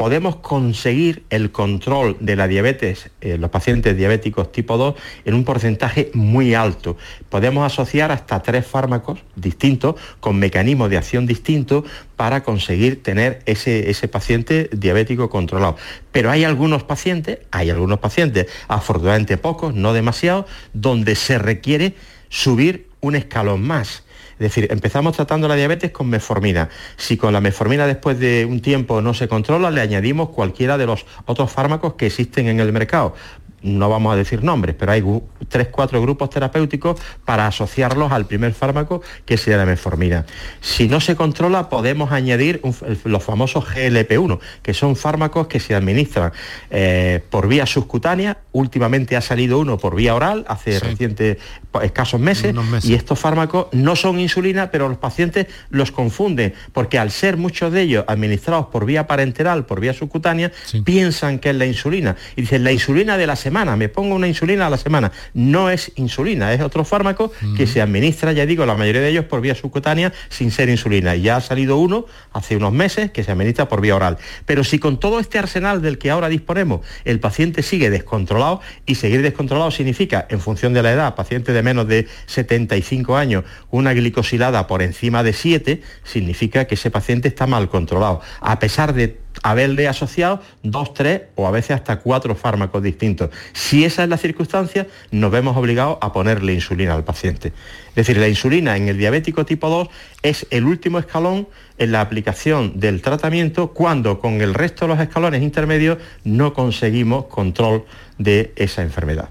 podemos 0.00 0.36
conseguir 0.36 1.24
el 1.28 1.52
control 1.52 2.16
de 2.20 2.34
la 2.34 2.48
diabetes 2.48 3.10
en 3.20 3.38
los 3.38 3.50
pacientes 3.50 3.98
diabéticos 3.98 4.50
tipo 4.50 4.78
2 4.78 4.94
en 5.26 5.34
un 5.34 5.44
porcentaje 5.44 6.10
muy 6.14 6.54
alto. 6.54 6.96
Podemos 7.28 7.70
asociar 7.70 8.10
hasta 8.10 8.40
tres 8.40 8.66
fármacos 8.66 9.18
distintos 9.36 9.96
con 10.20 10.38
mecanismos 10.38 10.88
de 10.88 10.96
acción 10.96 11.26
distintos 11.26 11.84
para 12.16 12.42
conseguir 12.42 13.02
tener 13.02 13.40
ese, 13.44 13.90
ese 13.90 14.08
paciente 14.08 14.70
diabético 14.72 15.28
controlado. 15.28 15.76
Pero 16.12 16.30
hay 16.30 16.44
algunos 16.44 16.82
pacientes, 16.82 17.40
hay 17.50 17.68
algunos 17.68 17.98
pacientes, 17.98 18.46
afortunadamente 18.68 19.36
pocos, 19.36 19.74
no 19.74 19.92
demasiados, 19.92 20.46
donde 20.72 21.14
se 21.14 21.38
requiere 21.38 21.94
subir 22.30 22.88
un 23.02 23.16
escalón 23.16 23.60
más 23.60 24.04
es 24.40 24.44
decir, 24.44 24.68
empezamos 24.70 25.14
tratando 25.14 25.48
la 25.48 25.54
diabetes 25.54 25.90
con 25.90 26.08
meformina. 26.08 26.70
Si 26.96 27.18
con 27.18 27.34
la 27.34 27.42
meformina 27.42 27.86
después 27.86 28.18
de 28.18 28.46
un 28.46 28.62
tiempo 28.62 29.02
no 29.02 29.12
se 29.12 29.28
controla, 29.28 29.70
le 29.70 29.82
añadimos 29.82 30.30
cualquiera 30.30 30.78
de 30.78 30.86
los 30.86 31.04
otros 31.26 31.52
fármacos 31.52 31.92
que 31.92 32.06
existen 32.06 32.48
en 32.48 32.58
el 32.58 32.72
mercado 32.72 33.14
no 33.62 33.88
vamos 33.88 34.12
a 34.12 34.16
decir 34.16 34.42
nombres, 34.42 34.74
pero 34.78 34.92
hay 34.92 35.04
tres, 35.48 35.68
cuatro 35.68 36.00
grupos 36.00 36.30
terapéuticos 36.30 37.00
para 37.24 37.46
asociarlos 37.46 38.12
al 38.12 38.26
primer 38.26 38.54
fármaco 38.54 39.02
que 39.24 39.36
sería 39.36 39.58
la 39.58 39.66
metformina. 39.66 40.26
Si 40.60 40.88
no 40.88 41.00
se 41.00 41.16
controla, 41.16 41.68
podemos 41.68 42.12
añadir 42.12 42.60
los 43.04 43.22
famosos 43.22 43.64
GLP-1, 43.66 44.38
que 44.62 44.74
son 44.74 44.96
fármacos 44.96 45.46
que 45.46 45.60
se 45.60 45.74
administran 45.74 46.32
eh, 46.70 47.22
por 47.30 47.48
vía 47.48 47.66
subcutánea. 47.66 48.38
Últimamente 48.52 49.16
ha 49.16 49.20
salido 49.20 49.58
uno 49.58 49.78
por 49.78 49.94
vía 49.94 50.14
oral, 50.14 50.44
hace 50.48 50.78
recientes, 50.80 51.38
escasos 51.82 52.20
meses, 52.20 52.54
y 52.82 52.94
estos 52.94 53.18
fármacos 53.18 53.66
no 53.72 53.96
son 53.96 54.18
insulina, 54.18 54.70
pero 54.70 54.88
los 54.88 54.98
pacientes 54.98 55.46
los 55.70 55.92
confunden, 55.92 56.54
porque 56.72 56.98
al 56.98 57.10
ser 57.10 57.36
muchos 57.36 57.72
de 57.72 57.82
ellos 57.82 58.04
administrados 58.06 58.66
por 58.66 58.86
vía 58.86 59.06
parenteral, 59.06 59.66
por 59.66 59.80
vía 59.80 59.92
subcutánea, 59.92 60.52
piensan 60.84 61.38
que 61.38 61.50
es 61.50 61.56
la 61.56 61.66
insulina. 61.66 62.16
Y 62.36 62.42
dicen, 62.42 62.64
la 62.64 62.72
insulina 62.72 63.16
de 63.16 63.26
la 63.26 63.36
semana, 63.36 63.49
me 63.50 63.88
pongo 63.88 64.14
una 64.14 64.28
insulina 64.28 64.66
a 64.66 64.70
la 64.70 64.78
semana. 64.78 65.12
No 65.34 65.70
es 65.70 65.92
insulina, 65.96 66.52
es 66.52 66.60
otro 66.60 66.84
fármaco 66.84 67.32
que 67.56 67.66
se 67.66 67.82
administra, 67.82 68.32
ya 68.32 68.46
digo, 68.46 68.64
la 68.66 68.74
mayoría 68.74 69.00
de 69.00 69.08
ellos 69.08 69.24
por 69.24 69.40
vía 69.40 69.54
subcutánea 69.54 70.12
sin 70.28 70.50
ser 70.50 70.68
insulina. 70.68 71.16
Y 71.16 71.22
ya 71.22 71.36
ha 71.36 71.40
salido 71.40 71.76
uno 71.76 72.06
hace 72.32 72.56
unos 72.56 72.72
meses 72.72 73.10
que 73.10 73.24
se 73.24 73.32
administra 73.32 73.68
por 73.68 73.80
vía 73.80 73.96
oral. 73.96 74.18
Pero 74.46 74.64
si 74.64 74.78
con 74.78 74.98
todo 74.98 75.20
este 75.20 75.38
arsenal 75.38 75.82
del 75.82 75.98
que 75.98 76.10
ahora 76.10 76.28
disponemos 76.28 76.80
el 77.04 77.20
paciente 77.20 77.62
sigue 77.62 77.90
descontrolado, 77.90 78.60
y 78.86 78.94
seguir 78.94 79.22
descontrolado 79.22 79.70
significa, 79.70 80.26
en 80.30 80.40
función 80.40 80.72
de 80.72 80.82
la 80.82 80.92
edad, 80.92 81.14
paciente 81.14 81.52
de 81.52 81.62
menos 81.62 81.86
de 81.86 82.08
75 82.26 83.16
años, 83.16 83.44
una 83.70 83.92
glicosilada 83.92 84.66
por 84.66 84.82
encima 84.82 85.22
de 85.22 85.32
7, 85.32 85.82
significa 86.04 86.66
que 86.66 86.74
ese 86.74 86.90
paciente 86.90 87.28
está 87.28 87.46
mal 87.46 87.68
controlado, 87.68 88.20
a 88.40 88.58
pesar 88.58 88.94
de 88.94 89.18
haberle 89.42 89.88
asociado 89.88 90.42
dos, 90.62 90.94
tres 90.94 91.22
o 91.34 91.46
a 91.46 91.50
veces 91.50 91.72
hasta 91.72 92.00
cuatro 92.00 92.34
fármacos 92.34 92.82
distintos. 92.82 93.30
Si 93.52 93.84
esa 93.84 94.02
es 94.02 94.08
la 94.08 94.16
circunstancia, 94.16 94.86
nos 95.10 95.30
vemos 95.30 95.56
obligados 95.56 95.98
a 96.00 96.12
ponerle 96.12 96.54
insulina 96.54 96.94
al 96.94 97.04
paciente. 97.04 97.52
Es 97.88 97.94
decir, 97.94 98.18
la 98.18 98.28
insulina 98.28 98.76
en 98.76 98.88
el 98.88 98.98
diabético 98.98 99.44
tipo 99.44 99.68
2 99.68 99.88
es 100.22 100.46
el 100.50 100.64
último 100.64 100.98
escalón 100.98 101.48
en 101.78 101.92
la 101.92 102.00
aplicación 102.00 102.78
del 102.78 103.02
tratamiento 103.02 103.68
cuando 103.68 104.20
con 104.20 104.40
el 104.40 104.54
resto 104.54 104.84
de 104.84 104.94
los 104.94 105.00
escalones 105.00 105.42
intermedios 105.42 105.98
no 106.24 106.52
conseguimos 106.52 107.26
control 107.26 107.84
de 108.18 108.52
esa 108.56 108.82
enfermedad. 108.82 109.30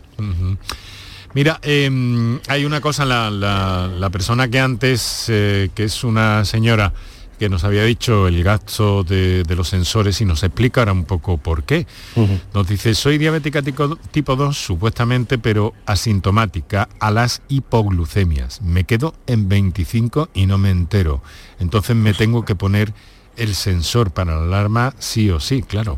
Mira, 1.33 1.59
em, 1.61 2.39
hay 2.47 2.65
una 2.65 2.81
cosa, 2.81 3.05
la, 3.05 4.09
persona 4.11 4.47
que 4.47 4.59
antes, 4.59 5.25
eh, 5.29 5.69
que 5.75 5.83
es 5.83 6.03
una 6.03 6.43
señora, 6.43 6.91
que 7.39 7.49
nos 7.49 7.63
había 7.63 7.83
dicho 7.83 8.27
el 8.27 8.43
gasto 8.43 9.03
de, 9.03 9.43
los 9.55 9.69
sensores 9.69 10.19
y 10.21 10.25
nos 10.25 10.43
explica 10.43 10.81
ahora 10.81 10.91
un 10.91 11.05
poco 11.05 11.37
por 11.37 11.63
qué. 11.63 11.87
Nos 12.53 12.67
dice, 12.67 12.93
soy 12.93 13.17
diabética 13.17 13.61
tipo, 13.61 13.95
tipo 13.95 14.35
2 14.35 14.55
supuestamente, 14.55 15.37
pero 15.37 15.73
asintomática 15.85 16.89
a 16.99 17.09
las 17.09 17.41
hipoglucemias. 17.47 18.61
Me 18.61 18.83
quedo 18.83 19.15
en 19.25 19.47
25 19.49 20.29
y 20.33 20.45
no 20.45 20.57
me 20.57 20.69
entero. 20.69 21.23
Entonces 21.59 21.95
me 21.95 22.13
tengo 22.13 22.45
que 22.45 22.55
poner 22.55 22.93
el 23.37 23.55
sensor 23.55 24.11
para 24.11 24.35
la 24.35 24.43
alarma 24.43 24.93
sí 24.99 25.29
o 25.31 25.39
sí, 25.39 25.63
claro 25.63 25.97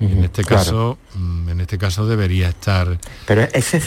en 0.00 0.24
este 0.24 0.44
caso 0.44 0.98
mm, 1.14 1.48
en 1.48 1.60
este 1.60 1.78
caso 1.78 2.06
debería 2.06 2.48
estar 2.48 2.98
pero 3.26 3.42
ese, 3.52 3.80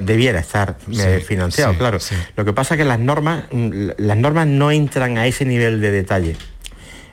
debiera 0.00 0.38
estar 0.38 0.76
eh, 0.90 1.22
financiado 1.26 1.74
claro. 1.76 1.98
lo 2.36 2.44
que 2.44 2.52
pasa 2.52 2.74
es 2.74 2.78
que 2.78 2.84
las 2.84 3.00
normas 3.00 3.44
mm, 3.50 3.90
las 3.98 4.16
normas 4.16 4.46
no 4.46 4.70
entran 4.70 5.18
a 5.18 5.26
ese 5.26 5.44
nivel 5.44 5.80
de 5.80 5.90
detalle. 5.90 6.36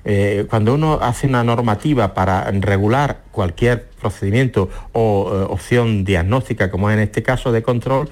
Eh, 0.05 0.45
cuando 0.49 0.75
uno 0.75 0.99
hace 1.01 1.27
una 1.27 1.43
normativa 1.43 2.13
para 2.13 2.49
regular 2.51 3.23
cualquier 3.31 3.89
procedimiento 3.99 4.69
o 4.93 5.29
eh, 5.29 5.45
opción 5.49 6.05
diagnóstica 6.05 6.71
como 6.71 6.89
es 6.89 6.95
en 6.95 7.01
este 7.01 7.21
caso 7.21 7.51
de 7.51 7.61
control 7.61 8.09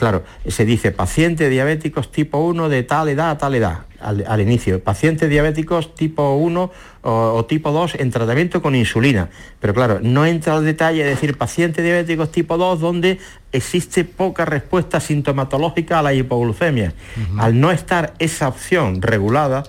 Claro, 0.00 0.24
se 0.46 0.64
dice 0.64 0.92
pacientes 0.92 1.50
diabéticos 1.50 2.10
tipo 2.10 2.38
1 2.38 2.70
de 2.70 2.84
tal 2.84 3.10
edad 3.10 3.32
a 3.32 3.36
tal 3.36 3.54
edad, 3.54 3.80
al, 4.00 4.40
inicio. 4.40 4.82
Pacientes 4.82 5.28
diabéticos 5.28 5.94
tipo 5.94 6.34
1 6.34 6.70
o, 7.02 7.44
tipo 7.46 7.70
2 7.70 7.96
en 7.96 8.10
tratamiento 8.10 8.62
con 8.62 8.74
insulina. 8.74 9.30
Pero 9.60 9.74
claro, 9.74 10.00
no 10.02 10.26
entra 10.26 10.56
al 10.56 10.64
detalle 10.64 11.04
de 11.04 11.10
decir 11.10 11.36
pacientes 11.36 11.84
diabéticos 11.84 12.30
tipo 12.32 12.56
2 12.56 12.80
donde 12.80 13.18
existe 13.52 14.04
poca 14.04 14.44
respuesta 14.44 15.00
sintomatológica 15.00 15.98
a 15.98 16.02
la 16.02 16.14
hipoglucemia. 16.14 16.94
Al 17.38 17.60
no 17.60 17.70
estar 17.70 18.14
esa 18.18 18.48
opción 18.48 19.02
regulada, 19.02 19.64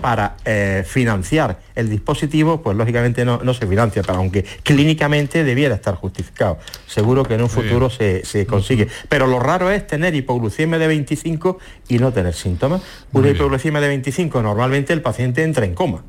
para 0.00 0.36
eh, 0.44 0.84
financiar 0.86 1.60
el 1.74 1.88
dispositivo, 1.88 2.62
pues 2.62 2.76
lógicamente 2.76 3.24
no, 3.24 3.54
se 3.54 3.66
financia, 3.66 4.02
pero 4.02 4.18
aunque 4.18 4.44
clínicamente 4.62 5.44
debiera 5.44 5.74
estar 5.74 5.94
justificado. 5.94 6.58
Seguro 6.86 7.24
que 7.24 7.34
en 7.34 7.42
un 7.42 7.48
futuro 7.48 7.90
se, 7.90 8.46
consigue. 8.46 8.88
Pero 9.08 9.26
lo 9.26 9.38
raro 9.38 9.70
es 9.70 9.86
tener 9.86 10.14
hipoglucemia 10.14 10.78
de 10.78 10.86
25 10.86 11.58
y 11.88 11.98
no 11.98 12.12
tener 12.12 12.34
síntomas. 12.34 12.82
Una 13.12 13.30
hipoglucemia 13.30 13.80
de 13.80 13.88
25 13.88 14.42
normalmente 14.42 14.92
el 14.92 15.02
paciente 15.02 15.42
entra 15.42 15.64
en 15.64 15.74
coma. 15.74 16.04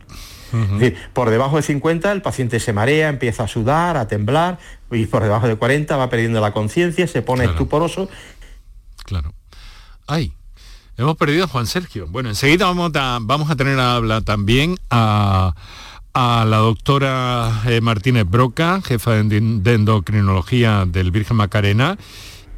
es 0.53 0.79
decir, 0.79 0.97
por 1.13 1.29
debajo 1.29 1.57
de 1.57 1.63
50 1.63 2.11
el 2.11 2.21
paciente 2.21 2.59
se 2.59 2.73
marea, 2.73 3.09
empieza 3.09 3.43
a 3.43 3.47
sudar, 3.47 3.97
a 3.97 4.07
temblar, 4.07 4.59
y 4.91 5.05
por 5.05 5.23
debajo 5.23 5.47
de 5.47 5.55
40 5.55 5.95
va 5.97 6.09
perdiendo 6.09 6.41
la 6.41 6.51
conciencia, 6.51 7.07
se 7.07 7.21
pone 7.21 7.45
estuporoso. 7.45 8.09
Claro. 9.05 9.33
Ay, 10.07 10.33
Hemos 10.97 11.15
perdido 11.15 11.43
a 11.43 11.47
Juan 11.47 11.67
Sergio. 11.67 12.07
Bueno, 12.07 12.29
enseguida 12.29 12.65
vamos 12.65 12.91
a, 12.95 13.19
vamos 13.21 13.51
a 13.51 13.55
tener 13.55 13.79
a 13.79 13.95
hablar 13.95 14.23
también 14.23 14.77
a, 14.89 15.53
la 16.15 16.57
doctora 16.57 17.61
eh, 17.67 17.79
Martínez 17.79 18.25
Broca, 18.27 18.81
jefa 18.83 19.11
de, 19.11 19.37
endocrinología 19.37 20.85
del 20.87 21.11
Virgen 21.11 21.37
Macarena 21.37 21.99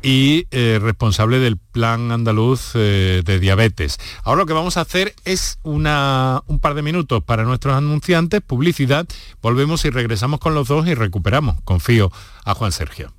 y 0.02 0.48
eh, 0.52 0.80
responsable 0.82 1.40
del 1.40 1.58
Plan 1.58 2.14
Andaluz 2.14 2.72
eh, 2.76 3.22
de 3.26 3.40
Diabetes. 3.40 3.98
Ahora 4.24 4.44
lo 4.44 4.46
que 4.46 4.54
vamos 4.54 4.78
a 4.78 4.82
hacer 4.82 5.14
es 5.26 5.60
una, 5.64 6.42
un 6.48 6.60
par 6.60 6.74
de 6.76 6.82
minutos 6.82 7.22
para 7.22 7.44
nuestros 7.44 7.76
anunciantes, 7.76 8.40
publicidad, 8.40 9.06
volvemos 9.42 9.84
y 9.84 9.90
regresamos 9.90 10.40
con 10.40 10.56
los 10.56 10.70
dos 10.70 10.88
y 10.88 10.94
recuperamos, 10.94 11.58
confío, 11.66 12.14
a 12.46 12.54
Juan 12.54 12.72
Sergio. 12.72 13.12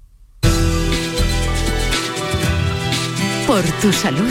Por 3.46 3.62
tu 3.82 3.92
salud 3.92 4.30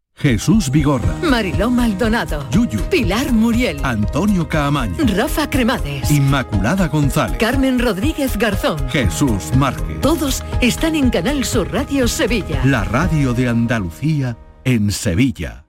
Jesús 0.21 0.69
Vigorra, 0.69 1.15
Mariló 1.23 1.71
Maldonado, 1.71 2.47
Yuyu, 2.51 2.79
Pilar 2.91 3.33
Muriel, 3.33 3.79
Antonio 3.83 4.47
Caamaño, 4.47 4.95
Rafa 5.17 5.49
Cremades, 5.49 6.11
Inmaculada 6.11 6.87
González, 6.89 7.37
Carmen 7.39 7.79
Rodríguez 7.79 8.37
Garzón, 8.37 8.77
Jesús 8.89 9.55
Márquez. 9.57 9.99
Todos 10.01 10.43
están 10.61 10.95
en 10.95 11.09
Canal 11.09 11.43
Sur 11.43 11.71
Radio 11.73 12.07
Sevilla. 12.07 12.61
La 12.65 12.83
radio 12.83 13.33
de 13.33 13.49
Andalucía 13.49 14.37
en 14.63 14.91
Sevilla. 14.91 15.65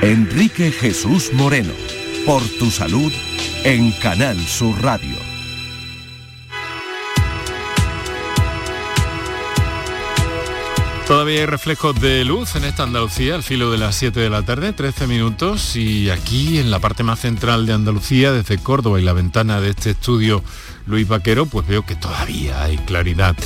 Enrique 0.00 0.72
Jesús 0.72 1.30
Moreno, 1.34 1.74
por 2.24 2.42
tu 2.58 2.70
salud 2.70 3.12
en 3.64 3.92
Canal 4.00 4.38
Sur 4.38 4.82
Radio. 4.82 5.31
Todavía 11.06 11.40
hay 11.40 11.46
reflejos 11.46 12.00
de 12.00 12.24
luz 12.24 12.54
en 12.54 12.64
esta 12.64 12.84
Andalucía 12.84 13.34
al 13.34 13.42
filo 13.42 13.70
de 13.70 13.78
las 13.78 13.96
7 13.96 14.20
de 14.20 14.30
la 14.30 14.42
tarde, 14.42 14.72
13 14.72 15.08
minutos, 15.08 15.74
y 15.74 16.10
aquí 16.10 16.58
en 16.58 16.70
la 16.70 16.78
parte 16.78 17.02
más 17.02 17.20
central 17.20 17.66
de 17.66 17.72
Andalucía, 17.72 18.32
desde 18.32 18.58
Córdoba 18.58 19.00
y 19.00 19.02
la 19.02 19.12
ventana 19.12 19.60
de 19.60 19.70
este 19.70 19.90
estudio 19.90 20.42
Luis 20.86 21.06
Vaquero, 21.08 21.46
pues 21.46 21.66
veo 21.66 21.84
que 21.84 21.96
todavía 21.96 22.62
hay 22.62 22.78
claridad 22.78 23.36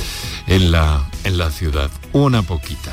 en 0.45 0.71
la, 0.71 1.09
en 1.23 1.37
la 1.37 1.49
ciudad, 1.49 1.89
una 2.13 2.43
poquita. 2.43 2.91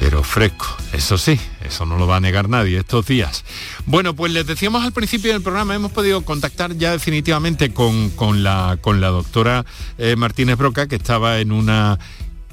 pero 0.00 0.24
fresco, 0.24 0.66
eso 0.92 1.16
sí, 1.16 1.38
eso 1.64 1.86
no 1.86 1.96
lo 1.96 2.08
va 2.08 2.16
a 2.16 2.20
negar 2.20 2.48
nadie 2.48 2.78
estos 2.78 3.06
días. 3.06 3.44
Bueno, 3.86 4.14
pues 4.14 4.32
les 4.32 4.44
decíamos 4.44 4.84
al 4.84 4.92
principio 4.92 5.32
del 5.32 5.42
programa, 5.42 5.76
hemos 5.76 5.92
podido 5.92 6.22
contactar 6.22 6.76
ya 6.76 6.90
definitivamente 6.90 7.72
con, 7.72 8.42
la, 8.42 8.78
con 8.80 9.00
la 9.00 9.08
doctora 9.08 9.64
eh, 9.98 10.16
Martínez 10.16 10.58
Broca, 10.58 10.88
que 10.88 10.96
estaba 10.96 11.38
en 11.38 11.52
una 11.52 12.00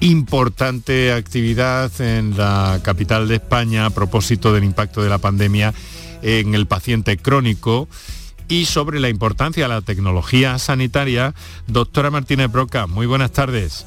importante 0.02 1.12
actividad 1.12 1.92
en 2.00 2.38
la 2.38 2.80
capital 2.84 3.28
de 3.28 3.36
España 3.36 3.86
a 3.86 3.90
propósito 3.90 4.54
del 4.54 4.64
impacto 4.64 5.04
de 5.04 5.10
la 5.10 5.18
pandemia 5.18 5.74
en 6.22 6.56
el 6.56 6.68
paciente 6.68 7.18
crónico 7.18 7.88
y 8.48 8.66
sobre 8.66 9.00
la 9.00 9.10
importancia 9.10 9.64
de 9.64 9.70
la 9.70 9.82
tecnología 9.82 10.58
sanitaria. 10.58 11.34
Doctora 11.68 12.12
Martínez 12.12 12.52
Broca, 12.52 12.88
muy 12.88 13.06
buenas 13.06 13.32
tardes. 13.32 13.86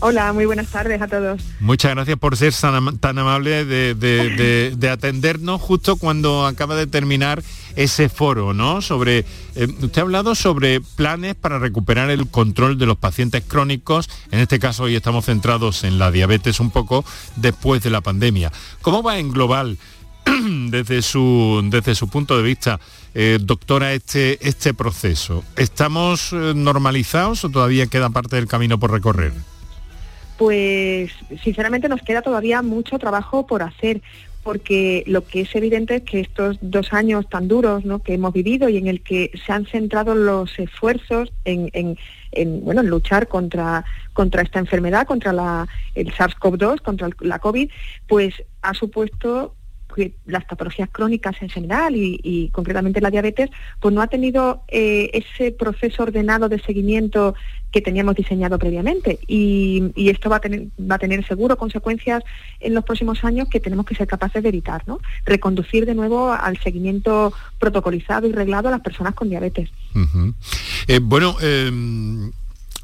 Hola, 0.00 0.32
muy 0.32 0.46
buenas 0.46 0.68
tardes 0.68 1.02
a 1.02 1.08
todos. 1.08 1.42
Muchas 1.58 1.90
gracias 1.92 2.16
por 2.18 2.36
ser 2.36 2.54
tan, 3.00 3.18
amable 3.18 3.64
de, 3.64 4.90
atendernos 4.92 5.60
justo 5.60 5.96
cuando 5.96 6.46
acaba 6.46 6.76
de 6.76 6.86
terminar 6.86 7.42
ese 7.74 8.08
foro, 8.08 8.54
¿no? 8.54 8.80
Sobre, 8.80 9.24
eh, 9.56 9.66
usted 9.82 9.98
ha 9.98 10.02
hablado 10.02 10.36
sobre 10.36 10.80
planes 10.80 11.34
para 11.34 11.58
recuperar 11.58 12.10
el 12.10 12.28
control 12.28 12.78
de 12.78 12.86
los 12.86 12.96
pacientes 12.96 13.42
crónicos, 13.44 14.08
en 14.30 14.38
este 14.38 14.60
caso 14.60 14.84
hoy 14.84 14.94
estamos 14.94 15.24
centrados 15.24 15.82
en 15.82 15.98
la 15.98 16.12
diabetes 16.12 16.60
un 16.60 16.70
poco 16.70 17.04
después 17.34 17.82
de 17.82 17.90
la 17.90 18.00
pandemia. 18.00 18.52
¿Cómo 18.82 19.02
va 19.02 19.18
en 19.18 19.32
global 19.32 19.78
desde 20.70 21.02
su, 21.02 21.60
desde 21.64 21.96
su 21.96 22.08
punto 22.08 22.36
de 22.36 22.44
vista, 22.44 22.78
eh, 23.14 23.38
doctora, 23.40 23.92
este, 23.94 24.38
este 24.46 24.74
proceso? 24.74 25.42
¿Estamos 25.56 26.32
eh, 26.32 26.52
normalizados 26.54 27.44
o 27.44 27.48
todavía 27.48 27.88
queda 27.88 28.10
parte 28.10 28.36
del 28.36 28.46
camino 28.46 28.78
por 28.78 28.92
recorrer? 28.92 29.32
Pues 30.38 31.10
sinceramente 31.42 31.88
nos 31.88 32.00
queda 32.00 32.22
todavía 32.22 32.62
mucho 32.62 32.98
trabajo 32.98 33.46
por 33.46 33.62
hacer, 33.62 34.00
porque 34.42 35.04
lo 35.06 35.26
que 35.26 35.42
es 35.42 35.54
evidente 35.54 35.96
es 35.96 36.02
que 36.04 36.20
estos 36.20 36.56
dos 36.62 36.94
años 36.94 37.28
tan 37.28 37.48
duros 37.48 37.84
que 38.02 38.14
hemos 38.14 38.32
vivido 38.32 38.70
y 38.70 38.78
en 38.78 38.86
el 38.86 39.02
que 39.02 39.30
se 39.44 39.52
han 39.52 39.66
centrado 39.66 40.14
los 40.14 40.58
esfuerzos 40.58 41.30
en, 41.44 41.98
bueno, 42.62 42.80
en 42.80 42.86
luchar 42.86 43.28
contra, 43.28 43.84
contra 44.14 44.40
esta 44.40 44.58
enfermedad, 44.58 45.06
contra 45.06 45.34
la, 45.34 45.68
el 45.94 46.14
SARS-CoV-2, 46.14 46.80
contra 46.80 47.10
la 47.20 47.40
COVID, 47.40 47.68
pues 48.06 48.42
ha 48.62 48.72
supuesto 48.72 49.54
las 50.26 50.44
patologías 50.44 50.88
crónicas 50.90 51.36
en 51.40 51.48
general 51.48 51.94
y, 51.96 52.50
concretamente 52.52 53.00
la 53.00 53.10
diabetes, 53.10 53.50
pues 53.80 53.94
no 53.94 54.02
ha 54.02 54.06
tenido 54.06 54.62
eh, 54.68 55.10
ese 55.12 55.52
proceso 55.52 56.02
ordenado 56.02 56.48
de 56.48 56.58
seguimiento 56.60 57.34
que 57.70 57.80
teníamos 57.80 58.14
diseñado 58.14 58.58
previamente. 58.58 59.18
Y, 59.26 59.92
esto 59.96 60.30
va 60.30 60.36
a, 60.36 60.40
tener, 60.40 60.68
va 60.80 60.94
a 60.94 60.98
tener 60.98 61.26
seguro 61.26 61.56
consecuencias 61.56 62.22
en 62.60 62.74
los 62.74 62.84
próximos 62.84 63.24
años 63.24 63.48
que 63.48 63.60
tenemos 63.60 63.84
que 63.84 63.94
ser 63.94 64.06
capaces 64.06 64.42
de 64.42 64.48
evitar, 64.48 64.82
¿no? 64.86 65.00
Reconducir 65.26 65.84
de 65.84 65.94
nuevo 65.94 66.32
al 66.32 66.58
seguimiento 66.58 67.32
protocolizado 67.58 68.26
y 68.26 68.32
reglado 68.32 68.68
a 68.68 68.70
las 68.70 68.80
personas 68.80 69.14
con 69.14 69.28
diabetes. 69.28 69.70
Eh, 70.86 71.00
bueno, 71.02 71.36
em, 71.40 72.32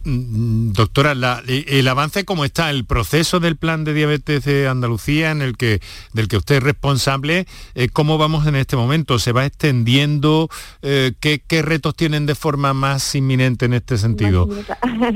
Mm, 0.05 0.73
doctora, 0.73 1.15
el 1.47 1.89
avance 1.89 2.25
cómo 2.25 2.45
está, 2.45 2.71
el 2.71 2.85
proceso 2.85 3.41
del 3.41 3.57
plan 3.57 3.85
de 3.85 3.95
diabetes 3.95 4.45
de 4.45 4.69
Andalucía 4.69 5.31
en 5.31 5.41
el 5.41 5.57
que 5.57 5.81
del 6.13 6.29
que 6.29 6.37
usted 6.37 6.57
es 6.57 6.63
responsable, 6.63 7.47
eh, 7.75 7.89
¿cómo 7.89 8.19
vamos 8.19 8.47
en 8.47 8.57
este 8.57 8.77
momento? 8.77 9.19
¿Se 9.19 9.33
va 9.33 9.47
extendiendo? 9.47 10.51
Eh, 10.83 11.13
¿qué, 11.21 11.63
retos 11.63 11.95
tienen 11.95 12.27
de 12.27 12.35
forma 12.35 12.75
más 12.75 13.15
inminente 13.15 13.65
en 13.65 13.73
este 13.73 13.97
sentido? 13.97 14.49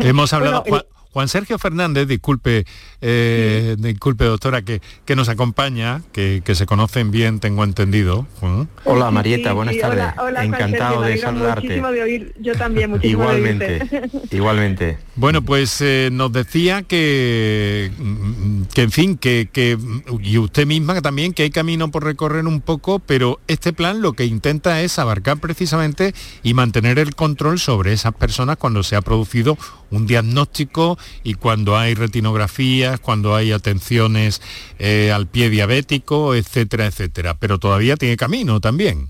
Hemos 0.00 0.32
hablado. 0.32 0.64
Juan 1.12 1.28
Sergio 1.28 1.58
Fernández, 1.58 2.06
disculpe, 2.06 2.66
eh, 3.00 3.76
disculpe 3.78 4.24
doctora, 4.24 4.62
que, 4.62 4.82
que, 5.04 5.16
nos 5.16 5.28
acompaña, 5.28 6.02
que, 6.12 6.42
se 6.54 6.66
conocen 6.66 7.10
bien, 7.10 7.40
tengo 7.40 7.64
entendido. 7.64 8.26
Hola 8.84 9.10
Marieta, 9.10 9.52
buenas 9.52 9.78
tardes. 9.78 10.04
Encantado 10.42 11.02
de 11.02 11.16
saludarte. 11.16 11.82
yo 12.40 12.54
también, 12.56 12.90
muchísimo 12.90 13.22
Igualmente, 13.22 14.10
igualmente. 14.30 14.98
Bueno, 15.16 15.42
pues 15.42 15.80
eh, 15.80 16.10
nos 16.12 16.32
decía 16.32 16.82
que, 16.82 17.90
que 18.74 18.82
en 18.82 18.90
fin, 18.90 19.16
que, 19.16 19.48
que, 19.50 19.78
y 20.20 20.38
usted 20.38 20.66
misma 20.66 21.00
también, 21.00 21.32
que 21.32 21.44
hay 21.44 21.50
camino 21.50 21.90
por 21.90 22.04
recorrer 22.04 22.46
un 22.46 22.60
poco, 22.60 22.98
pero 22.98 23.40
este 23.48 23.72
plan 23.72 24.02
lo 24.02 24.12
que 24.12 24.26
intenta 24.26 24.82
es 24.82 24.98
abarcar 24.98 25.38
precisamente 25.38 26.14
y 26.42 26.54
mantener 26.54 26.98
el 26.98 27.14
control 27.14 27.58
sobre 27.58 27.92
esas 27.92 28.14
personas 28.14 28.56
cuando 28.58 28.82
se 28.82 28.94
ha 28.94 29.00
producido 29.00 29.56
un 29.90 30.06
diagnóstico 30.06 30.98
y 31.22 31.34
cuando 31.34 31.76
hay 31.76 31.94
retinografías, 31.94 33.00
cuando 33.00 33.34
hay 33.34 33.52
atenciones 33.52 34.42
eh, 34.78 35.12
al 35.12 35.26
pie 35.26 35.50
diabético, 35.50 36.34
etcétera, 36.34 36.86
etcétera. 36.86 37.36
Pero 37.38 37.58
todavía 37.58 37.96
tiene 37.96 38.16
camino 38.16 38.60
también. 38.60 39.08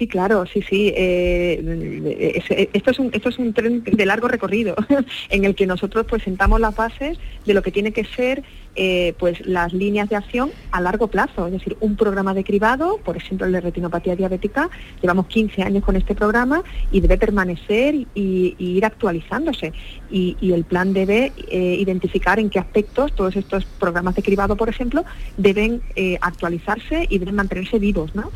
Sí, 0.00 0.06
claro, 0.06 0.46
sí, 0.46 0.62
sí. 0.62 0.94
Eh, 0.96 2.70
esto, 2.72 2.90
es 2.90 2.98
un, 2.98 3.10
esto 3.12 3.28
es 3.28 3.38
un 3.38 3.52
tren 3.52 3.84
de 3.84 4.06
largo 4.06 4.28
recorrido 4.28 4.74
en 5.28 5.44
el 5.44 5.54
que 5.54 5.66
nosotros 5.66 6.06
pues 6.08 6.22
sentamos 6.22 6.58
las 6.58 6.74
bases 6.74 7.18
de 7.44 7.52
lo 7.52 7.62
que 7.62 7.70
tiene 7.70 7.92
que 7.92 8.04
ser 8.04 8.42
eh, 8.76 9.14
pues 9.18 9.44
las 9.46 9.72
líneas 9.72 10.08
de 10.08 10.16
acción 10.16 10.50
a 10.70 10.80
largo 10.80 11.08
plazo, 11.08 11.46
es 11.46 11.52
decir, 11.52 11.76
un 11.80 11.96
programa 11.96 12.34
de 12.34 12.44
cribado, 12.44 12.98
por 12.98 13.16
ejemplo 13.16 13.46
el 13.46 13.52
de 13.52 13.60
retinopatía 13.60 14.14
diabética, 14.14 14.70
llevamos 15.02 15.26
15 15.26 15.62
años 15.62 15.84
con 15.84 15.96
este 15.96 16.14
programa 16.14 16.62
y 16.92 17.00
debe 17.00 17.18
permanecer 17.18 17.94
y, 17.94 18.54
ir 18.58 18.84
actualizándose. 18.84 19.72
Y, 20.10 20.36
el 20.52 20.64
plan 20.64 20.92
debe 20.92 21.32
eh, 21.48 21.76
identificar 21.78 22.40
en 22.40 22.50
qué 22.50 22.58
aspectos 22.58 23.12
todos 23.12 23.36
estos 23.36 23.64
programas 23.64 24.16
de 24.16 24.22
cribado, 24.22 24.56
por 24.56 24.68
ejemplo, 24.68 25.04
deben 25.36 25.80
eh, 25.94 26.18
actualizarse 26.20 27.06
y 27.08 27.18
deben 27.18 27.36
mantenerse 27.36 27.78
vivos. 27.78 28.14
¿no? 28.14 28.30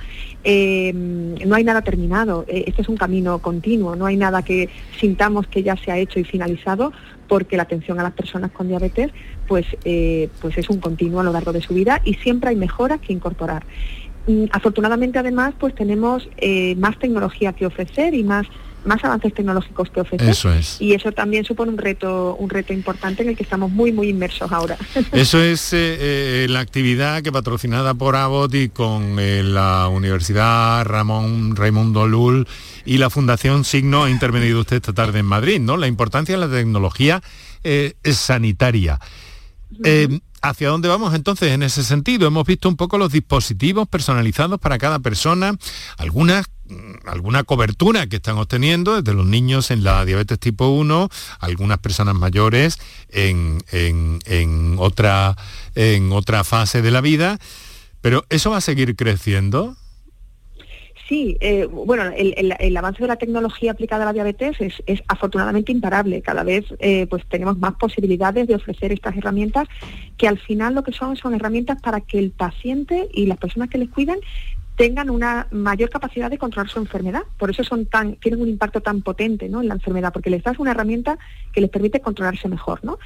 no 0.45 1.55
hay 1.55 1.65
nada 1.65 1.83
terminado, 1.83 2.45
este 2.49 2.83
es 2.83 2.89
un 2.89 2.97
camino 2.97 3.39
continuo, 3.39 3.97
no 3.97 4.07
hay 4.07 4.17
nada 4.17 4.43
que 4.43 4.69
sintamos 5.01 5.47
que 5.47 5.63
ya 5.63 5.75
se 5.77 5.91
ha 5.91 5.99
hecho 5.99 6.21
y 6.21 6.25
finalizado, 6.25 6.93
porque 7.29 7.57
la 7.57 7.65
atención 7.65 7.99
a 7.99 8.03
las 8.03 8.13
personas 8.13 8.51
con 8.51 8.69
diabetes 8.69 9.11
pues, 9.47 9.67
eh, 9.85 10.29
pues 10.41 10.57
es 10.59 10.69
un 10.71 10.79
continuo 10.79 11.21
a 11.21 11.25
lo 11.25 11.33
largo 11.33 11.53
de 11.53 11.61
su 11.61 11.75
vida 11.75 12.01
y 12.05 12.15
siempre 12.15 12.51
hay 12.51 12.57
mejoras 12.57 13.01
que 13.01 13.13
incorporar. 13.13 13.65
Mm, 14.27 14.45
afortunadamente 14.53 15.19
además 15.19 15.55
pues 15.59 15.75
tenemos 15.75 16.29
eh, 16.39 16.75
más 16.77 16.99
tecnología 16.99 17.53
que 17.53 17.67
ofrecer 17.67 18.15
y 18.15 18.25
más 18.25 18.47
más 18.85 19.03
avances 19.05 19.33
tecnológicos 19.35 19.91
que 19.91 20.01
ofrecer. 20.01 20.29
Eso 20.29 20.53
es. 20.53 20.81
Y 20.81 20.95
eso 20.95 21.13
también 21.13 21.45
supone 21.45 21.73
un 21.73 21.79
reto, 21.79 22.37
un 22.37 22.51
reto 22.51 22.73
importante 22.73 23.23
en 23.23 23.31
el 23.31 23.37
que 23.37 23.43
estamos 23.43 23.71
muy, 23.71 23.93
muy 23.93 24.09
inmersos 24.09 24.51
ahora. 24.53 24.77
Eso 25.13 25.41
es 25.41 25.71
eh, 25.73 26.47
la 26.49 26.61
actividad 26.61 27.23
que 27.23 27.33
patrocinada 27.33 27.95
por 27.95 28.17
Abbott 28.17 28.55
y 28.55 28.69
con 28.69 29.17
la 29.17 29.89
Universidad 29.89 30.85
Ramón 30.85 31.57
Raimundo 31.57 32.07
Lul 32.07 32.47
y 32.85 32.99
la 32.99 33.11
Fundación 33.11 33.65
Signo 33.65 34.05
ha 34.05 34.11
intervenido 34.11 34.61
usted 34.61 34.77
esta 34.77 34.93
tarde 34.93 35.21
en 35.21 35.27
Madrid, 35.27 35.61
¿no? 35.61 35.77
La 35.77 35.87
importancia 35.87 36.35
de 36.35 36.47
la 36.47 36.53
tecnología 36.53 37.23
eh, 37.63 37.95
sanitaria. 38.05 38.99
Eh, 39.83 40.21
¿Hacia 40.43 40.69
dónde 40.69 40.89
vamos 40.89 41.15
entonces 41.15 41.53
en 41.53 41.63
ese 41.63 41.83
sentido? 41.83 42.27
Hemos 42.27 42.47
visto 42.47 42.69
un 42.69 42.77
poco 42.77 42.99
los 42.99 43.11
dispositivos 43.11 43.89
personalizados 43.89 44.61
para 44.61 44.77
cada 44.77 44.99
persona, 44.99 45.57
algunas 45.97 46.47
alguna 47.07 47.45
cobertura 47.45 48.07
que 48.07 48.17
están 48.17 48.39
obteniendo 48.39 49.01
desde 49.01 49.17
los 49.17 49.27
niños 49.27 49.71
en 49.71 49.85
la 49.85 50.05
diabetes 50.05 50.39
tipo 50.39 50.69
1, 50.69 51.09
algunas 51.41 51.79
personas 51.79 52.15
mayores 52.15 52.79
en, 53.11 53.59
en, 53.73 54.77
otra, 54.79 55.37
en 55.75 56.13
otra 56.13 56.45
fase 56.45 56.83
de 56.83 56.91
la 56.91 57.01
vida, 57.01 57.39
pero 58.01 58.25
¿eso 58.29 58.51
va 58.51 58.59
a 58.59 58.63
seguir 58.63 58.97
creciendo? 58.97 59.77
Sí, 61.09 61.37
eh, 61.41 61.67
bueno, 61.67 62.05
el, 62.17 62.77
avance 62.79 63.03
de 63.03 63.09
la 63.09 63.17
tecnología 63.17 63.73
aplicada 63.73 64.05
a 64.05 64.07
la 64.07 64.13
diabetes 64.15 64.57
es, 64.61 65.03
afortunadamente 65.07 65.71
imparable. 65.71 66.23
Cada 66.23 66.45
vez 66.45 66.65
eh, 66.79 67.07
pues 67.09 67.27
tenemos 67.29 67.59
más 67.59 67.75
posibilidades 67.75 68.47
de 68.47 68.55
ofrecer 68.55 68.91
estas 68.91 69.15
herramientas 69.15 69.69
que 70.17 70.29
al 70.29 70.39
final 70.39 70.75
lo 70.75 70.83
que 70.83 70.93
son 70.93 71.17
son 71.17 71.35
herramientas 71.35 71.81
para 71.83 72.01
que 72.01 72.19
el 72.19 72.31
paciente 72.31 73.09
y 73.13 73.27
las 73.27 73.37
personas 73.37 73.69
que 73.69 73.77
les 73.77 73.91
cuidan 73.91 74.19
tengan 74.77 75.11
una 75.11 75.47
mayor 75.51 75.91
capacidad 75.91 76.31
de 76.31 76.39
controlar 76.39 76.71
su 76.71 76.79
enfermedad. 76.79 77.23
Por 77.39 77.51
eso 77.51 77.63
son 77.63 77.87
tan, 77.87 78.17
tienen 78.17 78.41
un 78.41 78.49
impacto 78.49 78.81
tan 78.81 79.03
potente 79.03 79.49
¿no? 79.49 79.61
en 79.61 79.69
la 79.69 79.75
enfermedad, 79.75 80.13
porque 80.13 80.31
les 80.31 80.43
das 80.43 80.59
una 80.59 80.73
herramienta 80.73 81.19
que 81.53 81.61
les 81.61 81.71
permite 81.71 82.01
controlarse 82.01 82.49
mejor. 82.49 82.85
¿no? 82.85 82.99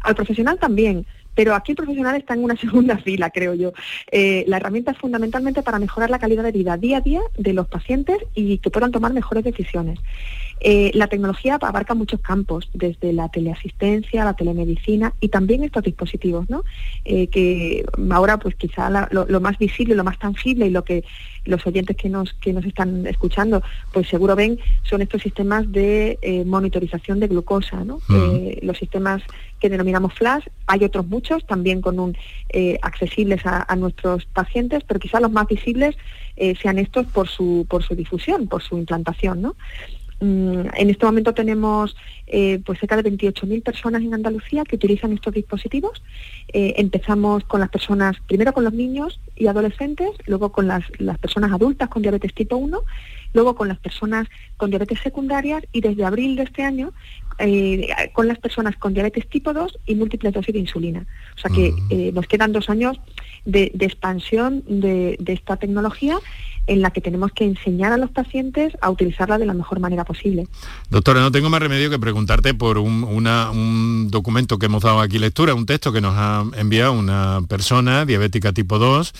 Al 0.00 0.14
profesional 0.14 0.58
también. 0.58 1.06
Pero 1.34 1.54
aquí 1.54 1.72
el 1.72 1.76
profesional 1.76 2.16
está 2.16 2.34
en 2.34 2.44
una 2.44 2.56
segunda 2.60 2.96
fila, 2.98 3.30
creo 3.30 3.54
yo. 3.54 3.72
Eh, 4.10 4.44
la 4.46 4.56
herramienta 4.56 4.92
es 4.92 4.98
fundamentalmente 4.98 5.62
para 5.62 5.78
mejorar 5.78 6.10
la 6.10 6.18
calidad 6.18 6.44
de 6.44 6.52
vida 6.52 6.76
día 6.76 6.98
a 6.98 7.02
día 7.02 7.20
de 7.36 7.52
los 7.52 7.66
pacientes 7.66 8.18
y 8.34 8.58
que 8.58 8.70
puedan 8.70 8.92
tomar 8.92 9.12
mejores 9.12 9.44
decisiones. 9.44 9.98
Eh, 10.60 10.90
la 10.94 11.06
tecnología 11.06 11.58
abarca 11.60 11.94
muchos 11.94 12.20
campos, 12.20 12.68
desde 12.72 13.12
la 13.12 13.28
teleasistencia, 13.28 14.24
la 14.24 14.34
telemedicina 14.34 15.12
y 15.20 15.28
también 15.28 15.64
estos 15.64 15.84
dispositivos, 15.84 16.48
¿no? 16.48 16.64
Eh, 17.04 17.26
que 17.26 17.84
ahora 18.10 18.38
pues 18.38 18.54
quizá 18.54 18.88
lo, 19.10 19.40
más 19.40 19.58
visible, 19.58 19.94
lo 19.94 20.04
más 20.04 20.18
tangible 20.18 20.66
y 20.66 20.70
lo 20.70 20.82
que 20.82 21.04
los 21.44 21.64
oyentes 21.66 21.96
que 21.96 22.08
nos, 22.08 22.32
que 22.34 22.52
nos 22.52 22.64
están 22.64 23.06
escuchando 23.06 23.62
pues 23.92 24.08
seguro 24.08 24.34
ven 24.34 24.58
son 24.82 25.02
estos 25.02 25.22
sistemas 25.22 25.70
de 25.70 26.18
eh, 26.22 26.44
monitorización 26.44 27.20
de 27.20 27.28
glucosa, 27.28 27.84
¿no? 27.84 28.00
los 28.62 28.78
sistemas 28.78 29.22
que 29.60 29.68
denominamos 29.68 30.14
flash, 30.14 30.44
hay 30.66 30.84
otros 30.84 31.06
muchos 31.06 31.46
también 31.46 31.80
con 31.80 32.00
un 32.00 32.16
accesibles 32.82 33.42
a, 33.44 33.76
nuestros 33.76 34.24
pacientes, 34.26 34.82
pero 34.86 34.98
quizá 34.98 35.20
los 35.20 35.30
más 35.30 35.46
visibles 35.46 35.96
sean 36.60 36.78
estos 36.78 37.06
por 37.06 37.28
su, 37.28 37.66
por 37.68 37.82
su 37.82 37.94
difusión, 37.94 38.48
por 38.48 38.62
su 38.62 38.76
implantación, 38.76 39.42
¿no? 39.42 39.54
Mm, 40.20 40.68
en 40.74 40.90
este 40.90 41.04
momento 41.04 41.34
tenemos 41.34 41.94
eh, 42.26 42.60
pues 42.64 42.80
cerca 42.80 42.96
de 42.96 43.10
28.000 43.10 43.62
personas 43.62 44.02
en 44.02 44.14
Andalucía 44.14 44.64
que 44.64 44.76
utilizan 44.76 45.12
estos 45.12 45.34
dispositivos. 45.34 46.02
Eh, 46.52 46.74
empezamos 46.78 47.44
con 47.44 47.60
las 47.60 47.68
personas, 47.68 48.16
primero 48.26 48.52
con 48.52 48.64
los 48.64 48.72
niños 48.72 49.20
y 49.36 49.46
adolescentes, 49.46 50.10
luego 50.26 50.52
con 50.52 50.66
las, 50.68 50.84
personas 51.20 51.52
adultas 51.52 51.88
con 51.88 52.02
diabetes 52.02 52.32
tipo 52.34 52.56
1, 52.56 52.82
luego 53.34 53.54
con 53.54 53.68
las 53.68 53.78
personas 53.78 54.26
con 54.56 54.70
diabetes 54.70 55.00
secundarias 55.00 55.62
y 55.72 55.82
desde 55.82 56.04
abril 56.04 56.36
de 56.36 56.44
este 56.44 56.62
año 56.62 56.92
eh, 57.38 57.88
con 58.14 58.26
las 58.26 58.38
personas 58.38 58.76
con 58.76 58.94
diabetes 58.94 59.28
tipo 59.28 59.52
2 59.52 59.78
y 59.84 59.94
múltiples 59.94 60.32
dosis 60.32 60.54
de 60.54 60.60
insulina. 60.60 61.06
O 61.36 61.38
sea 61.38 61.50
que 61.54 61.72
mm. 61.72 62.14
nos 62.14 62.26
quedan 62.26 62.52
dos 62.52 62.70
años 62.70 62.98
de, 63.44 63.70
expansión 63.78 64.64
de, 64.66 65.16
de 65.20 65.32
esta 65.34 65.56
tecnología 65.56 66.16
en 66.66 66.82
la 66.82 66.90
que 66.90 67.00
tenemos 67.00 67.32
que 67.32 67.44
enseñar 67.44 67.92
a 67.92 67.96
los 67.96 68.10
pacientes 68.10 68.76
a 68.80 68.90
utilizarla 68.90 69.38
de 69.38 69.46
la 69.46 69.54
mejor 69.54 69.80
manera 69.80 70.04
posible. 70.04 70.46
Doctora, 70.90 71.20
no 71.20 71.30
tengo 71.30 71.50
más 71.50 71.60
remedio 71.60 71.90
que 71.90 71.98
preguntarte 71.98 72.54
por 72.54 72.78
un, 72.78 74.08
documento 74.10 74.58
que 74.58 74.66
hemos 74.66 74.82
dado 74.82 75.00
aquí 75.00 75.18
lectura, 75.18 75.54
un 75.54 75.66
texto 75.66 75.92
que 75.92 76.00
nos 76.00 76.14
ha 76.16 76.44
enviado 76.56 76.92
una 76.92 77.40
persona 77.48 78.04
diabética 78.04 78.52
tipo 78.52 78.78
2. 78.78 79.12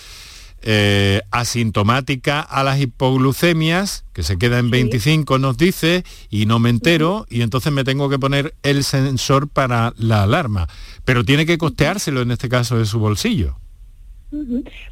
Eh, 0.63 1.21
asintomática 1.29 2.41
a 2.41 2.63
las 2.63 2.81
hipoglucemias, 2.81 4.05
que 4.11 4.23
se 4.23 4.39
queda 4.39 4.57
en 4.57 4.71
25, 4.71 5.37
nos 5.37 5.55
dice, 5.55 6.03
y 6.31 6.47
no 6.47 6.57
me 6.57 6.71
entero, 6.71 7.27
y 7.29 7.43
entonces 7.43 7.71
me 7.71 7.83
tengo 7.83 8.09
que 8.09 8.17
poner 8.17 8.55
el 8.63 8.83
sensor 8.83 9.47
para 9.47 9.93
la 9.97 10.23
alarma. 10.23 10.67
Pero 11.05 11.23
tiene 11.23 11.45
que 11.45 11.59
costeárselo 11.59 12.21
en 12.21 12.31
este 12.31 12.49
caso 12.49 12.75
de 12.77 12.85
su 12.85 12.97
bolsillo. 12.97 13.55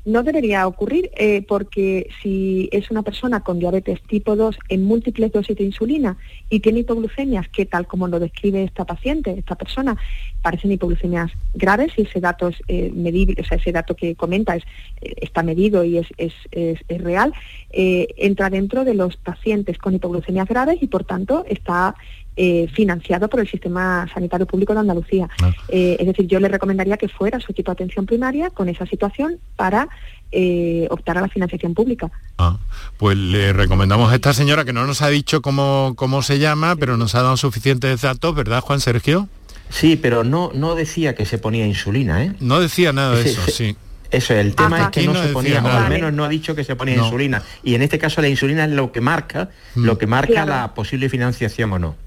No 0.06 0.24
debería 0.24 0.66
ocurrir 0.66 1.12
eh, 1.18 1.44
porque 1.46 2.10
si 2.22 2.70
es 2.72 2.90
una 2.90 3.02
persona 3.02 3.42
con 3.42 3.60
diabetes 3.60 4.02
tipo 4.04 4.38
2 4.38 4.58
en 4.70 4.86
múltiples 4.86 5.32
dosis 5.32 5.58
de 5.58 5.66
insulina 5.66 6.18
y 6.50 6.62
tiene 6.62 6.80
hipoglucemias, 6.80 7.50
que 7.50 7.66
tal 7.66 7.86
como 7.86 8.08
lo 8.08 8.20
describe 8.20 8.64
esta 8.64 8.86
paciente, 8.86 9.36
esta 9.38 9.56
persona, 9.56 9.98
parecen 10.42 10.72
hipoglucemias 10.72 11.32
graves 11.54 11.92
y 11.98 12.04
ese 12.04 12.22
dato 12.22 12.48
es 12.48 12.58
eh, 12.70 12.92
medible, 12.96 13.36
o 13.42 13.44
sea, 13.44 13.58
ese 13.58 13.74
dato 13.74 13.96
que 13.96 14.16
comenta 14.16 14.56
es, 14.56 14.64
eh, 15.02 15.16
está 15.18 15.44
medido 15.44 15.84
y 15.84 15.98
es, 15.98 16.08
es, 16.18 16.34
es 16.52 17.02
real, 17.02 17.34
entra 17.72 18.50
dentro 18.50 18.86
de 18.86 18.94
los 18.94 19.18
pacientes 19.18 19.78
con 19.78 19.94
hipoglucemias 19.96 20.48
graves 20.48 20.82
y 20.82 20.88
por 20.88 21.04
tanto 21.04 21.44
está 21.50 21.96
eh, 22.38 22.68
financiado 22.74 23.30
por 23.30 23.40
el 23.40 23.48
Sistema 23.48 24.08
Sanitario 24.14 24.46
Público 24.46 24.74
de 24.74 24.80
Andalucía. 24.80 25.30
Ah. 25.42 25.52
Eh, 25.70 25.98
es 26.00 26.06
decir, 26.06 26.28
yo 26.28 26.40
le 26.40 26.48
recomendaría 26.48 26.98
que 26.98 27.08
fuera 27.08 27.40
su 27.40 27.52
equipo 27.52 27.72
de 27.72 27.74
atención 27.74 28.06
primaria 28.06 28.50
con 28.50 28.70
esa 28.70 28.86
situación 28.86 29.38
para 29.56 29.88
eh, 30.32 30.88
optar 30.90 31.18
a 31.18 31.22
la 31.22 31.30
financiación 31.30 31.74
pública. 31.74 32.12
Ah, 32.38 32.58
pues 32.98 33.18
le 33.18 33.54
recomendamos 33.54 34.12
a 34.12 34.16
esta 34.16 34.34
señora 34.34 34.66
que 34.66 34.74
no 34.74 34.86
nos 34.86 35.02
ha 35.02 35.10
dicho 35.10 35.42
cómo, 35.42 35.94
cómo 35.96 36.22
se 36.22 36.40
llama, 36.40 36.76
pero 36.76 36.98
nos 36.98 37.16
ha 37.16 37.22
dado 37.22 37.38
suficientes 37.38 38.02
datos, 38.02 38.36
¿verdad, 38.36 38.62
Juan 38.62 38.82
Sergio? 38.82 39.30
Sí, 39.70 39.96
pero 39.96 40.24
no, 40.24 40.52
no 40.54 40.76
decía 40.76 41.16
que 41.16 41.26
se 41.26 41.38
ponía 41.38 41.66
insulina, 41.66 42.24
¿eh? 42.24 42.34
No 42.40 42.60
decía 42.60 42.94
nada 42.94 43.16
de 43.16 43.30
eso, 43.30 43.42
sí. 43.50 43.76
Eso, 44.12 44.34
el 44.34 44.56
tema 44.56 44.84
es 44.84 44.90
que 44.90 45.06
no, 45.06 45.16
se 45.16 45.30
ponía, 45.30 45.64
o 45.64 45.68
al 45.68 45.90
menos 45.90 46.14
no 46.14 46.24
ha 46.24 46.30
dicho 46.30 46.56
que 46.56 46.64
se 46.64 46.76
ponía 46.76 46.96
insulina. 46.96 47.44
Y 47.64 47.76
en 47.76 47.82
este 47.82 47.98
caso 47.98 48.22
la 48.22 48.30
insulina 48.30 48.66
es 48.66 48.72
lo 48.72 48.92
que 48.92 49.02
marca, 49.02 49.50
lo 49.74 49.96
mm. 49.96 49.98
que 49.98 50.08
marca 50.08 50.46
la 50.46 50.74
posible 50.74 51.10
financiación 51.10 51.72
o 51.74 51.80
no. 51.80 52.05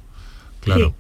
Claro. 0.76 0.94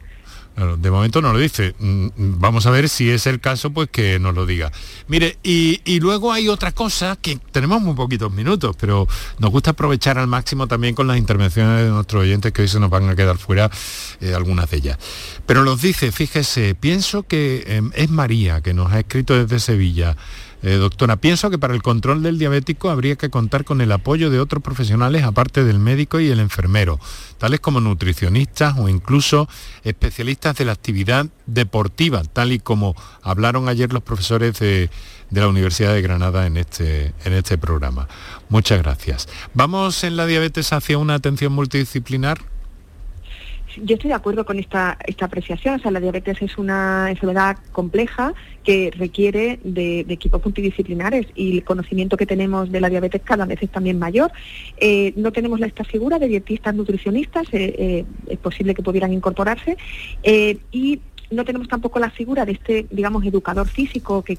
de 0.76 0.90
momento 0.90 1.22
no 1.22 1.32
lo 1.32 1.38
dice. 1.38 1.74
Mm, 1.78 2.06
mm, 2.06 2.40
vamos 2.40 2.66
a 2.66 2.70
ver 2.70 2.88
si 2.88 3.10
es 3.10 3.26
el 3.26 3.38
caso, 3.38 3.70
pues 3.70 3.88
que 3.90 4.18
nos 4.18 4.34
lo 4.34 4.44
diga. 4.44 4.72
Mire, 5.06 5.38
y, 5.42 6.00
luego 6.00 6.32
hay 6.32 6.48
otra 6.48 6.72
cosa 6.72 7.16
que 7.20 7.38
tenemos 7.52 7.80
muy 7.80 7.94
poquitos 7.94 8.32
minutos, 8.32 8.74
pero 8.78 9.06
nos 9.38 9.50
gusta 9.50 9.70
aprovechar 9.70 10.18
al 10.18 10.26
máximo 10.26 10.66
también 10.66 10.94
con 10.94 11.06
las 11.06 11.16
intervenciones 11.16 11.84
de 11.84 11.90
nuestros 11.90 12.22
oyentes, 12.22 12.52
que 12.52 12.62
hoy 12.62 12.68
se 12.68 12.80
nos 12.80 12.90
van 12.90 13.08
a 13.08 13.14
quedar 13.14 13.38
fuera 13.38 13.70
eh, 14.20 14.34
algunas 14.34 14.68
de 14.70 14.78
ellas. 14.78 14.98
Pero 15.46 15.64
nos 15.64 15.80
dice, 15.80 16.10
fíjese, 16.10 16.74
pienso 16.74 17.22
que 17.22 17.64
em, 17.66 17.92
es 17.94 18.10
María, 18.10 18.60
que 18.60 18.74
nos 18.74 18.92
ha 18.92 18.98
escrito 18.98 19.34
desde 19.34 19.60
Sevilla. 19.60 20.16
Eh, 20.62 20.74
doctora, 20.74 21.16
pienso 21.16 21.50
que 21.50 21.58
para 21.58 21.74
el 21.74 21.82
control 21.82 22.22
del 22.22 22.38
diabético 22.38 22.90
habría 22.90 23.16
que 23.16 23.30
contar 23.30 23.64
con 23.64 23.80
el 23.80 23.92
apoyo 23.92 24.28
de 24.28 24.40
otros 24.40 24.62
profesionales 24.62 25.22
aparte 25.22 25.62
del 25.62 25.78
médico 25.78 26.18
y 26.18 26.30
el 26.30 26.40
enfermero, 26.40 26.98
tales 27.38 27.60
como 27.60 27.80
nutricionistas 27.80 28.76
o 28.76 28.88
incluso 28.88 29.48
especialistas 29.84 30.56
de 30.56 30.64
la 30.64 30.72
actividad 30.72 31.26
deportiva, 31.46 32.22
tal 32.24 32.52
y 32.52 32.58
como 32.58 32.96
hablaron 33.22 33.68
ayer 33.68 33.92
los 33.92 34.02
profesores 34.02 34.58
de, 34.58 34.90
de 35.30 35.40
la 35.40 35.48
Universidad 35.48 35.94
de 35.94 36.02
Granada 36.02 36.46
en 36.46 36.56
este, 36.56 37.12
en 37.24 37.32
este 37.34 37.56
programa. 37.56 38.08
Muchas 38.48 38.82
gracias. 38.82 39.28
¿Vamos 39.54 40.02
en 40.02 40.16
la 40.16 40.26
diabetes 40.26 40.72
hacia 40.72 40.98
una 40.98 41.14
atención 41.14 41.52
multidisciplinar? 41.52 42.57
Yo 43.76 43.94
estoy 43.94 44.08
de 44.08 44.14
acuerdo 44.14 44.44
con 44.44 44.58
esta, 44.58 44.98
esta 45.06 45.26
apreciación. 45.26 45.76
O 45.76 45.78
sea, 45.78 45.90
la 45.90 46.00
diabetes 46.00 46.40
es 46.42 46.58
una 46.58 47.10
enfermedad 47.10 47.58
compleja 47.72 48.34
que 48.64 48.90
requiere 48.96 49.60
de, 49.64 50.00
equipos 50.08 50.44
multidisciplinares 50.44 51.26
y 51.34 51.58
el 51.58 51.64
conocimiento 51.64 52.16
que 52.16 52.26
tenemos 52.26 52.70
de 52.70 52.80
la 52.80 52.88
diabetes 52.88 53.22
cada 53.22 53.46
vez 53.46 53.62
es 53.62 53.70
también 53.70 53.98
mayor. 53.98 54.30
Eh, 54.78 55.12
no 55.16 55.32
tenemos 55.32 55.60
esta 55.60 55.84
figura 55.84 56.18
de 56.18 56.28
dietistas 56.28 56.74
nutricionistas, 56.74 57.46
eh, 57.52 57.74
eh, 57.78 58.04
es 58.26 58.38
posible 58.38 58.74
que 58.74 58.82
pudieran 58.82 59.12
incorporarse. 59.12 59.76
y 60.72 61.00
no 61.30 61.44
tenemos 61.44 61.68
tampoco 61.68 61.98
la 61.98 62.10
figura 62.10 62.44
de 62.46 62.52
este, 62.52 62.86
digamos, 62.90 63.24
educador 63.24 63.68
físico, 63.68 64.22
que 64.22 64.38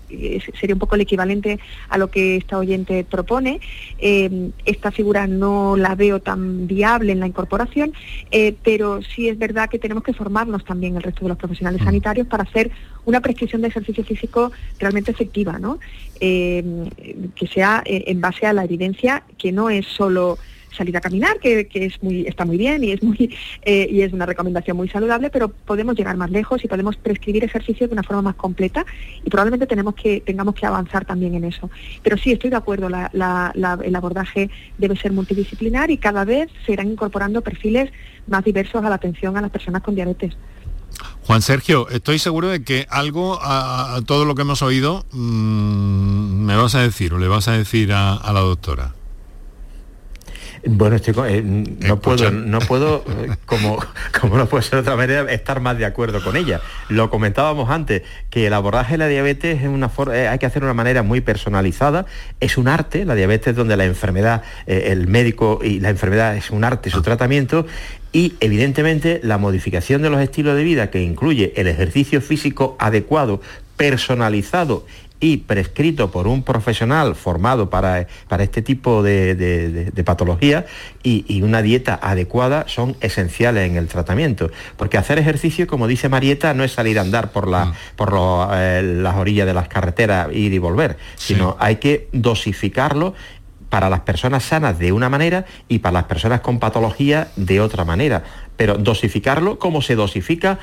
sería 0.60 0.76
un 0.76 0.80
poco 0.80 0.96
el 0.96 1.02
equivalente 1.02 1.60
a 1.88 1.98
lo 1.98 2.10
que 2.10 2.38
esta 2.38 2.58
oyente 2.58 3.04
propone. 3.04 3.60
Eh, 4.00 4.52
esta 4.66 4.92
figura 4.92 5.28
no 5.28 5.78
la 5.78 5.96
veo 5.96 6.20
tan 6.20 6.68
viable 6.68 7.12
en 7.12 7.20
la 7.20 7.28
incorporación, 7.28 7.94
eh, 8.32 8.56
pero 8.64 9.02
sí 9.02 9.30
es 9.30 9.38
verdad 9.38 9.70
que 9.70 9.80
tenemos 9.80 10.04
que 10.04 10.14
formarnos 10.14 10.66
también 10.66 10.96
el 10.96 11.04
resto 11.04 11.22
de 11.22 11.30
los 11.30 11.38
profesionales 11.38 11.82
mm. 11.82 11.86
sanitarios 11.86 12.28
para 12.28 12.44
hacer 12.44 12.72
una 13.06 13.22
prescripción 13.22 13.62
de 13.62 13.68
ejercicio 13.68 14.04
físico 14.04 14.52
realmente 14.80 15.12
efectiva, 15.12 15.60
¿no? 15.60 15.80
Eh, 16.20 16.90
que 17.36 17.48
sea 17.48 17.82
en 17.86 18.20
base 18.20 18.46
a 18.46 18.54
la 18.54 18.66
evidencia, 18.66 19.24
que 19.38 19.52
no 19.52 19.70
es 19.70 19.86
solo 19.86 20.38
salir 20.76 20.96
a 20.98 21.02
caminar, 21.02 21.40
que, 21.40 21.68
es 21.74 22.02
muy, 22.04 22.28
está 22.28 22.46
muy 22.46 22.58
bien 22.58 22.84
y 22.84 22.92
es, 22.92 23.04
muy, 23.04 23.36
eh, 23.64 23.88
y 23.90 24.02
es 24.02 24.14
una 24.14 24.26
recomendación 24.26 24.78
muy 24.78 24.90
saludable, 24.90 25.30
pero 25.30 25.50
podemos 25.50 25.96
llegar 25.96 26.16
más 26.18 26.30
lejos 26.32 26.64
y 26.64 26.68
podemos 26.68 26.96
prescribir 26.98 27.44
ejercicios 27.44 27.90
de 27.90 27.94
una 27.94 28.04
forma 28.04 28.22
más 28.22 28.36
completa 28.36 28.86
y 29.24 29.30
probablemente 29.30 29.68
tenemos 29.68 29.96
que, 29.96 30.22
tengamos 30.22 30.56
que 30.56 30.66
avanzar 30.66 31.06
también 31.06 31.36
en 31.36 31.46
eso. 31.46 31.70
Pero 32.04 32.18
sí, 32.18 32.32
estoy 32.32 32.50
de 32.50 32.56
acuerdo, 32.56 32.88
el 32.88 33.96
abordaje 33.96 34.50
debe 34.78 34.96
ser 34.96 35.12
multidisciplinar 35.12 35.92
y 35.92 35.98
cada 35.98 36.26
vez 36.26 36.50
se 36.66 36.74
irán 36.74 36.92
incorporando 36.92 37.42
perfiles 37.42 37.92
más 38.28 38.44
diversos 38.44 38.84
a 38.84 38.90
la 38.90 38.96
atención 38.96 39.38
a 39.38 39.42
las 39.42 39.52
personas 39.52 39.82
con 39.82 39.96
diabetes. 39.96 40.36
Juan 41.24 41.42
Sergio, 41.42 41.88
estoy 41.90 42.18
seguro 42.18 42.50
de 42.50 42.64
que 42.64 42.88
algo 42.90 43.40
a, 43.42 44.02
todo 44.06 44.26
lo 44.26 44.34
que 44.36 44.42
hemos 44.42 44.62
oído 44.62 45.06
mm, 45.12 46.46
me 46.46 46.56
vas 46.56 46.74
a 46.76 46.82
decir 46.82 47.14
o 47.14 47.20
le 47.20 47.28
vas 47.28 47.48
a 47.48 47.54
decir 47.54 47.94
a 47.94 48.34
la 48.34 48.40
doctora. 48.40 48.94
Bueno, 50.66 50.98
estoy, 50.98 51.14
eh, 51.28 51.42
no 51.44 52.00
puedo, 52.00 52.32
no 52.32 52.60
puedo 52.60 53.04
eh, 53.08 53.36
como, 53.46 53.80
como 54.20 54.38
no 54.38 54.48
puede 54.48 54.64
ser 54.64 54.76
de 54.76 54.80
otra 54.80 54.96
manera, 54.96 55.32
estar 55.32 55.60
más 55.60 55.78
de 55.78 55.86
acuerdo 55.86 56.24
con 56.24 56.36
ella. 56.36 56.62
Lo 56.90 57.10
comentábamos 57.10 57.70
antes, 57.70 58.04
que 58.30 58.48
el 58.48 58.54
abordaje 58.54 58.94
de 58.94 58.98
la 58.98 59.08
diabetes 59.08 59.62
es 59.62 59.68
una 59.68 59.90
eh, 60.14 60.28
hay 60.28 60.40
que 60.40 60.46
hacer 60.46 60.62
de 60.62 60.68
una 60.68 60.74
manera 60.74 61.04
muy 61.04 61.22
personalizada. 61.22 62.06
Es 62.40 62.58
un 62.58 62.68
arte, 62.68 63.06
la 63.06 63.16
diabetes 63.16 63.56
donde 63.56 63.78
la 63.78 63.86
enfermedad, 63.86 64.44
el 64.66 65.08
médico 65.08 65.60
y 65.64 65.80
la 65.80 65.90
enfermedad 65.90 66.36
es 66.36 66.52
un 66.52 66.64
arte, 66.64 66.90
su 66.90 67.02
tratamiento, 67.02 67.66
y 68.12 68.34
evidentemente 68.40 69.20
la 69.24 69.38
modificación 69.38 70.02
de 70.02 70.10
los 70.10 70.22
estilos 70.22 70.56
de 70.56 70.64
vida 70.64 70.90
que 70.90 71.02
incluye 71.02 71.54
el 71.56 71.68
ejercicio 71.68 72.22
físico 72.22 72.76
adecuado, 72.80 73.42
personalizado 73.78 74.86
y 75.20 75.38
prescrito 75.38 76.12
por 76.12 76.28
un 76.28 76.44
profesional 76.44 77.16
formado 77.16 77.70
para, 77.70 78.08
para 78.28 78.44
este 78.44 78.62
tipo 78.62 79.04
de, 79.04 79.92
patología 80.06 80.66
y, 81.04 81.42
una 81.42 81.62
dieta 81.62 82.00
adecuada 82.02 82.66
son 82.68 82.96
esenciales 83.02 83.70
en 83.70 83.78
el 83.78 83.88
tratamiento. 83.88 84.52
Porque 84.78 84.98
hacer 84.98 85.18
ejercicio, 85.18 85.68
como 85.68 85.88
dice 85.88 86.10
Marieta, 86.10 86.54
no 86.54 86.64
es 86.64 86.74
salir 86.74 87.00
a 87.00 87.02
andar 87.02 87.32
por, 87.32 87.48
la, 87.48 87.66
mm. 87.66 87.74
por 87.96 88.14
eh, 88.54 88.84
las 88.84 89.16
orillas 89.16 89.48
de 89.48 89.54
las 89.54 89.68
carreteras, 89.68 90.28
ir 90.34 90.54
y 90.54 90.58
volver, 90.58 90.98
sino 91.16 91.58
hay 91.60 91.78
que 91.78 92.08
dosificarlo 92.12 93.14
para 93.70 93.90
las 93.90 94.02
personas 94.02 94.44
sanas 94.44 94.80
de 94.80 94.92
una 94.92 95.10
manera 95.10 95.46
y 95.68 95.80
para 95.80 95.94
las 95.94 96.04
personas 96.06 96.42
con 96.42 96.60
patología 96.60 97.30
de 97.36 97.62
otra 97.62 97.86
manera 97.86 98.24
pero 98.60 98.78
dosificarlo 98.78 99.58
como 99.58 99.82
se 99.82 99.96
dosifica 99.96 100.60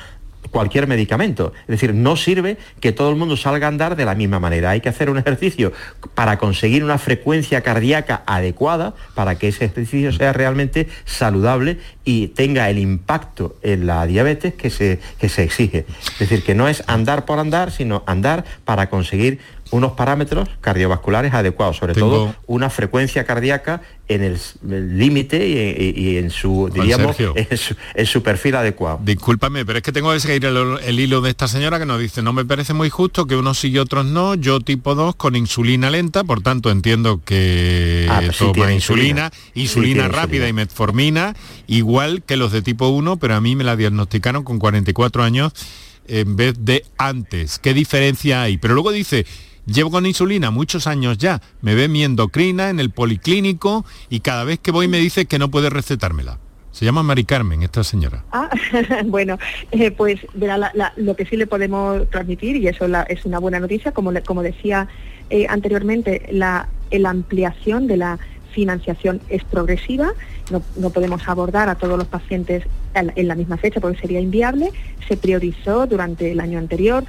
cualquier 0.51 0.87
medicamento. 0.87 1.53
Es 1.63 1.67
decir, 1.69 1.95
no 1.95 2.17
sirve 2.17 2.59
que 2.81 2.93
todo 2.93 3.11
el 3.11 3.17
mundo 3.17 3.37
salga 3.37 3.67
a 3.67 3.69
andar 3.69 3.97
de 3.97 4.05
la 4.05 4.15
misma 4.15 4.41
manera. 4.41 4.71
Hay 4.71 4.81
que 4.81 4.89
hacer 4.89 5.11
un 5.11 5.19
ejercicio 5.19 5.73
para 6.15 6.39
conseguir 6.39 6.85
una 6.85 6.99
frecuencia 6.99 7.63
cardíaca 7.63 8.23
adecuada 8.27 8.95
para 9.15 9.37
que 9.37 9.49
ese 9.49 9.67
ejercicio 9.67 10.13
sea 10.13 10.33
realmente 10.33 10.89
saludable 11.05 11.79
y 12.05 12.29
tenga 12.29 12.71
el 12.71 12.79
impacto 12.79 13.57
en 13.63 13.87
la 13.87 14.07
diabetes 14.07 14.55
que 14.55 14.71
se, 14.71 15.01
que 15.19 15.29
se 15.29 15.43
exige. 15.43 15.87
Es 16.13 16.19
decir, 16.19 16.43
que 16.43 16.55
no 16.55 16.69
es 16.69 16.85
andar 16.87 17.25
por 17.25 17.39
andar, 17.39 17.71
sino 17.71 18.03
andar 18.07 18.45
para 18.65 18.89
conseguir 18.89 19.39
unos 19.71 19.93
parámetros 19.93 20.49
cardiovasculares 20.61 21.35
adecuados, 21.35 21.77
sobre 21.77 21.95
todo 21.95 22.35
una 22.47 22.71
frecuencia 22.71 23.25
cardíaca 23.25 23.83
en 24.09 24.23
el 24.23 24.39
límite 24.99 25.49
y, 25.49 26.17
en 26.17 26.31
su, 26.31 26.71
diríamos, 26.73 27.17
en 27.95 28.07
su, 28.07 28.23
perfil 28.23 28.55
adecuado. 28.55 29.01
Discúlpame, 29.03 29.67
pero 29.67 29.79
es 29.79 29.83
que 29.83 29.93
tengo 29.93 30.13
que 30.13 30.21
seguir 30.21 30.45
el, 30.45 31.01
hilo 31.01 31.21
de 31.21 31.31
esta 31.31 31.49
señora 31.49 31.79
que 31.79 31.87
nos 31.87 32.01
dice, 32.01 32.23
no 32.23 32.33
me 32.33 32.45
parece 32.45 32.73
muy 32.73 32.91
justo 32.91 33.27
que 33.27 33.35
unos 33.37 33.59
sí 33.59 33.69
y 33.69 33.79
otros 33.79 34.07
no, 34.07 34.35
yo 34.37 34.61
tipo 34.61 34.95
2 34.95 35.17
con 35.17 35.35
insulina 35.35 35.91
lenta, 35.91 36.23
por 36.23 36.43
tanto 36.43 36.71
entiendo 36.71 37.21
que 37.25 38.07
ah, 38.09 38.21
pues 38.25 38.39
toma 38.39 38.73
insulina, 38.73 39.33
insulina, 39.55 40.07
rápida 40.09 40.49
y 40.49 40.53
metformina, 40.53 41.35
igual 41.67 42.23
que 42.23 42.37
los 42.37 42.53
de 42.53 42.63
tipo 42.63 42.89
1, 42.89 43.17
pero 43.17 43.35
a 43.35 43.41
mí 43.41 43.57
me 43.57 43.65
la 43.65 43.77
diagnosticaron 43.77 44.45
con 44.45 44.59
44 44.59 45.25
años 45.25 45.53
en 46.09 46.37
vez 46.37 46.55
de 46.59 46.85
antes. 46.99 47.59
¿Qué 47.59 47.75
diferencia 47.75 48.43
hay? 48.43 48.59
Pero 48.59 48.75
luego 48.75 48.93
dice, 48.93 49.27
Llevo 49.67 49.91
con 49.91 50.07
insulina 50.07 50.53
muchos 50.53 50.87
años 50.87 51.19
ya, 51.19 51.43
me 51.61 51.75
ve 51.75 51.89
mi 51.89 52.05
endocrina 52.05 52.71
en 52.71 52.79
el 52.79 52.91
policlínico 52.91 53.85
y 54.09 54.21
cada 54.21 54.45
vez 54.45 54.61
que 54.61 54.71
voy 54.71 54.87
me 54.87 54.99
dice 54.99 55.27
que 55.27 55.41
no 55.41 55.51
puede 55.51 55.71
recetármela. 55.71 56.39
Se 56.71 56.85
llama 56.85 57.03
Mari 57.03 57.25
Carmen, 57.25 57.63
esta 57.63 57.83
señora. 57.83 58.23
Ah, 58.31 58.49
bueno, 59.07 59.39
eh, 59.73 59.91
pues 59.91 60.21
lo 60.97 61.17
que 61.17 61.27
sí 61.27 61.37
le 61.37 61.49
podemos 61.49 62.09
transmitir, 62.11 62.57
y 62.57 62.69
eso 62.69 62.87
es 63.09 63.25
una 63.25 63.41
buena 63.41 63.59
noticia, 63.59 63.91
como, 63.91 64.13
como 64.25 64.43
decía 64.43 64.87
eh, 65.31 65.47
anteriormente, 65.49 66.29
la, 66.31 66.69
ampliación 67.05 67.89
de 67.89 67.97
la 67.97 68.19
financiación 68.53 69.21
es 69.29 69.43
progresiva, 69.43 70.13
no, 70.51 70.91
podemos 70.91 71.27
abordar 71.27 71.69
a 71.69 71.75
todos 71.75 71.99
los 71.99 72.07
pacientes 72.07 72.65
en 72.95 73.29
la 73.29 73.35
misma 73.35 73.57
fecha 73.57 73.81
porque 73.81 73.99
sería 73.99 74.21
inviable, 74.21 74.71
se 75.09 75.17
priorizó 75.17 75.87
durante 75.87 76.31
el 76.31 76.41
año 76.41 76.59
anterior 76.59 77.05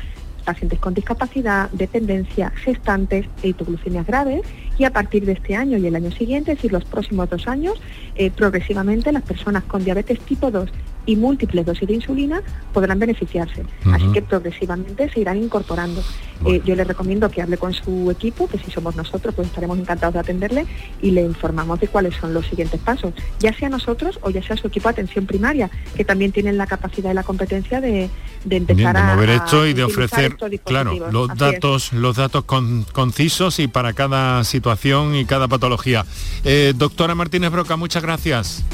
pacientes 0.47 0.79
con 0.79 0.93
discapacidad, 0.93 1.69
dependencia, 1.71 2.51
gestantes 2.51 3.25
e 3.43 3.49
hipoglucemias 3.49 4.07
graves. 4.07 4.41
Y 4.77 4.85
a 4.85 4.91
partir 4.91 5.25
de 5.25 5.33
este 5.33 5.55
año 5.55 5.77
y 5.77 5.85
el 5.85 5.95
año 5.95 6.11
siguiente, 6.11 6.53
es 6.53 6.57
decir, 6.57 6.71
los 6.71 6.85
próximos 6.85 7.29
dos 7.29 7.47
años, 7.49 7.81
eh, 8.15 8.31
progresivamente 8.31 9.11
las 9.11 9.23
personas 9.23 9.63
con 9.65 9.83
diabetes 9.83 10.19
tipo 10.21 10.49
2 10.49 10.71
y 11.07 11.15
múltiples 11.15 11.65
dosis 11.65 11.87
de 11.87 11.95
insulina 11.95 12.43
podrán 12.73 12.99
beneficiarse. 12.99 13.65
Así 13.91 14.11
que 14.11 14.21
progresivamente 14.21 15.09
se 15.09 15.21
irán 15.21 15.41
incorporando. 15.41 16.03
Eh, 16.45 16.61
yo 16.63 16.75
le 16.75 16.83
recomiendo 16.83 17.31
que 17.31 17.41
hable 17.41 17.57
con 17.57 17.73
su 17.73 18.11
equipo, 18.11 18.47
que 18.47 18.59
si 18.59 18.69
somos 18.69 18.95
nosotros, 18.95 19.33
pues 19.33 19.47
estaremos 19.47 19.79
encantados 19.79 20.13
de 20.13 20.19
atenderle 20.19 20.67
y 21.01 21.11
le 21.11 21.21
informamos 21.21 21.79
de 21.79 21.87
cuáles 21.87 22.15
son 22.15 22.33
los 22.33 22.45
siguientes 22.45 22.79
pasos, 22.81 23.13
ya 23.39 23.53
sea 23.53 23.69
nosotros 23.69 24.19
o 24.21 24.29
ya 24.29 24.43
sea 24.43 24.55
su 24.55 24.67
equipo 24.67 24.89
de 24.89 24.93
atención 24.93 25.25
primaria, 25.25 25.71
que 25.95 26.05
también 26.05 26.31
tienen 26.31 26.57
la 26.57 26.67
capacidad 26.67 27.11
y 27.11 27.13
la 27.13 27.23
competencia 27.23 27.81
de, 27.81 28.09
empezar 28.49 28.97
a 28.97 29.15
mover 29.15 29.29
esto 29.29 29.65
y 29.65 29.73
de 29.73 29.83
ofrecer, 29.83 30.37
claro, 30.63 30.93
los 31.11 31.35
datos, 31.35 31.93
los 31.93 32.17
datos 32.17 32.43
concisos 32.43 33.59
y 33.59 33.67
para 33.67 33.93
cada 33.93 34.43
situación 34.43 35.15
y 35.15 35.25
cada 35.25 35.47
patología. 35.47 36.05
Eh, 36.43 36.73
doctora 36.75 37.15
Martínez 37.15 37.51
Broca, 37.51 37.77
muchas 37.77 38.03
gracias. 38.03 38.65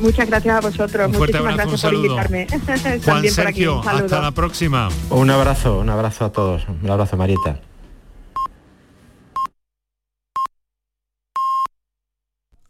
Muchas 0.00 0.28
gracias 0.28 0.56
a 0.56 0.60
vosotros. 0.60 1.06
Un 1.06 1.18
Muchísimas 1.18 1.56
gracias 1.56 1.82
por 1.82 1.94
invitarme. 1.94 2.46
Juan 3.04 3.28
Sergio, 3.28 3.82
hasta 3.86 4.20
la 4.20 4.32
próxima. 4.32 4.88
Un 5.10 5.30
abrazo, 5.30 5.78
un 5.78 5.90
abrazo 5.90 6.24
a 6.24 6.32
todos. 6.32 6.66
Un 6.82 6.90
abrazo, 6.90 7.16
Marieta. 7.16 7.69